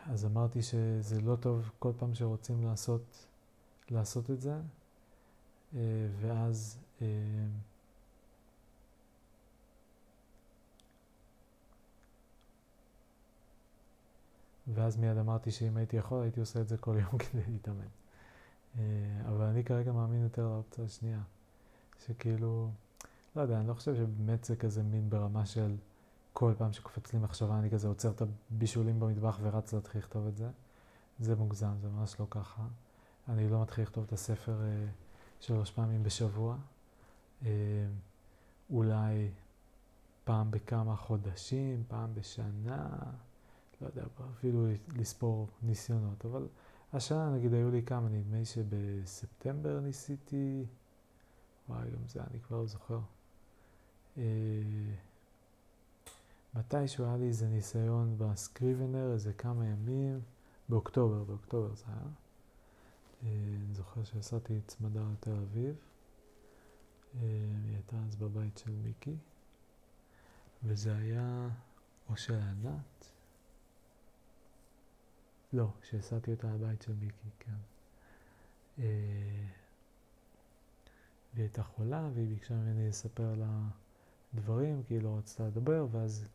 אז 0.09 0.25
אמרתי 0.25 0.61
שזה 0.61 1.21
לא 1.21 1.36
טוב 1.36 1.71
כל 1.79 1.91
פעם 1.97 2.15
שרוצים 2.15 2.65
לעשות, 2.65 3.27
לעשות 3.89 4.31
את 4.31 4.41
זה, 4.41 4.53
אה, 5.75 5.79
ואז 6.21 6.77
ואז 14.74 14.97
מיד 14.97 15.18
אמרתי 15.18 15.51
שאם 15.51 15.78
הייתי 15.78 15.97
יכול, 15.97 16.22
הייתי 16.22 16.39
עושה 16.39 16.61
את 16.61 16.68
זה 16.68 16.78
כל 16.78 16.97
יום 16.99 17.18
כדי 17.24 17.41
להתאמן. 17.47 17.88
אה, 18.78 18.84
אבל 19.28 19.45
אני 19.45 19.63
כרגע 19.63 19.91
מאמין 19.91 20.24
יותר 20.24 20.47
לאופציה 20.47 20.86
השנייה, 20.86 21.22
שכאילו, 22.05 22.72
לא 23.36 23.41
יודע, 23.41 23.59
אני 23.59 23.68
לא 23.68 23.74
חושב 23.74 23.95
שבאמת 23.95 24.43
זה 24.43 24.55
כזה 24.55 24.84
מין 24.84 25.09
ברמה 25.09 25.45
של 25.45 25.76
כל 26.34 26.53
פעם 26.57 26.74
שקופץ 26.74 27.13
לי 27.13 27.20
מחשבה, 27.20 27.59
אני 27.59 27.70
כזה 27.70 27.88
עוצר 27.88 28.11
את 28.11 28.22
הבישולים 28.22 28.99
במטבח 28.99 29.39
ורץ 29.41 29.74
להתחיל 29.74 30.01
לכתוב 30.01 30.28
את 30.28 30.38
זה. 30.38 30.49
זה 31.20 31.36
מוגזם, 31.36 31.74
זה 31.82 31.89
ממש 31.89 32.20
לא 32.20 32.28
ככה. 32.30 32.63
אני 33.30 33.49
לא 33.49 33.61
מתחיל 33.61 33.84
לכתוב 33.84 34.03
את 34.07 34.13
הספר 34.13 34.61
אה, 34.61 34.86
שלוש 35.39 35.72
פעמים 35.72 36.03
בשבוע. 36.03 36.55
אה, 37.45 37.49
אולי 38.70 39.30
פעם 40.24 40.51
בכמה 40.51 40.95
חודשים, 40.95 41.84
פעם 41.88 42.16
בשנה. 42.16 42.88
לא 43.82 43.88
יודע, 43.88 44.03
אפילו 44.38 44.67
לספור 44.95 45.47
ניסיונות, 45.61 46.26
אבל 46.26 46.47
השנה 46.93 47.30
נגיד 47.30 47.53
היו 47.53 47.71
לי 47.71 47.84
כמה, 47.84 48.09
נדמה 48.09 48.38
לי 48.38 48.45
שבספטמבר 48.45 49.80
ניסיתי, 49.80 50.65
וואי, 51.69 51.91
גם 51.91 52.07
זה 52.07 52.21
אני 52.32 52.39
כבר 52.39 52.57
לא 52.57 52.65
זוכר. 52.65 52.99
אה, 54.17 54.23
מתישהו 56.53 57.05
היה 57.05 57.17
לי 57.17 57.28
איזה 57.28 57.47
ניסיון 57.47 58.17
בסקריבנר, 58.17 59.13
איזה 59.13 59.34
כמה 59.34 59.65
ימים, 59.65 60.19
באוקטובר, 60.69 61.23
באוקטובר 61.23 61.76
זה 61.76 61.84
היה. 61.88 62.07
אה, 63.23 63.30
אני 63.65 63.73
זוכר 63.73 64.03
שעשיתי 64.03 64.59
צמדה 64.67 65.01
לתל 65.13 65.32
אביב. 65.32 65.76
אה, 67.15 67.19
היא 67.65 67.73
הייתה 67.76 67.95
אז 68.07 68.15
בבית 68.15 68.57
של 68.57 68.71
מיקי, 68.71 69.15
וזה 70.63 70.95
היה 70.97 71.49
או 72.09 72.17
של 72.17 72.34
ענת, 72.34 73.14
לא, 75.56 75.68
שהסעתי 75.84 76.32
אותה 76.32 76.53
לבית 76.53 76.82
של 76.82 76.93
מיקי, 76.93 77.30
כן. 77.39 77.51
אה, 78.80 78.86
והיא 81.34 81.43
הייתה 81.43 81.64
חולה, 81.64 82.10
והיא 82.14 82.28
ביקשה 82.28 82.53
ממני 82.53 82.89
לספר 82.89 83.36
לה 83.36 83.68
דברים, 84.34 84.84
כי 84.88 84.93
היא 84.93 85.01
לא 85.01 85.18
רצתה 85.18 85.47
לדבר, 85.47 85.88
ואז, 85.91 86.28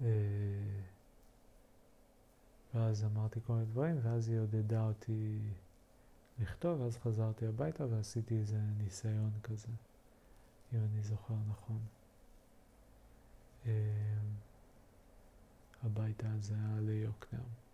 אה, 0.00 0.06
ואז 2.74 3.04
אמרתי 3.04 3.40
כל 3.46 3.52
מיני 3.52 3.66
דברים, 3.66 3.98
ואז 4.02 4.28
היא 4.28 4.38
עודדה 4.38 4.84
אותי 4.84 5.38
לכתוב, 6.38 6.80
ואז 6.80 6.98
חזרתי 6.98 7.46
הביתה 7.46 7.84
ועשיתי 7.90 8.38
איזה 8.38 8.60
ניסיון 8.78 9.30
כזה, 9.42 9.68
אם 10.72 10.78
אני 10.78 11.02
זוכר 11.02 11.34
נכון. 11.48 11.80
אה, 13.66 14.18
הביתה 15.82 16.26
הזה 16.32 16.54
היה 16.54 16.80
ליוקנעם. 16.80 17.67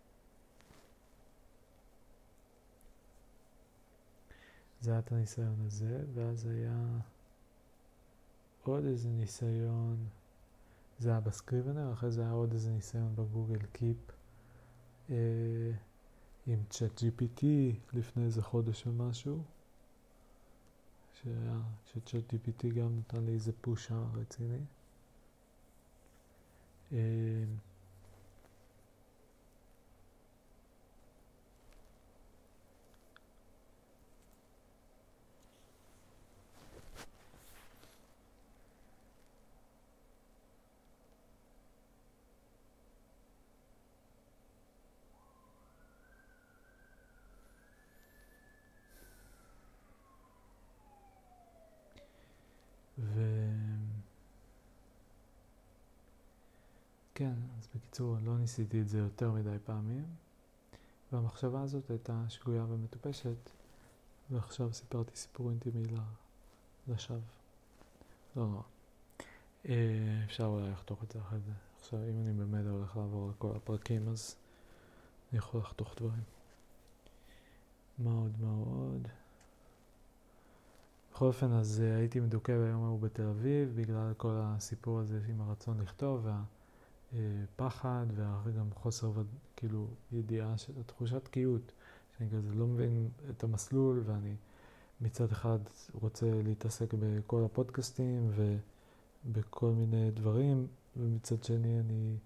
זה 4.85 4.91
היה 4.91 4.99
את 5.01 5.13
הניסיון 5.13 5.61
הזה, 5.67 6.05
ואז 6.15 6.47
היה 6.47 6.99
עוד 8.63 8.85
איזה 8.85 9.09
ניסיון, 9.09 9.97
זה 10.99 11.11
היה 11.11 11.21
בסקריבנר, 11.21 11.93
אחרי 11.93 12.11
זה 12.11 12.23
היה 12.23 12.31
עוד 12.31 12.53
איזה 12.53 12.73
ניסיון 12.73 13.17
בגוגל 13.17 13.67
קיפ 13.73 13.97
אה, 15.11 15.73
עם 16.47 16.59
צ'אט 16.71 16.99
GPT 17.03 17.47
לפני 17.93 18.25
איזה 18.25 18.43
חודש 18.43 18.87
ומשהו, 18.87 19.43
שהיה, 21.15 21.61
שצ'אט 21.87 22.35
GPT 22.35 22.67
גם 22.75 22.99
נתן 22.99 23.25
לי 23.25 23.33
איזה 23.33 23.53
פושה 23.61 24.03
רציני. 24.15 24.65
אה, 26.93 27.45
כן, 57.15 57.34
אז 57.59 57.69
בקיצור, 57.75 58.17
לא 58.23 58.39
ניסיתי 58.39 58.81
את 58.81 58.89
זה 58.89 58.99
יותר 58.99 59.33
מדי 59.33 59.57
פעמים, 59.65 60.05
והמחשבה 61.13 61.63
הזאת 61.63 61.91
הייתה 61.91 62.25
שגויה 62.29 62.65
ומטופשת, 62.65 63.51
ועכשיו 64.31 64.73
סיפרתי 64.73 65.17
סיפור 65.17 65.51
אינטימי 65.51 65.83
לשווא. 66.89 67.19
לא 68.37 68.47
נורא. 68.47 68.63
אה, 69.69 70.21
אפשר 70.25 70.45
אולי 70.45 70.71
לחתוך 70.71 71.03
את 71.03 71.11
זה 71.11 71.19
אחרי 71.19 71.41
זה. 71.41 71.53
עכשיו, 71.81 71.99
אם 71.99 72.21
אני 72.21 72.33
באמת 72.33 72.67
הולך 72.67 72.97
לעבור 72.97 73.29
על 73.29 73.35
כל 73.39 73.57
הפרקים, 73.57 74.09
אז 74.09 74.37
אני 75.31 75.39
יכול 75.39 75.61
לחתוך 75.61 75.95
דברים. 75.97 76.23
מה 77.99 78.11
עוד, 78.11 78.33
מה 78.41 78.51
עוד? 78.51 79.09
בכל 81.13 81.25
אופן, 81.25 81.53
אז 81.53 81.83
uh, 81.85 81.99
הייתי 81.99 82.21
מדוכא 82.21 82.59
ביום 82.59 82.85
ההוא 82.85 83.01
בתל 83.01 83.27
אביב, 83.27 83.73
בגלל 83.77 84.13
כל 84.17 84.35
הסיפור 84.43 84.99
הזה 84.99 85.21
עם 85.29 85.41
הרצון 85.41 85.81
לכתוב, 85.81 86.27
והפחד, 87.15 88.07
וגם 88.45 88.71
חוסר, 88.75 89.13
כאילו, 89.57 89.87
ידיעה, 90.13 90.59
של, 90.59 90.73
תחושת 90.87 91.25
תקיעות, 91.25 91.73
שאני 92.19 92.31
כזה 92.31 92.55
לא 92.55 92.67
מבין 92.67 93.09
את 93.31 93.45
המסלול, 93.45 94.03
ואני 94.07 94.35
מצד 95.01 95.33
אחד 95.33 95.59
רוצה 96.01 96.27
להתעסק 96.45 96.95
בכל 96.95 97.45
הפודקאסטים 97.45 98.31
ובכל 99.25 99.71
מיני 99.71 100.11
דברים, 100.11 100.67
ומצד 100.97 101.45
שני 101.45 101.81
אני 101.81 102.17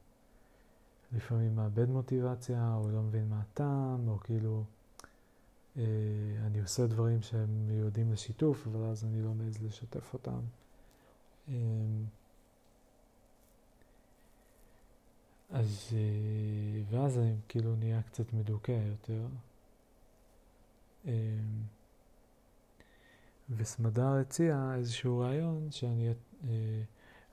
לפעמים 1.12 1.56
מאבד 1.56 1.88
מוטיבציה, 1.88 2.74
או 2.74 2.90
לא 2.90 3.02
מבין 3.02 3.28
מה 3.28 3.40
הטעם, 3.40 4.08
או 4.08 4.18
כאילו... 4.24 4.64
אה, 5.78 5.82
אני 6.46 6.60
עושה 6.60 6.86
דברים 6.86 7.22
שהם 7.22 7.66
מיועדים 7.68 8.12
לשיתוף, 8.12 8.66
אבל 8.66 8.84
אז 8.84 9.04
אני 9.04 9.22
לא 9.22 9.34
מעז 9.34 9.62
לשתף 9.62 10.14
אותם. 10.14 10.40
אה, 11.48 11.54
אז, 15.50 15.88
אה, 15.92 16.82
ואז 16.90 17.18
אני 17.18 17.34
כאילו 17.48 17.76
נהיה 17.76 18.02
קצת 18.02 18.32
מדוכא 18.32 18.80
יותר. 18.88 19.26
וסמדר 23.56 24.06
הציעה 24.06 24.74
איזשהו 24.74 25.18
רעיון 25.18 25.68
שאני, 25.70 26.12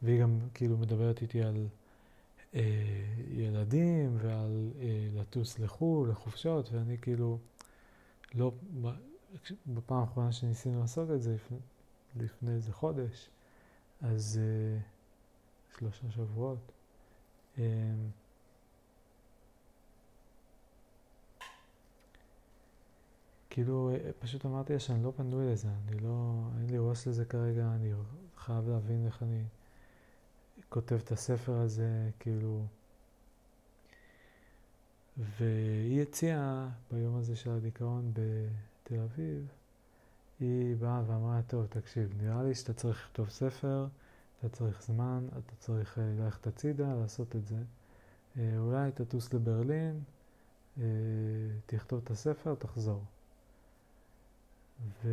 והיא 0.01 0.22
גם 0.22 0.39
כאילו 0.53 0.78
מדברת 0.78 1.22
איתי 1.22 1.41
על 1.43 1.68
ילדים 3.32 4.18
ועל 4.22 4.72
לטוס 5.16 5.59
לחו"ל, 5.59 6.09
לחופשות, 6.09 6.70
ואני 6.72 6.97
כאילו... 6.97 7.38
לא, 8.36 8.51
בפעם 9.68 9.99
האחרונה 9.99 10.32
שניסינו 10.32 10.82
לעשות 10.82 11.11
את 11.11 11.22
זה, 11.22 11.36
לפני, 12.16 12.51
איזה 12.51 12.74
חודש, 12.74 13.30
אז 14.01 14.39
שלושה 15.78 16.11
שבועות. 16.11 16.72
Um, 17.57 17.61
כאילו, 23.49 23.91
אה, 23.93 24.11
פשוט 24.19 24.45
אמרתי 24.45 24.73
לה 24.73 24.79
שאני 24.79 25.03
לא 25.03 25.13
פנוי 25.15 25.51
לזה, 25.51 25.67
אני 25.87 25.99
לא, 25.99 26.43
אין 26.59 26.69
לי 26.69 26.77
ראש 26.77 27.07
לזה 27.07 27.25
כרגע, 27.25 27.67
אני 27.75 27.91
חייב 28.37 28.69
להבין 28.69 29.05
איך 29.05 29.23
אני 29.23 29.43
כותב 30.69 30.95
את 30.95 31.11
הספר 31.11 31.53
הזה, 31.53 32.09
כאילו... 32.19 32.65
והיא 35.17 36.01
הציעה 36.01 36.69
ביום 36.91 37.15
הזה 37.15 37.35
של 37.35 37.51
הדיכאון 37.51 38.11
בתל 38.13 38.99
אביב, 38.99 39.47
היא 40.39 40.75
באה 40.75 41.01
ואמרה, 41.07 41.41
טוב, 41.47 41.65
תקשיב, 41.65 42.13
נראה 42.21 42.43
לי 42.43 42.55
שאתה 42.55 42.73
צריך 42.73 43.05
לכתוב 43.05 43.29
ספר, 43.29 43.87
אתה 44.45 44.55
צריך 44.55 44.83
זמן, 44.83 45.27
אתה 45.31 45.55
צריך 45.55 45.99
אה, 45.99 46.03
ללכת 46.03 46.47
הצידה, 46.47 46.95
לעשות 46.95 47.35
את 47.35 47.47
זה. 47.47 47.63
אה, 48.37 48.57
אולי 48.57 48.91
תטוס 48.91 49.33
לברלין, 49.33 49.99
אה, 50.77 50.83
תכתוב 51.65 52.01
את 52.03 52.11
הספר, 52.11 52.55
תחזור. 52.55 53.03
ו... 55.03 55.09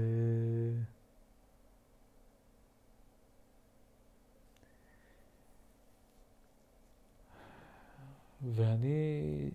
ואני 8.54 9.50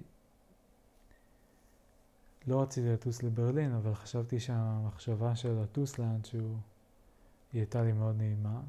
לא 2.47 2.61
רציתי 2.61 2.89
לטוס 2.89 3.23
לברלין, 3.23 3.73
אבל 3.73 3.95
חשבתי 3.95 4.39
שהמחשבה 4.39 5.35
של 5.35 5.61
לטוס 5.61 5.99
לאנשהו, 5.99 6.57
היא 7.53 7.61
הייתה 7.61 7.83
לי 7.83 7.91
מאוד 7.91 8.17
נעימה, 8.17 8.61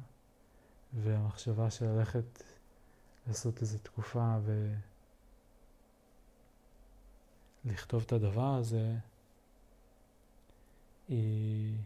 והמחשבה 0.93 1.71
של 1.71 1.85
ללכת 1.85 2.43
לעשות 3.27 3.61
איזו 3.61 3.77
תקופה 3.77 4.37
ולכתוב 7.65 8.03
את 8.05 8.11
הדבר 8.11 8.55
הזה, 8.55 8.95
היא, 11.07 11.77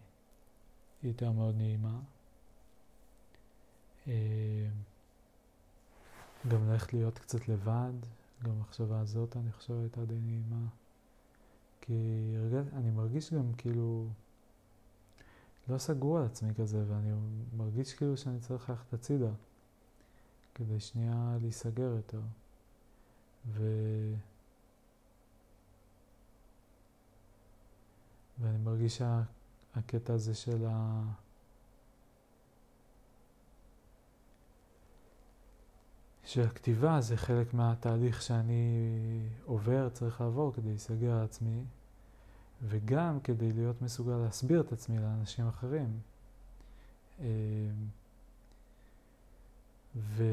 הייתה 1.04 1.32
מאוד 1.32 1.56
נעימה. 1.56 2.00
אה, 4.08 4.68
גם 6.48 6.70
ללכת 6.70 6.94
להיות 6.94 7.20
קצת 7.20 7.48
לבד, 7.48 7.94
גם 8.44 8.52
המחשבה 8.52 9.00
הזאת 9.00 9.38
אני 9.38 9.52
חושב 9.52 9.74
הייתה 9.74 10.06
די 10.06 10.20
נעימה. 10.20 10.68
כי 11.82 11.94
אני 12.74 12.92
מרגיש 12.92 13.34
גם 13.34 13.54
כאילו 13.58 14.08
לא 15.68 15.78
סגור 15.78 16.18
על 16.18 16.26
עצמי 16.26 16.54
כזה, 16.56 16.84
ואני 16.88 17.12
מרגיש 17.58 17.94
כאילו 17.94 18.18
שאני 18.18 18.40
צריך 18.40 18.70
ללכת 18.70 18.94
הצידה, 18.94 19.32
כדי 20.56 20.80
שנייה 20.80 21.38
להיסגר 21.42 21.94
יותר. 21.96 22.22
ו... 23.48 23.64
ואני 28.40 28.58
מרגיש 28.58 28.98
שהקטע 28.98 30.14
הזה 30.14 30.36
של 30.36 30.66
ה... 30.70 31.04
שהכתיבה 36.26 37.02
זה 37.02 37.18
חלק 37.18 37.54
מהתהליך 37.54 38.22
שאני 38.22 38.64
עובר, 39.46 39.90
צריך 39.90 40.22
לעבור 40.22 40.54
כדי 40.54 40.70
להיסגר 40.70 41.12
על 41.12 41.24
עצמי, 41.24 41.64
וגם 42.68 43.20
כדי 43.20 43.52
להיות 43.52 43.82
מסוגל 43.82 44.16
להסביר 44.16 44.62
את 44.62 44.72
עצמי 44.72 45.00
לאנשים 45.00 45.48
אחרים. 45.48 46.00
אמ, 47.20 47.26
ו... 49.96 50.24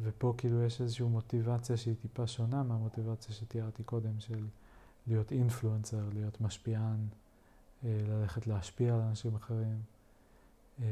ופה 0.00 0.34
כאילו 0.38 0.62
יש 0.62 0.80
איזושהי 0.80 1.06
מוטיבציה 1.06 1.76
שהיא 1.76 1.94
טיפה 2.02 2.26
שונה 2.26 2.62
מהמוטיבציה 2.62 3.34
שתיארתי 3.34 3.82
קודם 3.82 4.20
של 4.20 4.46
להיות 5.06 5.32
אינפלואנסר, 5.32 6.08
להיות 6.12 6.40
משפיען, 6.40 7.06
אה, 7.84 8.00
ללכת 8.08 8.46
להשפיע 8.46 8.94
על 8.94 9.00
אנשים 9.00 9.34
אחרים. 9.34 9.80
אמ, 10.78 10.84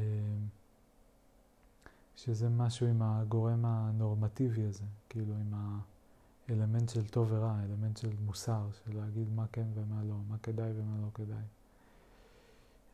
שזה 2.15 2.49
משהו 2.49 2.87
עם 2.87 3.01
הגורם 3.01 3.65
הנורמטיבי 3.65 4.63
הזה, 4.63 4.83
כאילו 5.09 5.33
עם 5.33 5.53
האלמנט 6.49 6.89
של 6.89 7.07
טוב 7.07 7.27
ורע, 7.31 7.59
אלמנט 7.63 7.97
של 7.97 8.09
מוסר, 8.25 8.67
של 8.71 8.97
להגיד 8.97 9.29
מה 9.35 9.45
כן 9.51 9.67
ומה 9.73 10.03
לא, 10.03 10.15
מה 10.29 10.37
כדאי 10.37 10.71
ומה 10.75 10.97
לא 11.01 11.07
כדאי. 11.13 11.43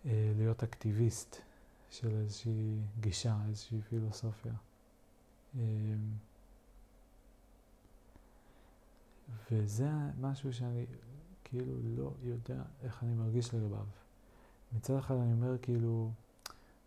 אה, 0.06 0.34
להיות 0.38 0.64
אקטיביסט 0.64 1.36
של 1.90 2.10
איזושהי 2.10 2.80
גישה, 3.00 3.38
איזושהי 3.48 3.82
פילוסופיה. 3.82 4.54
אה, 5.56 5.62
וזה 9.52 9.90
משהו 10.22 10.54
שאני 10.54 10.86
כאילו 11.44 11.74
לא 11.98 12.12
יודע 12.24 12.62
איך 12.84 13.04
אני 13.04 13.14
מרגיש 13.14 13.54
לגביו. 13.54 13.86
מצד 14.74 14.98
אחד 14.98 15.16
אני 15.16 15.34
אומר 15.34 15.58
כאילו, 15.62 16.12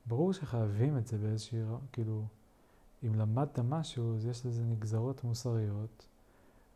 ברור 0.07 0.33
שחייבים 0.33 0.99
את 0.99 1.07
זה 1.07 1.19
באיזושהי, 1.19 1.59
כאילו, 1.93 2.27
אם 3.07 3.15
למדת 3.15 3.59
משהו, 3.59 4.17
אז 4.17 4.27
יש 4.27 4.47
לזה 4.47 4.65
נגזרות 4.65 5.25
מוסריות, 5.25 6.07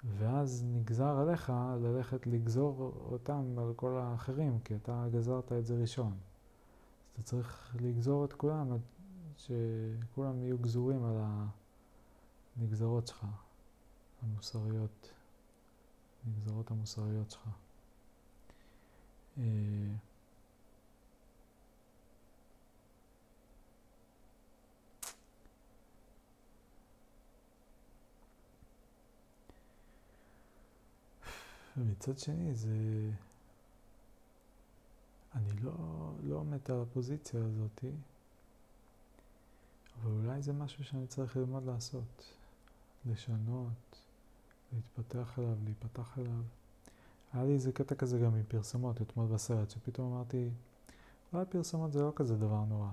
ואז 0.04 0.64
נגזר 0.66 1.18
עליך 1.18 1.52
ללכת 1.80 2.26
לגזור 2.26 2.92
אותם 3.10 3.58
על 3.58 3.72
כל 3.76 3.98
האחרים, 3.98 4.60
כי 4.60 4.74
אתה 4.74 5.06
גזרת 5.12 5.52
את 5.52 5.66
זה 5.66 5.80
ראשון. 5.80 6.12
אז 6.12 6.18
אתה 7.12 7.22
צריך 7.22 7.76
לגזור 7.80 8.24
את 8.24 8.32
כולם, 8.32 8.76
שכולם 9.36 10.42
יהיו 10.42 10.58
גזורים 10.58 11.04
על 11.04 11.16
הנגזרות 12.56 13.06
שלך, 13.06 13.26
המוסריות, 14.22 15.12
נגזרות 16.26 16.70
המוסריות 16.70 17.30
שלך. 17.30 17.48
ומצד 31.78 32.18
שני 32.18 32.54
זה... 32.54 33.10
אני 35.34 35.52
לא, 35.62 35.72
לא 36.22 36.44
מת 36.44 36.70
על 36.70 36.82
הפוזיציה 36.82 37.40
הזאתי, 37.44 37.90
אבל 40.02 40.12
אולי 40.12 40.42
זה 40.42 40.52
משהו 40.52 40.84
שאני 40.84 41.06
צריך 41.06 41.36
ללמוד 41.36 41.66
לעשות. 41.66 42.38
לשנות, 43.06 44.02
להתפתח 44.72 45.38
אליו, 45.38 45.54
להיפתח 45.64 46.18
אליו. 46.18 46.42
היה 47.32 47.44
לי 47.44 47.52
איזה 47.52 47.72
קטע 47.72 47.94
כזה 47.94 48.18
גם 48.18 48.34
עם 48.34 48.42
פרסומות 48.48 49.02
אתמול 49.02 49.26
בסרט, 49.26 49.70
שפתאום 49.70 50.12
אמרתי, 50.12 50.50
אולי 51.32 51.44
פרסומות 51.46 51.92
זה 51.92 52.02
לא 52.02 52.12
כזה 52.16 52.36
דבר 52.36 52.64
נורא. 52.64 52.90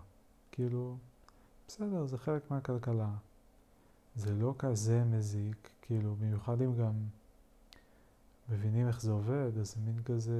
כאילו, 0.52 0.98
בסדר, 1.68 2.06
זה 2.06 2.18
חלק 2.18 2.52
מהכלכלה. 2.52 3.10
זה 4.16 4.34
לא 4.34 4.54
כזה 4.58 5.04
מזיק, 5.04 5.70
כאילו, 5.82 6.16
במיוחד 6.16 6.62
אם 6.62 6.76
גם 6.76 6.94
מבינים 8.50 8.88
איך 8.88 9.02
זה 9.02 9.12
עובד, 9.12 9.58
אז 9.60 9.74
זה 9.74 9.82
מין 9.86 10.04
כזה... 10.04 10.34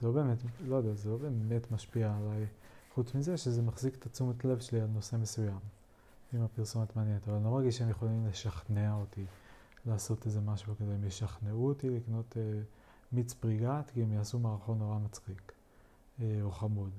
זה 0.00 0.06
לא 0.06 0.12
באמת, 0.12 0.38
לא 0.66 0.76
יודע, 0.76 0.94
זה 0.94 1.10
לא 1.10 1.16
באמת 1.16 1.70
משפיע 1.70 2.16
עליי, 2.16 2.46
חוץ 2.94 3.14
מזה 3.14 3.36
שזה 3.36 3.62
מחזיק 3.62 3.94
את 3.94 4.06
התשומת 4.06 4.44
לב 4.44 4.60
שלי 4.60 4.80
על 4.80 4.86
נושא 4.86 5.16
מסוים, 5.16 5.58
אם 6.34 6.40
הפרסומת 6.40 6.96
מעניינת, 6.96 7.28
אבל 7.28 7.36
אני 7.36 7.44
לא 7.44 7.50
מרגיש 7.50 7.78
שהם 7.78 7.90
יכולים 7.90 8.26
לשכנע 8.26 8.94
אותי 8.94 9.24
לעשות 9.86 10.26
איזה 10.26 10.40
משהו 10.40 10.74
כזה, 10.76 10.94
הם 10.94 11.04
ישכנעו 11.04 11.68
אותי 11.68 11.90
לקנות 11.90 12.36
אה, 12.36 12.42
מיץ 13.12 13.32
פריגת, 13.32 13.90
כי 13.90 14.02
הם 14.02 14.12
יעשו 14.12 14.38
מערכון 14.38 14.78
נורא 14.78 14.98
מצחיק, 14.98 15.52
אה, 16.20 16.38
או 16.42 16.50
חמוד. 16.50 16.90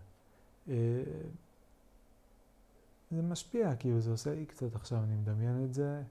אה, 0.70 1.04
זה 3.12 3.22
משפיע, 3.22 3.76
כאילו 3.76 4.02
זה 4.02 4.12
עושה 4.12 4.36
לי 4.36 4.46
קצת 4.46 4.76
עכשיו, 4.76 5.04
אני 5.04 5.16
מדמיין 5.16 5.66
את 5.66 5.74
זה, 5.74 6.02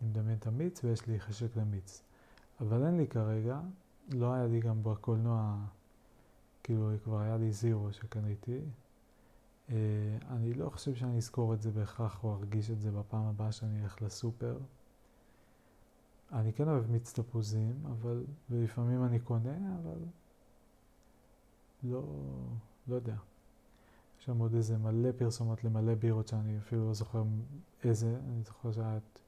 אני 0.00 0.08
מדמיין 0.10 0.38
את 0.38 0.46
המיץ 0.46 0.84
ויש 0.84 1.06
לי 1.06 1.20
חשק 1.20 1.56
למיץ. 1.56 2.02
אבל 2.60 2.84
אין 2.84 2.96
לי 2.96 3.06
כרגע, 3.06 3.60
לא 4.12 4.32
היה 4.32 4.46
לי 4.46 4.60
גם 4.60 4.82
בקולנוע, 4.82 5.56
כאילו 6.62 6.90
כבר 7.04 7.18
היה 7.18 7.36
לי 7.36 7.52
זירו 7.52 7.92
שקניתי. 7.92 8.60
Uh, 9.68 9.72
אני 10.30 10.54
לא 10.54 10.70
חושב 10.70 10.94
שאני 10.94 11.16
אזכור 11.16 11.54
את 11.54 11.62
זה 11.62 11.70
בהכרח 11.70 12.24
או 12.24 12.34
ארגיש 12.34 12.70
את 12.70 12.80
זה 12.80 12.90
בפעם 12.90 13.24
הבאה 13.24 13.52
שאני 13.52 13.82
אלך 13.82 14.02
לסופר. 14.02 14.58
אני 16.32 16.52
כן 16.52 16.68
אוהב 16.68 16.90
מיץ 16.90 17.12
תפוזים, 17.12 17.82
אבל, 17.86 18.24
ולפעמים 18.50 19.04
אני 19.04 19.18
קונה, 19.18 19.76
אבל 19.82 19.98
לא, 21.82 22.02
לא 22.88 22.94
יודע. 22.94 23.16
יש 24.18 24.24
שם 24.24 24.38
עוד 24.38 24.54
איזה 24.54 24.78
מלא 24.78 25.12
פרסומות 25.18 25.64
למלא 25.64 25.94
בירות 25.94 26.28
שאני 26.28 26.58
אפילו 26.58 26.86
לא 26.86 26.94
זוכר 26.94 27.22
איזה, 27.84 28.18
אני 28.28 28.42
זוכר 28.42 28.72
שהיה 28.72 28.96
את 28.96 29.18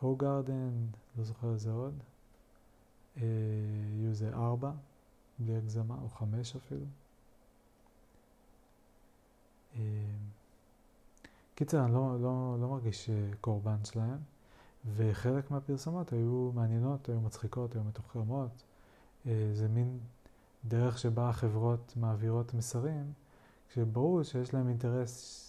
הוגרדן, 0.00 0.72
לא 1.18 1.24
זוכר 1.24 1.52
איזה 1.52 1.72
עוד. 1.72 1.94
יהיו 3.16 4.08
איזה 4.08 4.34
ארבע, 4.34 4.70
בלי 5.38 5.56
הגזמה, 5.56 5.96
או 6.02 6.08
חמש 6.08 6.56
אפילו. 6.56 6.84
אה, 9.76 9.80
קיצר, 11.54 11.84
אני 11.84 11.92
לא, 11.92 12.16
לא, 12.20 12.56
לא 12.60 12.68
מרגיש 12.68 13.10
אה, 13.10 13.14
קורבן 13.40 13.84
שלהם, 13.84 14.18
וחלק 14.96 15.50
מהפרסומות 15.50 16.12
היו 16.12 16.50
מעניינות, 16.54 17.08
היו 17.08 17.20
מצחיקות, 17.20 17.74
היו 17.74 17.84
מתוחכמות. 17.84 18.62
אה, 19.26 19.50
זה 19.54 19.68
מין 19.68 19.98
דרך 20.64 20.98
שבה 20.98 21.28
החברות 21.28 21.92
מעבירות 21.96 22.54
מסרים, 22.54 23.12
כשברור 23.70 24.22
שיש 24.22 24.54
להם 24.54 24.68
אינטרס, 24.68 25.40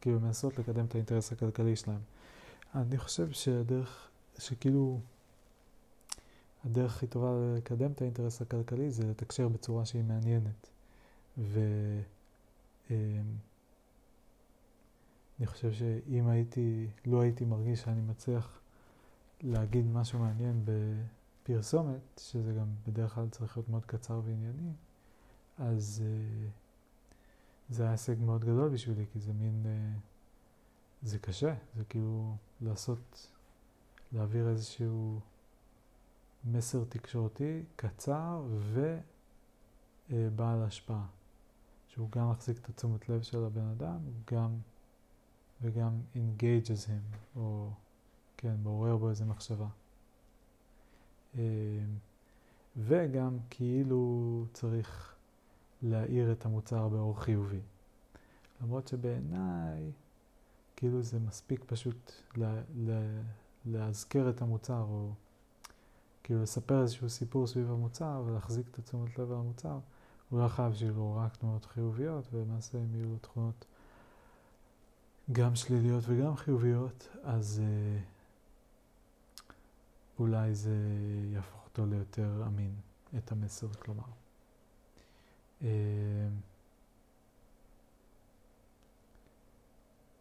כאילו 0.00 0.20
מנסות 0.20 0.58
לקדם 0.58 0.84
את 0.84 0.94
האינטרס 0.94 1.32
הכלכלי 1.32 1.76
שלהם. 1.76 2.00
אני 2.74 2.98
חושב 2.98 3.32
שהדרך, 3.32 4.08
שכאילו... 4.38 5.00
הדרך 6.64 6.96
הכי 6.96 7.06
טובה 7.06 7.30
לקדם 7.56 7.92
את 7.92 8.00
האינטרס 8.00 8.42
הכלכלי 8.42 8.90
זה 8.90 9.06
לתקשר 9.06 9.48
בצורה 9.48 9.84
שהיא 9.84 10.04
מעניינת. 10.04 10.70
ואני 11.38 12.02
אמ, 15.40 15.46
חושב 15.46 15.72
שאם 15.72 16.28
הייתי, 16.28 16.86
לא 17.06 17.20
הייתי 17.20 17.44
מרגיש 17.44 17.80
שאני 17.80 18.00
מצליח 18.00 18.60
להגיד 19.42 19.86
משהו 19.86 20.18
מעניין 20.18 20.64
בפרסומת, 20.64 22.00
שזה 22.20 22.52
גם 22.52 22.66
בדרך 22.86 23.14
כלל 23.14 23.28
צריך 23.28 23.56
להיות 23.56 23.68
מאוד 23.68 23.86
קצר 23.86 24.20
וענייני, 24.24 24.72
אז 25.58 26.02
uh, 26.04 27.74
זה 27.74 27.82
היה 27.82 27.92
הישג 27.92 28.20
מאוד 28.20 28.44
גדול 28.44 28.68
בשבילי, 28.68 29.04
כי 29.12 29.20
זה 29.20 29.32
מין, 29.32 29.64
uh, 29.64 29.98
זה 31.02 31.18
קשה, 31.18 31.54
זה 31.76 31.84
כאילו 31.84 32.36
לעשות, 32.60 33.30
להעביר 34.12 34.48
איזשהו 34.48 35.20
מסר 36.44 36.84
תקשורתי 36.88 37.62
קצר 37.76 38.44
ובעל 40.10 40.62
השפעה, 40.62 41.06
שהוא 41.88 42.10
גם 42.10 42.30
מחזיק 42.30 42.58
את 42.58 42.68
התשומת 42.68 43.08
לב 43.08 43.22
של 43.22 43.44
הבן 43.44 43.66
אדם, 43.66 43.98
גם, 44.32 44.56
וגם 45.62 46.00
engages 46.14 46.86
him, 46.86 47.16
או 47.36 47.70
כן, 48.36 48.54
מעורר 48.62 48.96
בו 48.96 49.10
איזה 49.10 49.24
מחשבה. 49.24 49.68
אה, 51.38 51.42
וגם 52.76 53.38
כאילו 53.50 54.44
צריך 54.52 55.14
להאיר 55.82 56.32
את 56.32 56.44
המוצר 56.44 56.88
באור 56.88 57.20
חיובי. 57.20 57.60
למרות 58.62 58.88
שבעיניי, 58.88 59.92
כאילו 60.76 61.02
זה 61.02 61.18
מספיק 61.18 61.64
פשוט 61.66 62.12
לה, 62.36 62.54
לה, 62.76 63.00
להזכר 63.64 64.30
את 64.30 64.42
המוצר, 64.42 64.80
או 64.80 65.12
כאילו 66.28 66.42
לספר 66.42 66.82
איזשהו 66.82 67.10
סיפור 67.10 67.46
סביב 67.46 67.70
המוצר 67.70 68.22
ולהחזיק 68.26 68.66
את 68.70 68.78
התשומת 68.78 69.18
לב 69.18 69.32
על 69.32 69.38
המוצר, 69.38 69.78
הוא 70.30 70.40
לא 70.40 70.48
חייב 70.48 70.74
שיהיו 70.74 71.16
רק 71.16 71.36
תנועות 71.36 71.64
חיוביות, 71.64 72.24
ולמעשה 72.32 72.78
אם 72.78 72.94
יהיו 72.94 73.08
לו 73.08 73.18
תכונות 73.18 73.64
גם 75.32 75.54
שליליות 75.54 76.04
וגם 76.06 76.36
חיוביות, 76.36 77.08
אז 77.22 77.62
אה, 77.64 78.00
אולי 80.18 80.54
זה 80.54 80.76
יהפוך 81.32 81.64
אותו 81.64 81.86
ליותר 81.86 82.42
אמין, 82.46 82.74
את 83.18 83.32
המסר, 83.32 83.68
כלומר. 83.72 84.08
אה, 85.62 85.68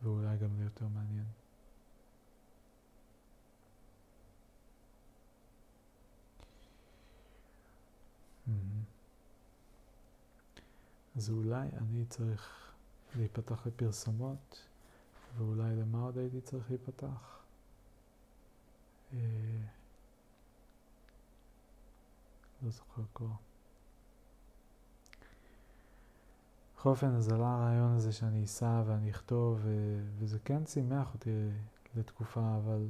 ואולי 0.03 0.38
גם 0.38 0.49
ליותר 0.60 0.86
מעניין. 0.88 1.26
אז 11.18 11.30
אולי 11.30 11.68
אני 11.78 12.05
צריך 12.05 12.72
להיפתח 13.15 13.68
לפרסומות, 13.68 14.68
ואולי 15.38 15.76
למה 15.76 16.03
עוד 16.03 16.18
הייתי 16.18 16.41
צריך 16.41 16.70
להיפתח? 16.70 17.39
אה, 19.13 19.20
לא 22.63 22.70
זוכר 22.70 23.01
כבר. 23.15 23.28
בכל 26.76 26.89
אופן, 26.89 27.15
אז 27.15 27.32
עלה 27.32 27.55
הרעיון 27.55 27.91
הזה 27.91 28.11
שאני 28.11 28.43
אסע 28.43 28.84
ואני 28.86 29.09
אכתוב, 29.09 29.59
וזה 30.20 30.39
כן 30.39 30.65
שימח 30.65 31.13
אותי 31.13 31.49
לתקופה, 31.95 32.55
אבל 32.57 32.88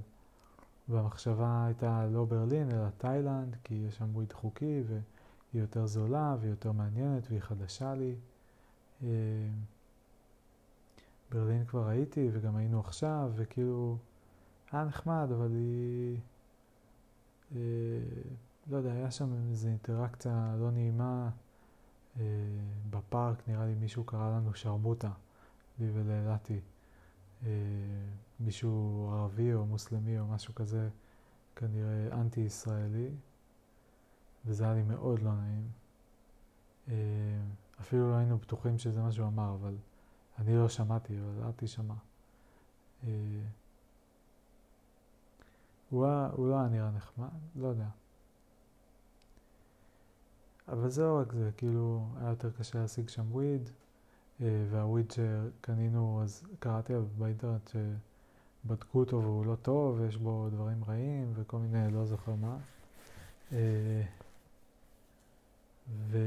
במחשבה 0.88 1.66
הייתה 1.66 2.08
לא 2.12 2.26
ברלין, 2.26 2.72
אלא 2.72 2.90
תאילנד, 2.98 3.56
כי 3.64 3.74
יש 3.74 3.96
שם 3.96 4.16
וויד 4.16 4.34
חוקי, 4.34 4.84
ו... 4.88 5.00
היא 5.58 5.64
יותר 5.64 5.86
זולה 5.86 6.36
והיא 6.40 6.50
יותר 6.50 6.72
מעניינת 6.72 7.28
והיא 7.30 7.42
חדשה 7.42 7.94
לי. 7.96 8.16
אה, 9.04 9.10
ברלין 11.32 11.66
כבר 11.66 11.88
הייתי 11.88 12.30
וגם 12.34 12.56
היינו 12.56 12.80
עכשיו, 12.80 13.32
וכאילו, 13.36 13.98
היה 14.72 14.86
נחמד, 14.86 15.28
אבל 15.32 15.52
היא... 15.52 16.20
אה, 17.56 17.60
לא 18.70 18.78
יודע, 18.78 18.92
היה 18.92 19.12
שם 19.12 19.34
איזו 19.50 19.68
אינטראקציה 19.68 20.56
לא 20.60 20.72
נעימה. 20.72 21.30
אה, 22.20 22.24
בפארק 22.90 23.48
נראה 23.48 23.66
לי 23.66 23.76
מישהו 23.76 24.04
קרא 24.04 24.38
לנו 24.38 24.54
שרמוטה, 24.54 25.12
לי 25.80 25.90
ולאלתי. 25.94 26.60
מישהו 28.40 29.10
ערבי 29.14 29.54
או 29.54 29.66
מוסלמי 29.66 30.20
או 30.20 30.28
משהו 30.28 30.56
כזה, 30.56 30.90
כנראה 31.56 32.08
אנטי-ישראלי. 32.12 33.10
וזה 34.48 34.64
היה 34.64 34.74
לי 34.74 34.84
מאוד 34.84 35.22
לא 35.22 35.32
נעים. 35.34 35.68
אה, 36.90 36.94
אפילו 37.82 38.12
לא 38.12 38.16
היינו 38.16 38.38
בטוחים 38.38 38.78
שזה 38.78 39.02
מה 39.02 39.12
שהוא 39.12 39.28
אמר, 39.28 39.56
אבל 39.62 39.76
אני 40.40 40.56
לא 40.56 40.70
שמעתי, 40.70 41.14
אבל 41.20 41.44
אל 41.44 41.52
תשמע. 41.56 41.94
אה, 43.04 43.10
הוא, 45.90 46.08
הוא 46.32 46.50
לא 46.50 46.60
היה 46.60 46.70
נראה 46.70 46.92
נחמד, 46.92 47.28
לא 47.56 47.68
יודע. 47.68 47.88
אבל 50.68 50.90
זה 50.90 51.04
לא 51.04 51.20
רק 51.20 51.34
זה, 51.34 51.50
כאילו 51.58 52.08
היה 52.20 52.30
יותר 52.30 52.52
קשה 52.52 52.80
להשיג 52.80 53.10
שם 53.10 53.32
וויד, 53.32 53.70
אה, 54.42 54.66
והוויד 54.70 55.12
שקנינו, 55.12 56.22
אז 56.24 56.44
קראתי 56.60 56.94
באינטרנט 57.18 57.72
שבדקו 58.66 59.00
אותו 59.00 59.22
והוא 59.22 59.46
לא 59.46 59.56
טוב, 59.56 60.00
ויש 60.00 60.18
בו 60.18 60.48
דברים 60.52 60.84
רעים 60.88 61.34
וכל 61.36 61.58
מיני, 61.58 61.92
לא 61.92 62.06
זוכר 62.06 62.36
מה. 62.36 62.58
ו... 65.90 66.18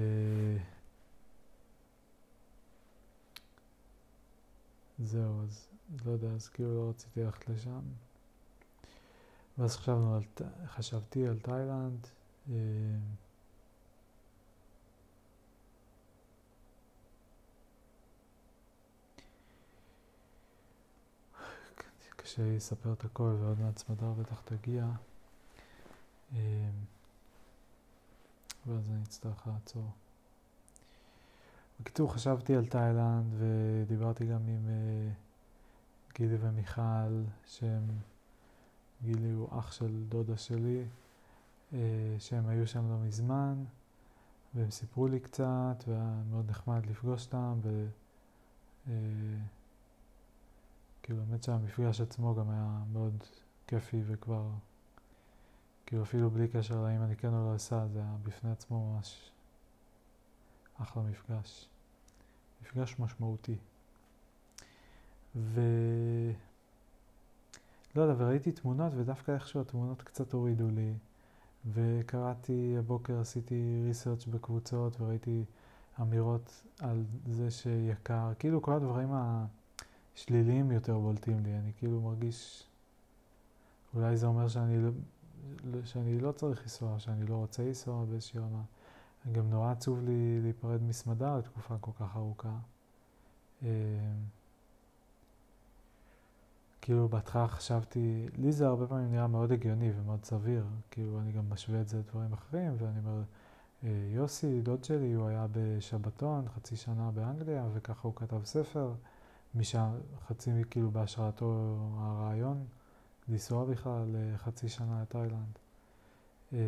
זהו, 5.04 5.42
אז 5.42 5.68
לא 6.04 6.10
יודע, 6.10 6.28
אז 6.28 6.48
כאילו 6.48 6.76
לא 6.76 6.90
רציתי 6.90 7.20
ללכת 7.22 7.48
לשם. 7.48 7.80
ואז 9.58 9.76
חשבנו 9.76 10.14
על, 10.14 10.22
חשבתי 10.66 11.26
על 11.26 11.38
תאילנד. 11.38 12.06
אה, 12.50 12.56
קשה 22.16 22.42
לי 22.42 22.56
לספר 22.56 22.92
את 22.92 23.04
הכל 23.04 23.36
ועוד 23.40 23.60
מעט 23.60 23.78
סמדר 23.78 24.12
בטח 24.12 24.42
תגיע. 24.44 24.86
אה, 26.34 26.70
ואז 28.66 28.90
אני 28.90 29.02
אצטרך 29.02 29.46
לעצור. 29.46 29.90
בקיצור, 31.80 32.12
חשבתי 32.12 32.56
על 32.56 32.66
תאילנד 32.66 33.34
ודיברתי 33.38 34.26
גם 34.26 34.48
עם 34.48 34.66
uh, 34.66 36.14
גילי 36.14 36.36
ומיכל, 36.40 37.22
שהם, 37.46 37.82
גילי 39.02 39.30
הוא 39.30 39.48
אח 39.58 39.72
של 39.72 40.04
דודה 40.08 40.36
שלי, 40.36 40.84
uh, 41.72 41.74
שהם 42.18 42.48
היו 42.48 42.66
שם 42.66 42.90
לא 42.90 42.98
מזמן, 42.98 43.64
והם 44.54 44.70
סיפרו 44.70 45.08
לי 45.08 45.20
קצת, 45.20 45.84
והיה 45.86 46.22
מאוד 46.30 46.50
נחמד 46.50 46.86
לפגוש 46.86 47.26
אותם, 47.26 47.58
ו... 47.62 47.86
Uh, 48.86 48.90
כאילו, 51.02 51.20
האמת 51.20 51.42
שהמפגש 51.42 52.00
עצמו 52.00 52.34
גם 52.34 52.50
היה 52.50 52.82
מאוד 52.92 53.24
כיפי 53.66 54.02
וכבר, 54.06 54.50
כאילו 55.90 56.02
אפילו 56.02 56.30
בלי 56.30 56.48
קשר 56.48 56.82
לאם 56.84 57.02
אני 57.02 57.16
כן 57.16 57.28
או 57.28 57.50
לא 57.50 57.56
אסע, 57.56 57.86
זה 57.86 57.98
היה 57.98 58.16
בפני 58.22 58.50
עצמו 58.50 58.92
ממש 58.92 59.30
אחלה 60.82 61.02
מפגש. 61.02 61.68
מפגש 62.62 62.96
משמעותי. 62.98 63.56
ו... 65.36 65.60
לא 67.96 68.02
יודע, 68.02 68.14
וראיתי 68.18 68.52
תמונות, 68.52 68.92
ודווקא 68.96 69.32
איכשהו 69.32 69.60
התמונות 69.60 70.02
קצת 70.02 70.32
הורידו 70.32 70.70
לי. 70.70 70.94
וקראתי, 71.72 72.74
הבוקר 72.78 73.20
עשיתי 73.20 73.82
ריסרצ' 73.84 74.26
בקבוצות, 74.26 75.00
וראיתי 75.00 75.44
אמירות 76.00 76.62
על 76.78 77.04
זה 77.26 77.50
שיקר, 77.50 78.32
כאילו 78.38 78.62
כל 78.62 78.72
הדברים 78.72 79.08
השליליים 80.14 80.70
יותר 80.70 80.98
בולטים 80.98 81.44
לי. 81.44 81.58
אני 81.58 81.72
כאילו 81.78 82.00
מרגיש, 82.00 82.66
אולי 83.94 84.16
זה 84.16 84.26
אומר 84.26 84.48
שאני 84.48 84.82
לא, 84.82 84.90
שאני 85.84 86.20
לא 86.20 86.32
צריך 86.32 86.62
לנסוע, 86.62 86.98
שאני 86.98 87.26
לא 87.26 87.34
רוצה 87.34 87.62
לנסוע 87.62 88.04
באיזושהי 88.04 88.40
רמה. 88.40 88.62
גם 89.32 89.50
נורא 89.50 89.70
עצוב 89.70 90.04
לי 90.04 90.40
להיפרד 90.42 90.82
מסמדר 90.82 91.38
לתקופה 91.38 91.78
כל 91.80 91.90
כך 92.00 92.16
ארוכה. 92.16 92.56
אה, 93.62 93.68
כאילו 96.80 97.08
בהתחלה 97.08 97.48
חשבתי, 97.48 98.28
לי 98.36 98.52
זה 98.52 98.66
הרבה 98.66 98.86
פעמים 98.86 99.12
נראה 99.12 99.26
מאוד 99.26 99.52
הגיוני 99.52 99.90
ומאוד 99.96 100.24
סביר, 100.24 100.66
כאילו 100.90 101.20
אני 101.20 101.32
גם 101.32 101.50
משווה 101.50 101.80
את 101.80 101.88
זה 101.88 101.98
לדברים 101.98 102.32
אחרים 102.32 102.74
ואני 102.78 102.98
אומר, 102.98 103.22
אה, 103.84 103.88
יוסי, 104.14 104.60
דוד 104.60 104.84
שלי, 104.84 105.12
הוא 105.12 105.26
היה 105.26 105.46
בשבתון 105.52 106.48
חצי 106.48 106.76
שנה 106.76 107.10
באנגליה 107.10 107.68
וככה 107.74 108.08
הוא 108.08 108.16
כתב 108.16 108.44
ספר, 108.44 108.92
משם 109.54 109.88
חצי 110.26 110.50
כאילו 110.70 110.90
בהשראתו 110.90 111.76
הרעיון 111.98 112.64
לנסוע 113.30 113.64
בכלל 113.64 114.16
חצי 114.36 114.68
שנה 114.68 115.02
לתאילנד. 115.02 115.58
אה, 116.52 116.58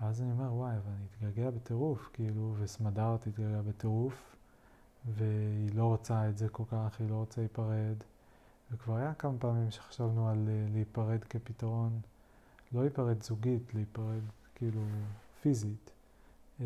ואז 0.00 0.20
אני 0.20 0.30
אומר, 0.30 0.54
וואי, 0.54 0.76
אבל 0.76 0.92
אני 0.96 1.04
אתגעגע 1.30 1.50
בטירוף, 1.50 2.10
כאילו, 2.12 2.54
וסמדר 2.58 3.16
תתגעגע 3.16 3.62
בטירוף, 3.62 4.36
והיא 5.16 5.74
לא 5.74 5.84
רוצה 5.84 6.28
את 6.28 6.38
זה 6.38 6.48
כל 6.48 6.62
כך, 6.70 7.00
היא 7.00 7.10
לא 7.10 7.14
רוצה 7.14 7.40
להיפרד. 7.40 7.96
וכבר 8.70 8.96
היה 8.96 9.14
כמה 9.14 9.38
פעמים 9.38 9.70
שחשבנו 9.70 10.28
על 10.28 10.48
uh, 10.48 10.72
להיפרד 10.72 11.24
כפתרון, 11.24 12.00
לא 12.72 12.80
להיפרד 12.80 13.22
זוגית, 13.22 13.74
להיפרד 13.74 14.22
כאילו 14.54 14.80
פיזית. 15.42 15.90
Uh, 16.60 16.62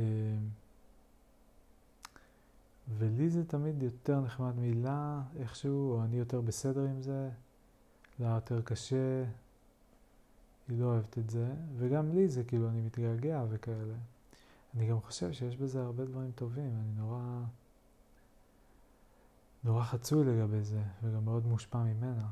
ולי 2.98 3.30
זה 3.30 3.44
תמיד 3.44 3.82
יותר 3.82 4.20
נחמד 4.20 4.56
מילה 4.56 5.22
איכשהו, 5.38 5.92
או 5.92 6.04
אני 6.04 6.16
יותר 6.16 6.40
בסדר 6.40 6.84
עם 6.84 7.02
זה, 7.02 7.30
לה 8.18 8.28
יותר 8.28 8.62
קשה, 8.62 9.24
היא 10.68 10.80
לא 10.80 10.84
אוהבת 10.84 11.18
את 11.18 11.30
זה, 11.30 11.54
וגם 11.76 12.12
לי 12.12 12.28
זה 12.28 12.44
כאילו, 12.44 12.68
אני 12.68 12.80
מתגעגע 12.80 13.44
וכאלה. 13.48 13.94
אני 14.74 14.88
גם 14.88 15.00
חושב 15.00 15.32
שיש 15.32 15.56
בזה 15.56 15.82
הרבה 15.82 16.04
דברים 16.04 16.30
טובים, 16.34 16.70
אני 16.80 16.92
נורא, 16.96 17.42
נורא 19.64 19.84
חצוי 19.84 20.24
לגבי 20.24 20.62
זה, 20.62 20.82
וגם 21.02 21.24
מאוד 21.24 21.46
מושפע 21.46 21.78
ממנה. 21.78 22.28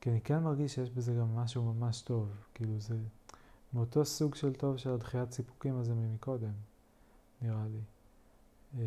כי 0.00 0.10
אני 0.10 0.20
כן 0.20 0.42
מרגיש 0.42 0.74
שיש 0.74 0.90
בזה 0.90 1.14
גם 1.14 1.36
משהו 1.36 1.72
ממש 1.72 2.02
טוב, 2.02 2.28
כאילו 2.54 2.80
זה 2.80 2.96
מאותו 3.72 4.04
סוג 4.04 4.34
של 4.34 4.54
טוב 4.54 4.76
של 4.76 4.90
הדחיית 4.90 5.32
סיפוקים 5.32 5.76
הזה 5.76 5.94
ממקודם, 5.94 6.52
נראה 7.42 7.66
לי. 7.72 7.80
אמ, 8.74 8.80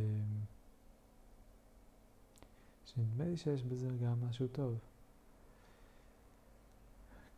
שנדמה 2.85 3.25
לי 3.25 3.37
שיש 3.37 3.63
בזה 3.63 3.89
גם 4.03 4.29
משהו 4.29 4.47
טוב. 4.47 4.90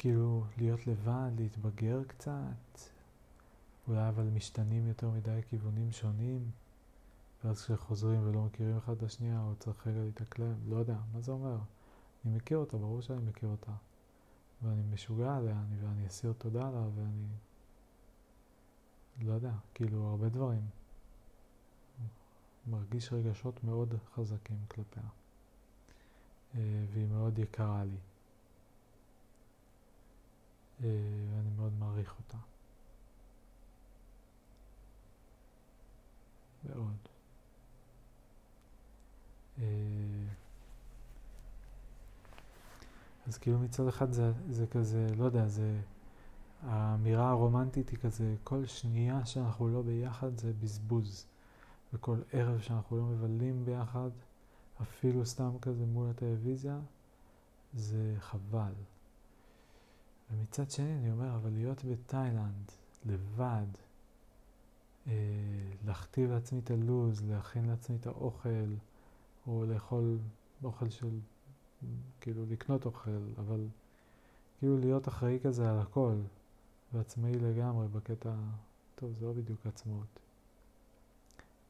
כאילו 0.03 0.43
להיות 0.57 0.87
לבד, 0.87 1.31
להתבגר 1.37 2.03
קצת, 2.03 2.79
אולי 3.87 4.09
אבל 4.09 4.23
משתנים 4.23 4.87
יותר 4.87 5.09
מדי 5.09 5.39
כיוונים 5.49 5.91
שונים, 5.91 6.51
ואז 7.43 7.61
כשחוזרים 7.61 8.27
ולא 8.27 8.41
מכירים 8.41 8.77
אחד 8.77 8.93
את 8.93 9.03
השנייה, 9.03 9.41
או 9.41 9.55
צריך 9.59 9.87
רגע 9.87 9.99
להתאקלם, 9.99 10.53
לא 10.69 10.75
יודע, 10.75 10.97
מה 11.13 11.21
זה 11.21 11.31
אומר? 11.31 11.57
אני 12.25 12.35
מכיר 12.35 12.57
אותה, 12.57 12.77
ברור 12.77 13.01
שאני 13.01 13.21
מכיר 13.29 13.49
אותה, 13.49 13.71
ואני 14.63 14.81
משוגע 14.93 15.35
עליה, 15.35 15.55
אני, 15.67 15.87
ואני 15.87 16.07
אסיר 16.07 16.33
תודה 16.37 16.69
לה, 16.71 16.87
ואני... 16.95 17.27
לא 19.21 19.33
יודע, 19.33 19.53
כאילו 19.73 20.07
הרבה 20.07 20.29
דברים. 20.29 20.65
מרגיש 22.67 23.13
רגשות 23.13 23.63
מאוד 23.63 23.95
חזקים 24.15 24.59
כלפיה, 24.67 25.03
אה, 26.55 26.59
והיא 26.93 27.07
מאוד 27.07 27.39
יקרה 27.39 27.83
לי. 27.83 27.97
אה, 30.83 30.89
מאוד 31.57 31.73
מעריך 31.79 32.15
אותה. 32.19 32.37
מאוד. 36.69 36.97
אה, 39.59 39.65
אז 43.27 43.37
כאילו 43.37 43.59
מצד 43.59 43.87
אחד 43.87 44.11
זה, 44.11 44.31
זה 44.49 44.67
כזה, 44.67 45.07
לא 45.17 45.25
יודע, 45.25 45.47
זה... 45.47 45.79
האמירה 46.67 47.29
הרומנטית 47.29 47.89
היא 47.89 47.99
כזה, 47.99 48.35
כל 48.43 48.65
שנייה 48.65 49.25
שאנחנו 49.25 49.67
לא 49.69 49.81
ביחד 49.81 50.37
זה 50.37 50.53
בזבוז. 50.61 51.25
וכל 51.93 52.17
ערב 52.31 52.59
שאנחנו 52.59 52.97
לא 52.97 53.03
מבלים 53.03 53.65
ביחד, 53.65 54.09
אפילו 54.81 55.25
סתם 55.25 55.51
כזה 55.61 55.85
מול 55.85 56.09
הטלוויזיה, 56.09 56.79
זה 57.73 58.15
חבל. 58.19 58.73
ומצד 60.31 60.71
שני 60.71 60.97
אני 60.97 61.11
אומר, 61.11 61.35
אבל 61.35 61.49
להיות 61.49 61.85
בתאילנד, 61.85 62.71
לבד, 63.05 63.65
אה, 65.07 65.13
להכתיב 65.85 66.31
לעצמי 66.31 66.59
את 66.59 66.71
הלו"ז, 66.71 67.21
להכין 67.29 67.65
לעצמי 67.65 67.95
את 67.95 68.07
האוכל, 68.07 68.73
או 69.47 69.65
לאכול 69.65 70.17
אוכל 70.63 70.89
של, 70.89 71.19
כאילו 72.21 72.45
לקנות 72.49 72.85
אוכל, 72.85 73.27
אבל 73.37 73.67
כאילו 74.59 74.77
להיות 74.77 75.07
אחראי 75.07 75.39
כזה 75.43 75.71
על 75.71 75.79
הכל, 75.79 76.15
ועצמאי 76.93 77.39
לגמרי 77.39 77.87
בקטע, 77.87 78.33
טוב, 78.95 79.13
זה 79.13 79.25
לא 79.25 79.33
בדיוק 79.33 79.65
עצמאות. 79.65 80.19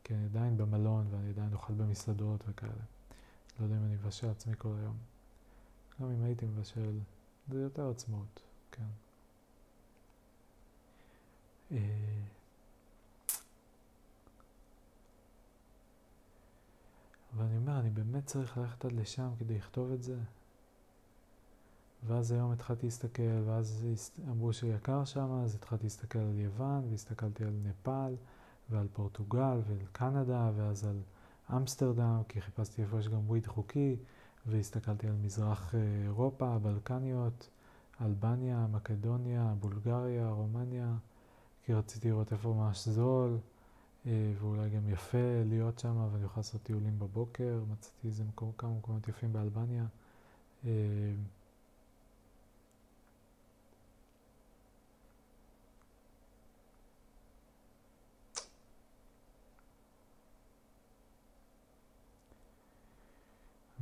כי 0.03 0.13
אני 0.13 0.25
עדיין 0.25 0.57
במלון 0.57 1.07
ואני 1.11 1.29
עדיין 1.29 1.53
אוכל 1.53 1.73
במסעדות 1.73 2.43
וכאלה. 2.47 2.71
לא 3.59 3.63
יודע 3.65 3.77
אם 3.77 3.83
אני 3.85 3.93
מבשל 3.93 4.29
עצמי 4.29 4.53
כל 4.57 4.73
היום. 4.79 4.97
גם 6.01 6.11
אם 6.11 6.23
הייתי 6.23 6.45
מבשל, 6.45 6.99
זה 7.47 7.61
יותר 7.61 7.89
עצמאות. 7.89 8.41
כן. 8.71 8.83
אה, 11.71 11.77
אבל 17.35 17.45
אני 17.45 17.57
אומר, 17.57 17.79
אני 17.79 17.89
באמת 17.89 18.25
צריך 18.25 18.57
ללכת 18.57 18.85
עד 18.85 18.91
לשם 18.91 19.29
כדי 19.39 19.57
לכתוב 19.57 19.91
את 19.91 20.03
זה. 20.03 20.17
ואז 22.07 22.31
היום 22.31 22.51
התחלתי 22.51 22.85
להסתכל, 22.85 23.41
ואז 23.45 23.85
אמרו 24.29 24.53
שיקר 24.53 25.05
שם, 25.05 25.31
אז 25.43 25.55
התחלתי 25.55 25.83
להסתכל 25.83 26.19
על 26.19 26.39
יוון, 26.39 26.87
והסתכלתי 26.91 27.43
על 27.43 27.53
נפאל, 27.63 28.15
ועל 28.69 28.87
פורטוגל, 28.93 29.61
ועל 29.67 29.85
קנדה, 29.91 30.51
ואז 30.55 30.85
על 30.85 31.01
אמסטרדם, 31.55 32.21
כי 32.29 32.41
חיפשתי 32.41 32.81
איפה 32.81 32.99
יש 32.99 33.07
גם 33.07 33.29
וויד 33.29 33.47
חוקי, 33.47 33.95
והסתכלתי 34.45 35.07
על 35.07 35.15
מזרח 35.21 35.75
אה, 35.75 35.79
אירופה, 36.03 36.47
הבלקניות, 36.47 37.49
אלבניה, 38.01 38.67
מקדוניה, 38.71 39.53
בולגריה, 39.59 40.29
רומניה, 40.29 40.93
כי 41.65 41.73
רציתי 41.73 42.07
לראות 42.09 42.31
איפה 42.31 42.53
ממש 42.53 42.87
זול, 42.87 43.37
ואולי 44.05 44.69
גם 44.69 44.89
יפה 44.89 45.43
להיות 45.45 45.79
שם, 45.79 46.07
ואני 46.11 46.25
יכול 46.25 46.39
לעשות 46.39 46.63
טיולים 46.63 46.99
בבוקר, 46.99 47.59
מצאתי 47.71 48.07
איזה 48.07 48.23
מקום, 48.23 48.51
כמה 48.57 48.71
מקומות 48.77 49.07
יפים 49.07 49.33
באלבניה. 49.33 49.85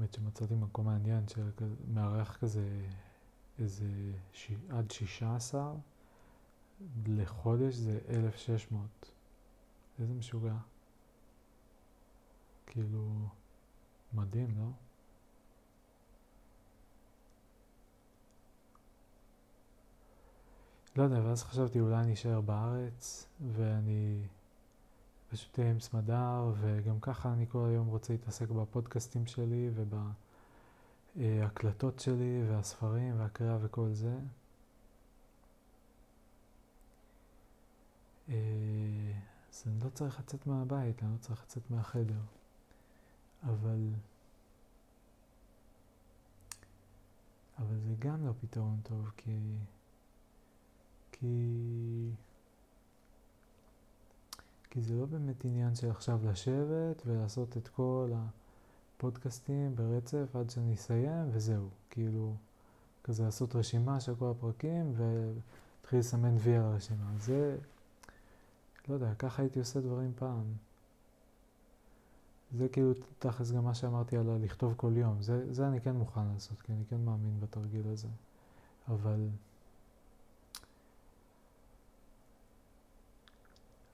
האמת 0.01 0.13
שמצאתי 0.13 0.55
מקום 0.55 0.85
מעניין 0.85 1.23
שמארח 1.27 2.37
כזה 2.37 2.81
איזה 3.59 3.85
ש... 4.33 4.51
עד 4.69 4.91
שישה 4.91 5.35
עשר, 5.35 5.73
לחודש 7.05 7.75
זה 7.75 7.99
אלף 8.09 8.35
שש 8.35 8.71
מאות. 8.71 9.11
איזה 9.99 10.13
משוגע. 10.13 10.53
כאילו, 12.67 13.27
מדהים, 14.13 14.57
לא? 14.57 14.69
לא 20.95 21.03
יודע, 21.03 21.19
ואז 21.23 21.43
חשבתי 21.43 21.79
אולי 21.79 21.95
אני 21.95 22.13
אשאר 22.13 22.41
בארץ, 22.41 23.27
ואני 23.51 24.27
פשוט 25.31 25.59
אהיה 25.59 25.71
עם 25.71 25.79
סמדר, 25.79 26.53
וגם 26.61 26.99
ככה 26.99 27.33
אני 27.33 27.45
כל 27.49 27.65
היום 27.69 27.87
רוצה 27.87 28.13
להתעסק 28.13 28.49
בפודקאסטים 28.49 29.27
שלי 29.27 29.69
ובהקלטות 31.15 31.99
שלי 31.99 32.43
והספרים 32.49 33.19
והקריאה 33.19 33.57
וכל 33.61 33.93
זה. 33.93 34.19
אה, 38.29 38.35
אז 39.51 39.63
אני 39.67 39.79
לא 39.83 39.89
צריך 39.89 40.19
לצאת 40.19 40.47
מהבית, 40.47 41.03
אני 41.03 41.11
לא 41.11 41.17
צריך 41.17 41.43
לצאת 41.43 41.63
מהחדר. 41.71 42.21
אבל... 43.43 43.89
אבל 47.57 47.79
זה 47.79 47.93
גם 47.99 48.25
לא 48.27 48.31
פתרון 48.41 48.79
טוב, 48.83 49.11
כי... 49.17 49.57
כי... 51.11 51.27
כי 54.71 54.81
זה 54.81 54.95
לא 54.95 55.05
באמת 55.05 55.45
עניין 55.45 55.75
של 55.75 55.89
עכשיו 55.89 56.19
לשבת 56.23 57.01
ולעשות 57.05 57.57
את 57.57 57.67
כל 57.67 58.11
הפודקאסטים 58.97 59.75
ברצף 59.75 60.35
עד 60.35 60.49
שאני 60.49 60.73
אסיים 60.73 61.29
וזהו. 61.31 61.67
כאילו, 61.89 62.33
כזה 63.03 63.23
לעשות 63.23 63.55
רשימה 63.55 63.99
של 63.99 64.15
כל 64.15 64.31
הפרקים 64.31 64.93
ולהתחיל 64.95 65.99
לסמן 65.99 66.35
וי 66.39 66.55
על 66.55 66.63
הרשימה. 66.63 67.11
זה, 67.19 67.57
לא 68.87 68.93
יודע, 68.93 69.13
ככה 69.15 69.41
הייתי 69.41 69.59
עושה 69.59 69.81
דברים 69.81 70.11
פעם. 70.15 70.43
זה 72.57 72.69
כאילו 72.69 72.91
תכלס 73.19 73.51
גם 73.51 73.63
מה 73.63 73.73
שאמרתי 73.73 74.17
על 74.17 74.37
לכתוב 74.43 74.73
כל 74.77 74.91
יום. 74.95 75.21
זה, 75.21 75.53
זה 75.53 75.67
אני 75.67 75.81
כן 75.81 75.95
מוכן 75.95 76.27
לעשות, 76.33 76.61
כי 76.61 76.71
אני 76.71 76.83
כן 76.89 77.05
מאמין 77.05 77.39
בתרגיל 77.39 77.87
הזה. 77.87 78.07
אבל... 78.87 79.27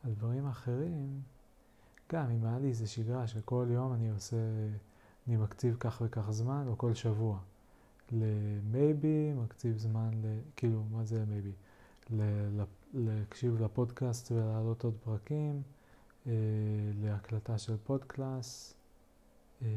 על 0.08 0.14
דברים 0.14 0.48
אחרים, 0.48 1.22
גם 2.12 2.30
אם 2.30 2.46
היה 2.46 2.60
לי 2.60 2.68
איזה 2.68 2.88
שגרה 2.88 3.28
שכל 3.28 3.68
יום 3.70 3.94
אני 3.94 4.10
עושה, 4.10 4.38
אני 5.28 5.38
מקציב 5.38 5.78
כך 5.80 6.02
וכך 6.06 6.32
זמן, 6.32 6.66
או 6.68 6.78
כל 6.78 6.94
שבוע. 6.94 7.40
ל 8.12 8.29
maybe, 8.29 9.34
מקציב 9.34 9.78
זמן, 9.78 10.10
ל, 10.24 10.40
כאילו, 10.56 10.84
מה 10.92 11.04
זה 11.04 11.26
maybe? 11.26 11.52
להקשיב 12.94 13.62
לפודקאסט 13.62 14.32
ולהעלות 14.32 14.84
עוד 14.84 14.94
פרקים, 15.04 15.62
אה, 16.28 16.32
להקלטה 17.02 17.58
של 17.58 17.78
פודקלאס. 17.78 18.74
אה, 19.62 19.68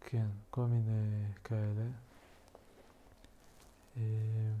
כן, 0.00 0.26
כל 0.50 0.64
מיני 0.66 1.24
כאלה. 1.44 1.86
אה, 3.96 4.52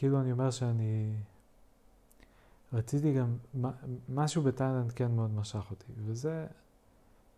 כאילו 0.00 0.20
אני 0.20 0.32
אומר 0.32 0.50
שאני 0.50 1.14
רציתי 2.72 3.14
גם, 3.14 3.36
משהו 4.08 4.42
בתאילנד 4.42 4.92
כן 4.92 5.10
מאוד 5.10 5.30
משך 5.30 5.66
אותי, 5.70 5.92
וזה 6.04 6.46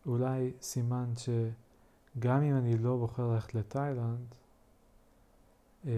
אולי 0.06 0.52
סימן 0.60 1.12
שגם 1.16 2.42
אם 2.42 2.56
אני 2.56 2.78
לא 2.78 2.96
בוחר 2.96 3.32
ללכת 3.32 3.54
לתאילנד, 3.54 4.34
אה, 5.86 5.92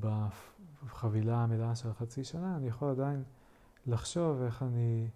בחבילה 0.00 1.36
המלאה 1.36 1.76
של 1.76 1.92
חצי 1.92 2.24
שנה, 2.24 2.56
אני 2.56 2.66
יכול 2.66 2.90
עדיין 2.90 3.22
לחשוב 3.86 4.42
איך 4.42 4.62
אני, 4.62 5.08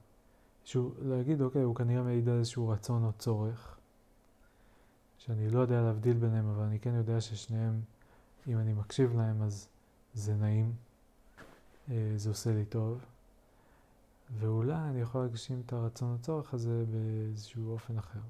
שהוא, 0.65 0.93
להגיד, 1.03 1.41
אוקיי, 1.41 1.63
הוא 1.63 1.75
כנראה 1.75 2.03
מעיד 2.03 2.29
על 2.29 2.39
איזשהו 2.39 2.69
רצון 2.69 3.05
או 3.05 3.13
צורך, 3.13 3.79
שאני 5.19 5.51
לא 5.51 5.61
יודע 5.61 5.83
להבדיל 5.83 6.17
ביניהם, 6.17 6.49
אבל 6.49 6.63
אני 6.65 6.79
כן 6.79 6.95
יודע 6.95 7.21
ששניהם, 7.21 7.81
אם 8.47 8.59
אני 8.59 8.73
מקשיב 8.73 9.17
להם, 9.17 9.43
אז 9.43 9.69
זה 10.19 10.35
נעים, 10.35 10.73
אה, 11.91 12.13
זה 12.17 12.29
עושה 12.29 12.51
לי 12.53 12.65
טוב, 12.65 13.01
ואולי 14.39 14.75
אני 14.75 15.01
יכול 15.01 15.21
להגשים 15.21 15.63
את 15.67 15.73
הרצון 15.73 16.17
הצורך 16.21 16.55
הזה 16.55 16.85
באיזשהו 16.91 17.73
אופן 17.73 17.99
אחר. 17.99 18.21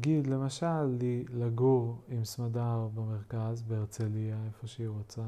נגיד 0.00 0.26
למשל 0.26 0.98
לגור 1.30 2.00
עם 2.08 2.24
סמדר 2.24 2.88
במרכז, 2.94 3.62
בהרצליה, 3.62 4.38
איפה 4.46 4.66
שהיא 4.66 4.88
רוצה, 4.88 5.24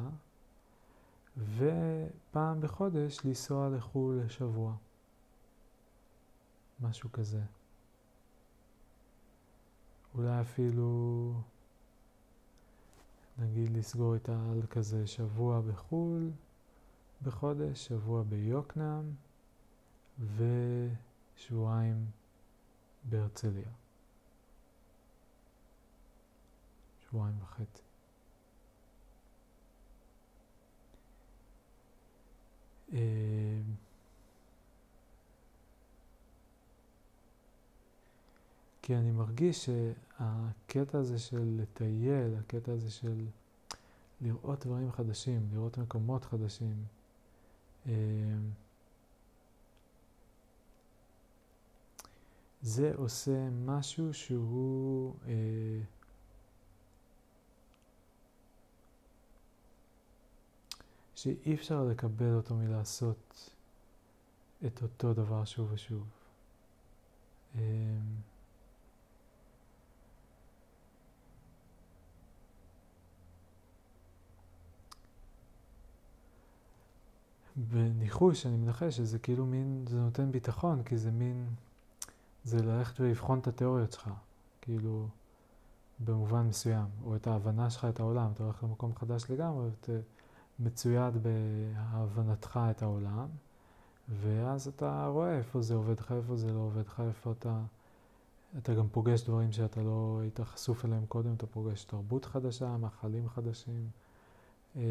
ופעם 1.56 2.60
בחודש 2.60 3.18
לנסוע 3.24 3.68
לחו"ל 3.68 4.20
לשבוע. 4.24 4.74
משהו 6.80 7.12
כזה. 7.12 7.42
אולי 10.14 10.40
אפילו, 10.40 11.32
נגיד 13.38 13.70
לסגור 13.70 14.14
איתה 14.14 14.38
על 14.52 14.62
כזה 14.70 15.06
שבוע 15.06 15.60
בחו"ל 15.60 16.30
בחודש, 17.22 17.88
שבוע 17.88 18.22
ביוקנעם 18.22 19.10
ושבועיים 20.18 22.06
בהרצליה. 23.04 23.81
שבועיים 27.12 27.36
וחצי. 27.42 27.82
אה, 32.92 32.98
כי 38.82 38.96
אני 38.96 39.10
מרגיש 39.10 39.64
שהקטע 39.68 40.98
הזה 40.98 41.18
של 41.18 41.60
לטייל, 41.60 42.34
הקטע 42.40 42.72
הזה 42.72 42.90
של 42.90 43.26
לראות 44.20 44.66
דברים 44.66 44.92
חדשים, 44.92 45.48
לראות 45.52 45.78
מקומות 45.78 46.24
חדשים, 46.24 46.84
אה, 47.86 47.92
זה 52.62 52.92
עושה 52.96 53.50
משהו 53.50 54.14
שהוא 54.14 55.14
שאי 61.22 61.54
אפשר 61.54 61.84
לקבל 61.84 62.34
אותו 62.34 62.54
מלעשות 62.54 63.50
את 64.66 64.82
אותו 64.82 65.14
דבר 65.14 65.44
שוב 65.44 65.68
ושוב. 65.72 66.06
אמ, 67.54 67.60
בניחוש 77.56 78.46
אני 78.46 78.56
מנחש 78.56 78.96
שזה 78.96 79.18
כאילו 79.18 79.46
מין, 79.46 79.84
זה 79.88 80.00
נותן 80.00 80.32
ביטחון, 80.32 80.82
כי 80.82 80.98
זה 80.98 81.10
מין, 81.10 81.46
זה 82.44 82.62
ללכת 82.62 83.00
ולבחון 83.00 83.38
את 83.38 83.46
התיאוריות 83.46 83.92
שלך, 83.92 84.10
כאילו, 84.60 85.08
במובן 86.04 86.46
מסוים, 86.46 86.86
או 87.04 87.16
את 87.16 87.26
ההבנה 87.26 87.70
שלך 87.70 87.84
את 87.84 88.00
העולם, 88.00 88.32
אתה 88.32 88.44
הולך 88.44 88.64
למקום 88.64 88.94
חדש 88.94 89.30
לגמרי, 89.30 89.68
ואתה... 89.68 89.92
מצויד 90.62 91.14
בהבנתך 91.22 92.60
את 92.70 92.82
העולם, 92.82 93.28
ואז 94.08 94.68
אתה 94.68 95.06
רואה 95.06 95.38
איפה 95.38 95.62
זה 95.62 95.74
עובד 95.74 96.00
לך, 96.00 96.12
איפה 96.12 96.36
זה 96.36 96.52
לא 96.52 96.58
עובד 96.58 96.86
לך, 96.86 97.02
איפה 97.08 97.32
אתה... 97.32 97.60
אתה 98.58 98.74
גם 98.74 98.88
פוגש 98.88 99.22
דברים 99.22 99.52
שאתה 99.52 99.82
לא 99.82 100.18
היית 100.22 100.40
חשוף 100.40 100.84
אליהם 100.84 101.06
קודם, 101.06 101.34
אתה 101.34 101.46
פוגש 101.46 101.84
תרבות 101.84 102.24
חדשה, 102.24 102.76
מאכלים 102.76 103.28
חדשים, 103.28 103.88
אה, 104.76 104.82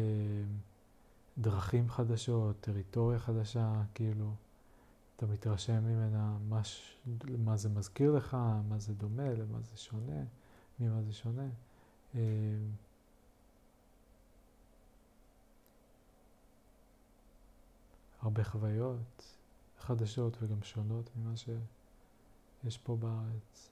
דרכים 1.38 1.90
חדשות, 1.90 2.56
טריטוריה 2.60 3.18
חדשה, 3.18 3.82
כאילו, 3.94 4.30
אתה 5.16 5.26
מתרשם 5.26 5.84
ממנה 5.84 6.36
מה, 6.48 6.64
ש... 6.64 6.96
מה 7.44 7.56
זה 7.56 7.68
מזכיר 7.68 8.12
לך, 8.12 8.36
מה 8.68 8.78
זה 8.78 8.94
דומה, 8.94 9.30
למה 9.34 9.60
זה 9.60 9.76
שונה, 9.76 10.22
ממה 10.80 11.02
זה 11.02 11.12
שונה. 11.12 11.48
הרבה 18.22 18.44
חוויות 18.44 19.36
חדשות 19.78 20.36
וגם 20.40 20.62
שונות 20.62 21.10
ממה 21.16 21.36
שיש 21.36 22.78
פה 22.78 22.96
בארץ. 22.96 23.70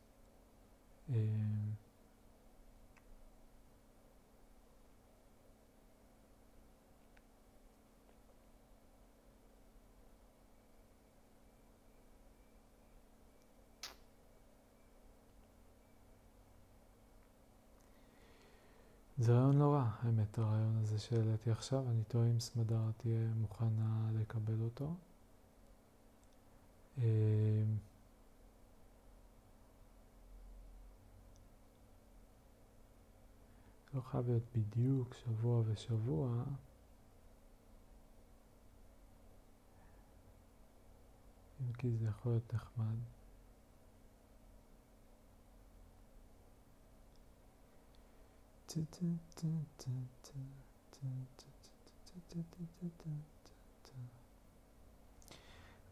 זה 19.21 19.33
רעיון 19.33 19.59
לא 19.59 19.73
רע, 19.73 19.91
האמת, 20.03 20.39
הרעיון 20.39 20.77
הזה 20.77 20.99
שהעליתי 20.99 21.51
עכשיו. 21.51 21.91
אני 21.91 22.05
טועה 22.05 22.27
אם 22.27 22.41
סמדר 22.41 22.81
תהיה 22.97 23.29
מוכנה 23.41 24.11
לקבל 24.21 24.61
אותו. 24.61 24.95
אמ, 26.99 27.05
לא 33.95 34.01
חייב 34.01 34.27
להיות 34.29 34.43
בדיוק 34.55 35.15
שבוע 35.15 35.63
ושבוע. 35.67 36.45
אם 41.61 41.73
כי 41.73 41.97
זה 41.97 42.07
יכול 42.07 42.33
להיות 42.33 42.55
נחמד. 42.55 43.20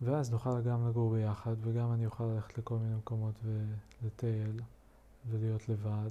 ואז 0.02 0.30
נוכל 0.30 0.60
גם 0.62 0.88
לגור 0.88 1.10
ביחד, 1.10 1.56
וגם 1.60 1.92
אני 1.92 2.06
אוכל 2.06 2.24
ללכת 2.24 2.58
לכל 2.58 2.78
מיני 2.78 2.94
מקומות 2.94 3.34
ולטייל, 4.02 4.60
ולהיות 5.30 5.68
לבד, 5.68 6.10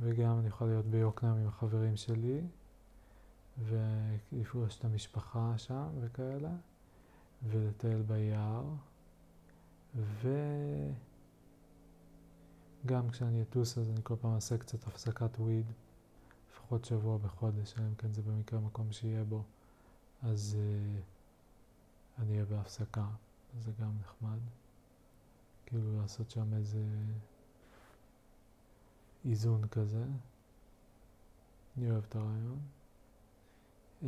וגם 0.00 0.38
אני 0.38 0.50
אוכל 0.50 0.64
להיות 0.64 0.86
ביוקנעם 0.86 1.36
עם 1.36 1.48
החברים 1.48 1.96
שלי, 1.96 2.40
ולפגוש 3.58 4.78
את 4.78 4.84
המשפחה 4.84 5.52
שם 5.56 5.88
וכאלה, 6.00 6.52
ולטייל 7.48 8.02
ביער, 8.02 8.64
ו... 9.96 10.28
גם 12.86 13.10
כשאני 13.10 13.42
אטוס 13.42 13.78
אז 13.78 13.90
אני 13.90 14.00
כל 14.02 14.14
פעם 14.20 14.34
אעשה 14.34 14.58
קצת 14.58 14.86
הפסקת 14.86 15.38
וויד, 15.38 15.66
לפחות 16.50 16.84
שבוע 16.84 17.18
בחודש, 17.18 17.74
אלא 17.78 17.86
אם 17.86 17.94
כן 17.94 18.12
זה 18.12 18.22
במקרה 18.22 18.60
מקום 18.60 18.92
שיהיה 18.92 19.24
בו, 19.24 19.42
אז 20.22 20.56
uh, 20.58 22.22
אני 22.22 22.32
אהיה 22.32 22.44
בהפסקה, 22.44 23.06
זה 23.60 23.72
גם 23.80 23.90
נחמד. 24.00 24.38
כאילו 25.66 26.00
לעשות 26.00 26.30
שם 26.30 26.54
איזה 26.54 26.84
איזון 29.24 29.68
כזה. 29.68 30.04
אני 31.78 31.90
אוהב 31.90 32.04
את 32.08 32.16
הרעיון. 32.16 32.58
Uh, 34.02 34.06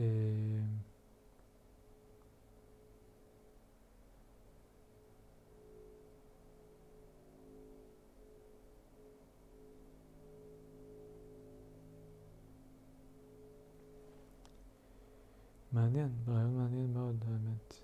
מעניין, 15.73 16.09
רעיון 16.29 16.57
מעניין 16.57 16.93
מאוד 16.93 17.25
האמת. 17.29 17.75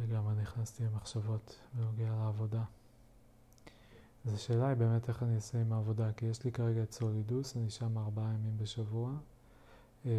לגמרי 0.00 0.34
נכנסתי 0.34 0.84
למחשבות 0.84 1.58
בנוגע 1.74 2.10
לעבודה. 2.10 2.62
אז 4.26 4.34
השאלה 4.34 4.68
היא 4.68 4.76
באמת 4.76 5.08
איך 5.08 5.22
אני 5.22 5.34
אעשה 5.34 5.60
עם 5.60 5.72
העבודה, 5.72 6.12
כי 6.12 6.26
יש 6.26 6.44
לי 6.44 6.52
כרגע 6.52 6.82
את 6.82 6.92
סולידוס, 6.92 7.56
אני 7.56 7.70
שם 7.70 7.98
ארבעה 7.98 8.34
ימים 8.34 8.58
בשבוע, 8.58 9.12
אה, 10.06 10.10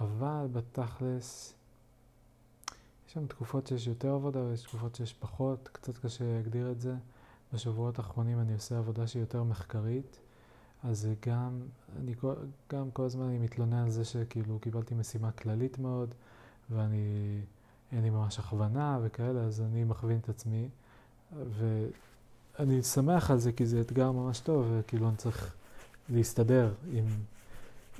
אבל 0.00 0.46
בתכלס, 0.52 1.54
יש 3.06 3.12
שם 3.12 3.26
תקופות 3.26 3.66
שיש 3.66 3.86
יותר 3.86 4.14
עבודה 4.14 4.40
ויש 4.40 4.62
תקופות 4.62 4.94
שיש 4.94 5.14
פחות, 5.14 5.68
קצת 5.72 5.98
קשה 5.98 6.24
להגדיר 6.24 6.70
את 6.70 6.80
זה. 6.80 6.94
בשבועות 7.52 7.98
האחרונים 7.98 8.40
אני 8.40 8.54
עושה 8.54 8.78
עבודה 8.78 9.06
שהיא 9.06 9.20
יותר 9.20 9.42
מחקרית, 9.42 10.20
אז 10.82 11.08
גם, 11.26 11.60
אני 11.96 12.14
גם 12.72 12.90
כל 12.90 13.04
הזמן 13.04 13.24
אני 13.24 13.38
מתלונן 13.38 13.82
על 13.82 13.90
זה 13.90 14.04
שכאילו 14.04 14.58
קיבלתי 14.58 14.94
משימה 14.94 15.32
כללית 15.32 15.78
מאוד, 15.78 16.14
ואני... 16.70 17.40
אין 17.92 18.02
לי 18.02 18.10
ממש 18.10 18.38
הכוונה 18.38 18.98
וכאלה, 19.02 19.40
אז 19.40 19.60
אני 19.60 19.84
מכווין 19.84 20.18
את 20.18 20.28
עצמי, 20.28 20.68
ואני 22.58 22.82
שמח 22.82 23.30
על 23.30 23.38
זה 23.38 23.52
כי 23.52 23.66
זה 23.66 23.80
אתגר 23.80 24.12
ממש 24.12 24.40
טוב, 24.40 24.66
וכאילו 24.70 25.08
אני 25.08 25.16
צריך 25.16 25.54
להסתדר 26.08 26.74
עם 26.92 27.04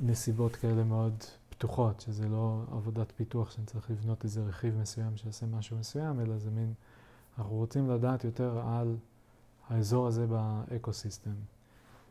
נסיבות 0.02 0.56
כאלה 0.56 0.84
מאוד 0.84 1.24
פתוחות, 1.50 2.00
שזה 2.00 2.28
לא 2.28 2.62
עבודת 2.72 3.12
פיתוח 3.16 3.50
שאני 3.50 3.66
צריך 3.66 3.90
לבנות 3.90 4.24
איזה 4.24 4.42
רכיב 4.42 4.78
מסוים 4.80 5.16
שיעשה 5.16 5.46
משהו 5.46 5.78
מסוים, 5.78 6.20
אלא 6.20 6.38
זה 6.38 6.50
מין, 6.50 6.72
אנחנו 7.38 7.54
רוצים 7.54 7.90
לדעת 7.90 8.24
יותר 8.24 8.60
על 8.66 8.96
האזור 9.68 10.06
הזה 10.06 10.26
באקו-סיסטם, 10.26 11.30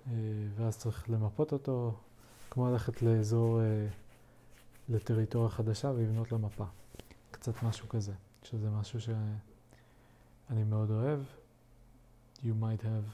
אה, 0.08 0.14
ואז 0.56 0.78
צריך 0.78 1.10
למפות 1.10 1.54
אותו, 1.54 1.94
כמו 2.50 2.72
ללכת 2.72 3.02
לאזור, 3.02 3.62
אה, 3.62 3.88
לטריטוריה 4.90 5.50
חדשה 5.50 5.92
ולבנות 5.96 6.32
לה 6.32 6.38
מפה. 6.38 6.66
קצת 7.40 7.64
משהו 7.64 7.90
כזה, 7.90 8.14
שזה 8.44 8.70
משהו 8.70 9.02
שאני 9.02 10.64
מאוד 10.64 10.92
אוהב. 10.92 11.20
You 12.44 12.54
might 12.62 12.84
have 12.84 13.08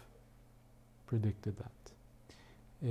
predicted 1.09 1.61
that. 1.61 1.91
Uh, 2.81 2.85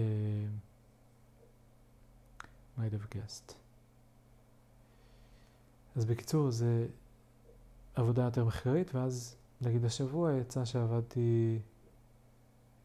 might 2.78 2.92
have 2.92 3.16
guessed. 3.16 3.54
אז 5.96 6.04
בקיצור, 6.04 6.50
זה 6.50 6.86
עבודה 7.94 8.22
יותר 8.22 8.44
מחקרית, 8.44 8.94
ואז 8.94 9.36
נגיד 9.60 9.84
השבוע 9.84 10.32
יצא 10.32 10.64
שעבדתי 10.64 11.58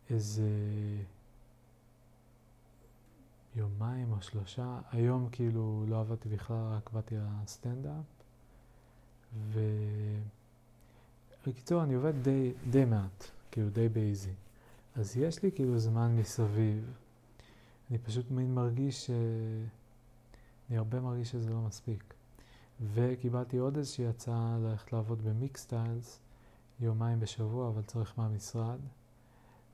איזה 0.09 0.49
יומיים 3.55 4.11
או 4.11 4.21
שלושה. 4.21 4.79
היום 4.91 5.29
כאילו 5.31 5.85
לא 5.87 5.99
עבדתי 5.99 6.29
בכלל, 6.29 6.73
רק 6.77 6.89
באתי 6.89 7.15
לסטנדאפ. 7.43 8.16
ובקיצור, 11.43 11.83
אני 11.83 11.93
עובד 11.93 12.13
די, 12.21 12.53
די 12.69 12.85
מעט, 12.85 13.23
כאילו 13.51 13.69
די 13.69 13.89
בייזי. 13.89 14.33
אז 14.95 15.17
יש 15.17 15.43
לי 15.43 15.51
כאילו 15.51 15.79
זמן 15.79 16.15
מסביב. 16.15 16.93
אני 17.89 17.97
פשוט 17.97 18.31
מין 18.31 18.55
מרגיש 18.55 19.05
ש... 19.05 19.09
אני 20.69 20.77
הרבה 20.77 20.99
מרגיש 20.99 21.31
שזה 21.31 21.49
לא 21.49 21.61
מספיק. 21.61 22.13
וקיבלתי 22.93 23.57
עוד 23.57 23.77
איזושהי 23.77 24.07
הצעה 24.07 24.57
ללכת 24.61 24.93
לעבוד 24.93 25.21
במיקסטיילס 25.21 26.19
יומיים 26.79 27.19
בשבוע, 27.19 27.69
אבל 27.69 27.81
צריך 27.81 28.13
מהמשרד. 28.17 28.79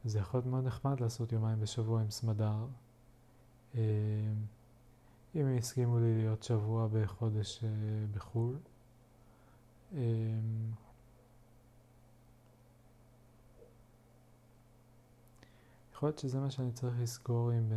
זה 0.06 0.20
יכול 0.20 0.38
להיות 0.38 0.48
מאוד 0.48 0.66
נחמד 0.66 1.00
לעשות 1.00 1.32
יומיים 1.32 1.60
בשבוע 1.60 2.02
עם 2.02 2.10
סמדר. 2.10 2.66
אה, 3.76 3.82
אם 5.36 5.42
הם 5.46 5.58
יסכימו 5.58 6.00
לי 6.00 6.18
להיות 6.18 6.44
שבוע 6.44 6.88
בחודש 6.92 7.64
אה, 7.64 7.70
בחו"ל. 8.14 8.56
אה, 9.94 10.00
יכול 15.94 16.10
להיות 16.10 16.20
שזה 16.20 16.40
מה 16.40 16.52
שאני 16.52 16.72
צריך 16.72 16.96
לסגור 17.00 17.52
עם... 17.52 17.72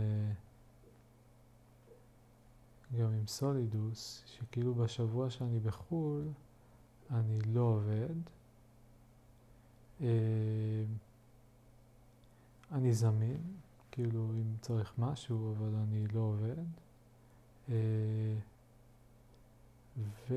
גם 2.99 3.13
עם 3.13 3.27
סולידוס, 3.27 4.23
שכאילו 4.27 4.75
בשבוע 4.75 5.31
שאני 5.31 5.61
בחו"ל 5.61 6.29
אני 7.11 7.39
לא 7.41 7.61
עובד. 7.61 8.15
אני 12.73 12.93
זמין, 12.93 13.41
כאילו 13.91 14.31
אם 14.35 14.57
צריך 14.61 14.93
משהו, 14.99 15.55
אבל 15.55 15.75
אני 15.75 16.07
לא 16.09 16.21
עובד. 16.21 16.65
ו... 19.99 20.35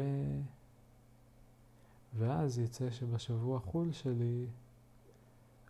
ואז 2.17 2.59
יצא 2.59 2.91
שבשבוע 2.91 3.59
חו"ל 3.59 3.91
שלי 3.91 4.45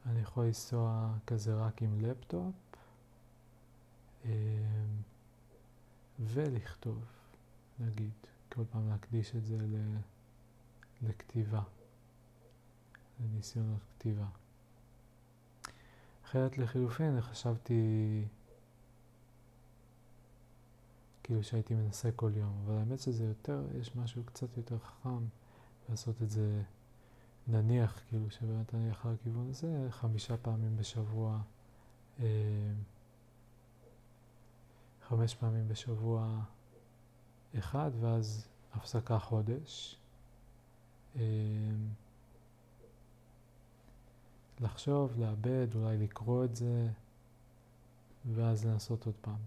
אני 0.05 0.19
יכול 0.19 0.45
לנסוע 0.45 1.13
כזה 1.27 1.55
רק 1.55 1.81
עם 1.81 2.01
לפטופ 2.01 2.53
ולכתוב, 6.19 7.03
נגיד, 7.79 8.11
כל 8.49 8.61
פעם 8.71 8.89
להקדיש 8.89 9.35
את 9.35 9.45
זה 9.45 9.57
לכתיבה, 11.01 11.61
לניסיונות 13.19 13.79
כתיבה. 13.89 14.27
אחרת 16.25 16.57
לחילופין, 16.57 17.21
חשבתי 17.21 17.81
כאילו 21.23 21.43
שהייתי 21.43 21.75
מנסה 21.75 22.11
כל 22.11 22.31
יום, 22.35 22.63
אבל 22.65 22.77
האמת 22.77 22.99
שזה 22.99 23.25
יותר, 23.25 23.65
יש 23.79 23.95
משהו 23.95 24.23
קצת 24.23 24.57
יותר 24.57 24.79
חכם 24.79 25.25
לעשות 25.89 26.21
את 26.21 26.29
זה, 26.29 26.61
נניח, 27.47 28.01
כאילו 28.07 28.29
שבאמת 28.31 28.75
אני 28.75 28.91
אחר 28.91 29.09
הכיוון 29.09 29.49
הזה, 29.49 29.87
חמישה 29.89 30.37
פעמים 30.37 30.77
בשבוע, 30.77 31.41
אה, 32.19 32.25
חמש 35.07 35.35
פעמים 35.35 35.67
בשבוע 35.67 36.39
אחד, 37.59 37.91
ואז 37.99 38.47
הפסקה 38.73 39.19
חודש. 39.19 39.99
אה, 41.15 41.21
לחשוב, 44.59 45.19
לאבד, 45.19 45.67
אולי 45.75 45.97
לקרוא 45.97 46.45
את 46.45 46.55
זה, 46.55 46.87
ואז 48.33 48.65
לנסות 48.65 49.05
עוד 49.05 49.15
פעם. 49.21 49.39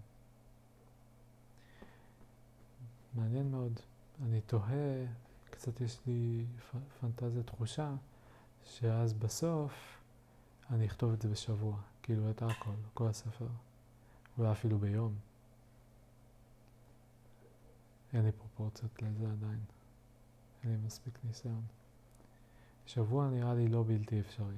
מעניין 3.15 3.51
מאוד. 3.51 3.79
אני 4.23 4.41
תוהה, 4.41 5.05
קצת 5.63 5.81
יש 5.81 5.99
לי 6.07 6.45
פנטזיה 6.99 7.43
תחושה, 7.43 7.95
שאז 8.63 9.13
בסוף 9.13 10.01
אני 10.69 10.85
אכתוב 10.85 11.13
את 11.13 11.21
זה 11.21 11.29
בשבוע, 11.29 11.77
כאילו 12.01 12.29
את 12.29 12.41
הכל, 12.41 12.71
כל 12.93 13.07
הספר, 13.07 13.47
אולי 14.37 14.51
אפילו 14.51 14.79
ביום. 14.79 15.15
אין 18.13 18.25
לי 18.25 18.31
פרופורציות 18.31 19.01
לזה 19.01 19.31
עדיין, 19.31 19.59
אין 20.63 20.71
לי 20.71 20.77
מספיק 20.85 21.19
ניסיון. 21.23 21.63
שבוע 22.85 23.29
נראה 23.29 23.53
לי 23.53 23.67
לא 23.67 23.83
בלתי 23.87 24.19
אפשרי. 24.19 24.57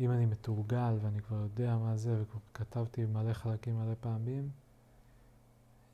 אם 0.00 0.10
אני 0.10 0.26
מתורגל 0.26 0.98
ואני 1.02 1.22
כבר 1.22 1.36
יודע 1.36 1.76
מה 1.76 1.96
זה 1.96 2.22
וכבר 2.22 2.40
כתבתי 2.54 3.04
מלא 3.04 3.32
חלקים 3.32 3.76
מלא 3.76 3.94
פעמים, 4.00 4.50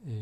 אה, 0.06 0.12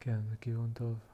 כן, 0.00 0.20
זה 0.30 0.36
כיוון 0.36 0.70
טוב. 0.74 1.09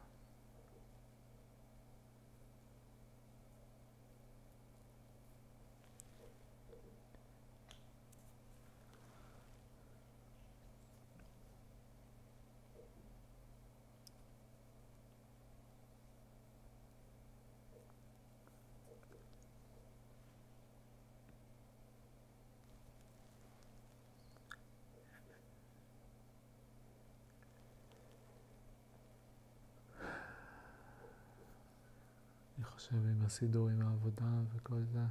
חושב 32.86 33.06
עם 33.06 33.22
הסידור, 33.24 33.68
עם 33.68 33.82
העבודה 33.82 34.42
וכל 34.54 34.82
זה. 34.92 35.04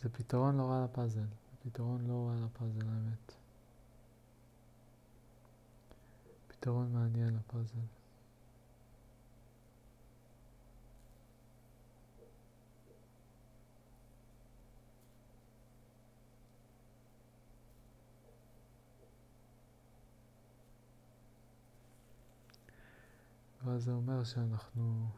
זה 0.00 0.08
פתרון 0.08 0.56
לא 0.56 0.62
רע 0.62 0.84
לפאזל, 0.84 1.20
זה 1.20 1.70
פתרון 1.70 2.06
לא 2.06 2.28
רע 2.28 2.46
לפאזל 2.46 2.88
האמת. 2.88 3.32
פתרון 6.48 6.92
מעניין 6.92 7.36
לפאזל. 7.36 7.80
ואז 23.64 23.84
זה 23.84 23.92
אומר 23.92 24.24
שאנחנו 24.24 25.08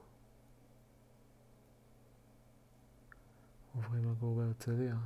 עוברים 3.76 4.12
לגור 4.12 4.36
בהרצליה. 4.36 4.96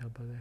יבלה. 0.00 0.40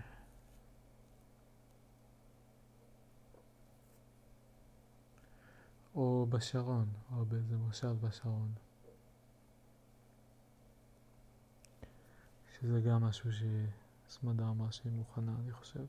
או 5.96 6.26
בשרון, 6.30 6.90
או 7.12 7.26
באיזה 7.26 7.58
מושב 7.58 7.96
בשרון. 8.02 8.52
שזה 12.60 12.82
גם 12.82 13.04
משהו 13.04 13.30
שסמדה 13.34 14.50
אמרה 14.50 14.72
שהיא 14.72 14.92
מוכנה, 14.92 15.36
אני 15.44 15.52
חושב. 15.52 15.86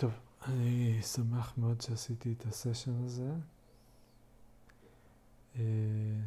טוב, 0.00 0.12
אני 0.48 1.02
שמח 1.02 1.58
מאוד 1.58 1.80
שעשיתי 1.80 2.32
את 2.32 2.46
הסשן 2.46 3.04
הזה. 3.04 3.32
אה, 5.56 5.62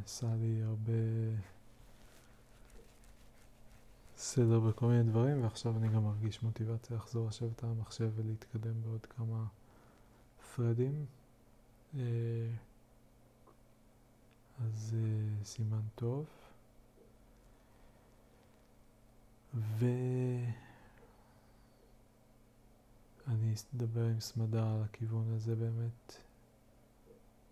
עשה 0.06 0.28
לי 0.36 0.64
הרבה 0.64 0.94
סדר 4.18 4.60
בכל 4.60 4.86
מיני 4.86 5.04
דברים, 5.04 5.44
ועכשיו 5.44 5.78
אני 5.78 5.90
גם 5.90 6.04
מרגיש 6.04 6.44
מוטיבציה 6.44 6.98
לחזור 6.98 7.28
לשבת 7.28 7.64
על 7.64 7.70
המחשב 7.70 8.12
ולהתקדם 8.16 8.82
בעוד 8.82 9.06
כמה 9.06 9.46
פרדים. 10.56 11.06
אה, 11.96 12.02
אז 14.66 14.96
אה, 14.98 15.44
סימן 15.44 15.82
טוב. 15.96 16.26
ואני 23.32 23.54
אדבר 23.76 24.04
עם 24.06 24.20
סמדה 24.20 24.74
על 24.74 24.84
הכיוון 24.84 25.34
הזה 25.36 25.56
באמת, 25.56 26.16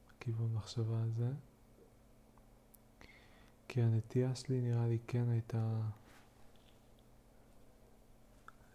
הכיוון 0.10 0.53
מחשבה 0.53 1.01
הזה. 1.01 1.31
כי 3.68 3.81
הנטייה 3.81 4.35
שלי 4.35 4.61
נראה 4.61 4.88
לי 4.88 4.97
כן 5.07 5.30
הייתה 5.30 5.81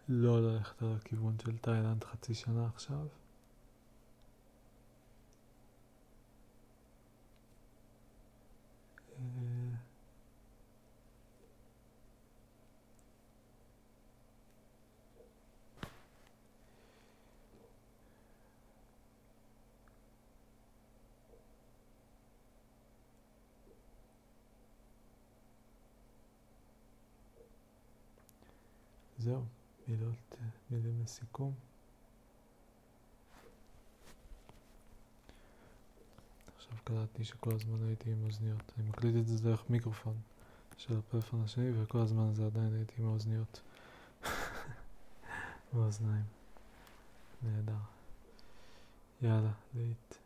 לא 0.09 0.41
ללכת 0.41 0.81
על 0.81 0.95
הכיוון 0.95 1.35
של 1.39 1.57
תאילנד 1.57 2.03
חצי 2.03 2.33
שנה 2.33 2.67
עכשיו. 2.67 3.07
אה, 9.19 9.75
זהו, 29.25 29.41
מילות, 29.87 30.37
מילים 30.71 30.94
לסיכום. 31.05 31.53
עכשיו 36.55 36.77
קלטתי 36.83 37.25
שכל 37.25 37.53
הזמן 37.53 37.87
הייתי 37.87 38.11
עם 38.11 38.25
אוזניות. 38.25 38.71
אני 38.77 38.89
מקליט 38.89 39.15
את 39.15 39.27
זה 39.27 39.43
דרך 39.43 39.69
מיקרופון 39.69 40.15
של 40.77 40.97
הפלאפון 40.97 41.41
השני, 41.43 41.83
וכל 41.83 41.97
הזמן 41.97 42.29
הזה 42.29 42.45
עדיין 42.45 42.73
הייתי 42.73 42.93
עם 42.97 43.07
האוזניות. 43.07 43.61
באוזניים. 45.73 46.25
נהדר. 47.43 47.73
יאללה, 49.21 49.51
להיט. 49.75 50.24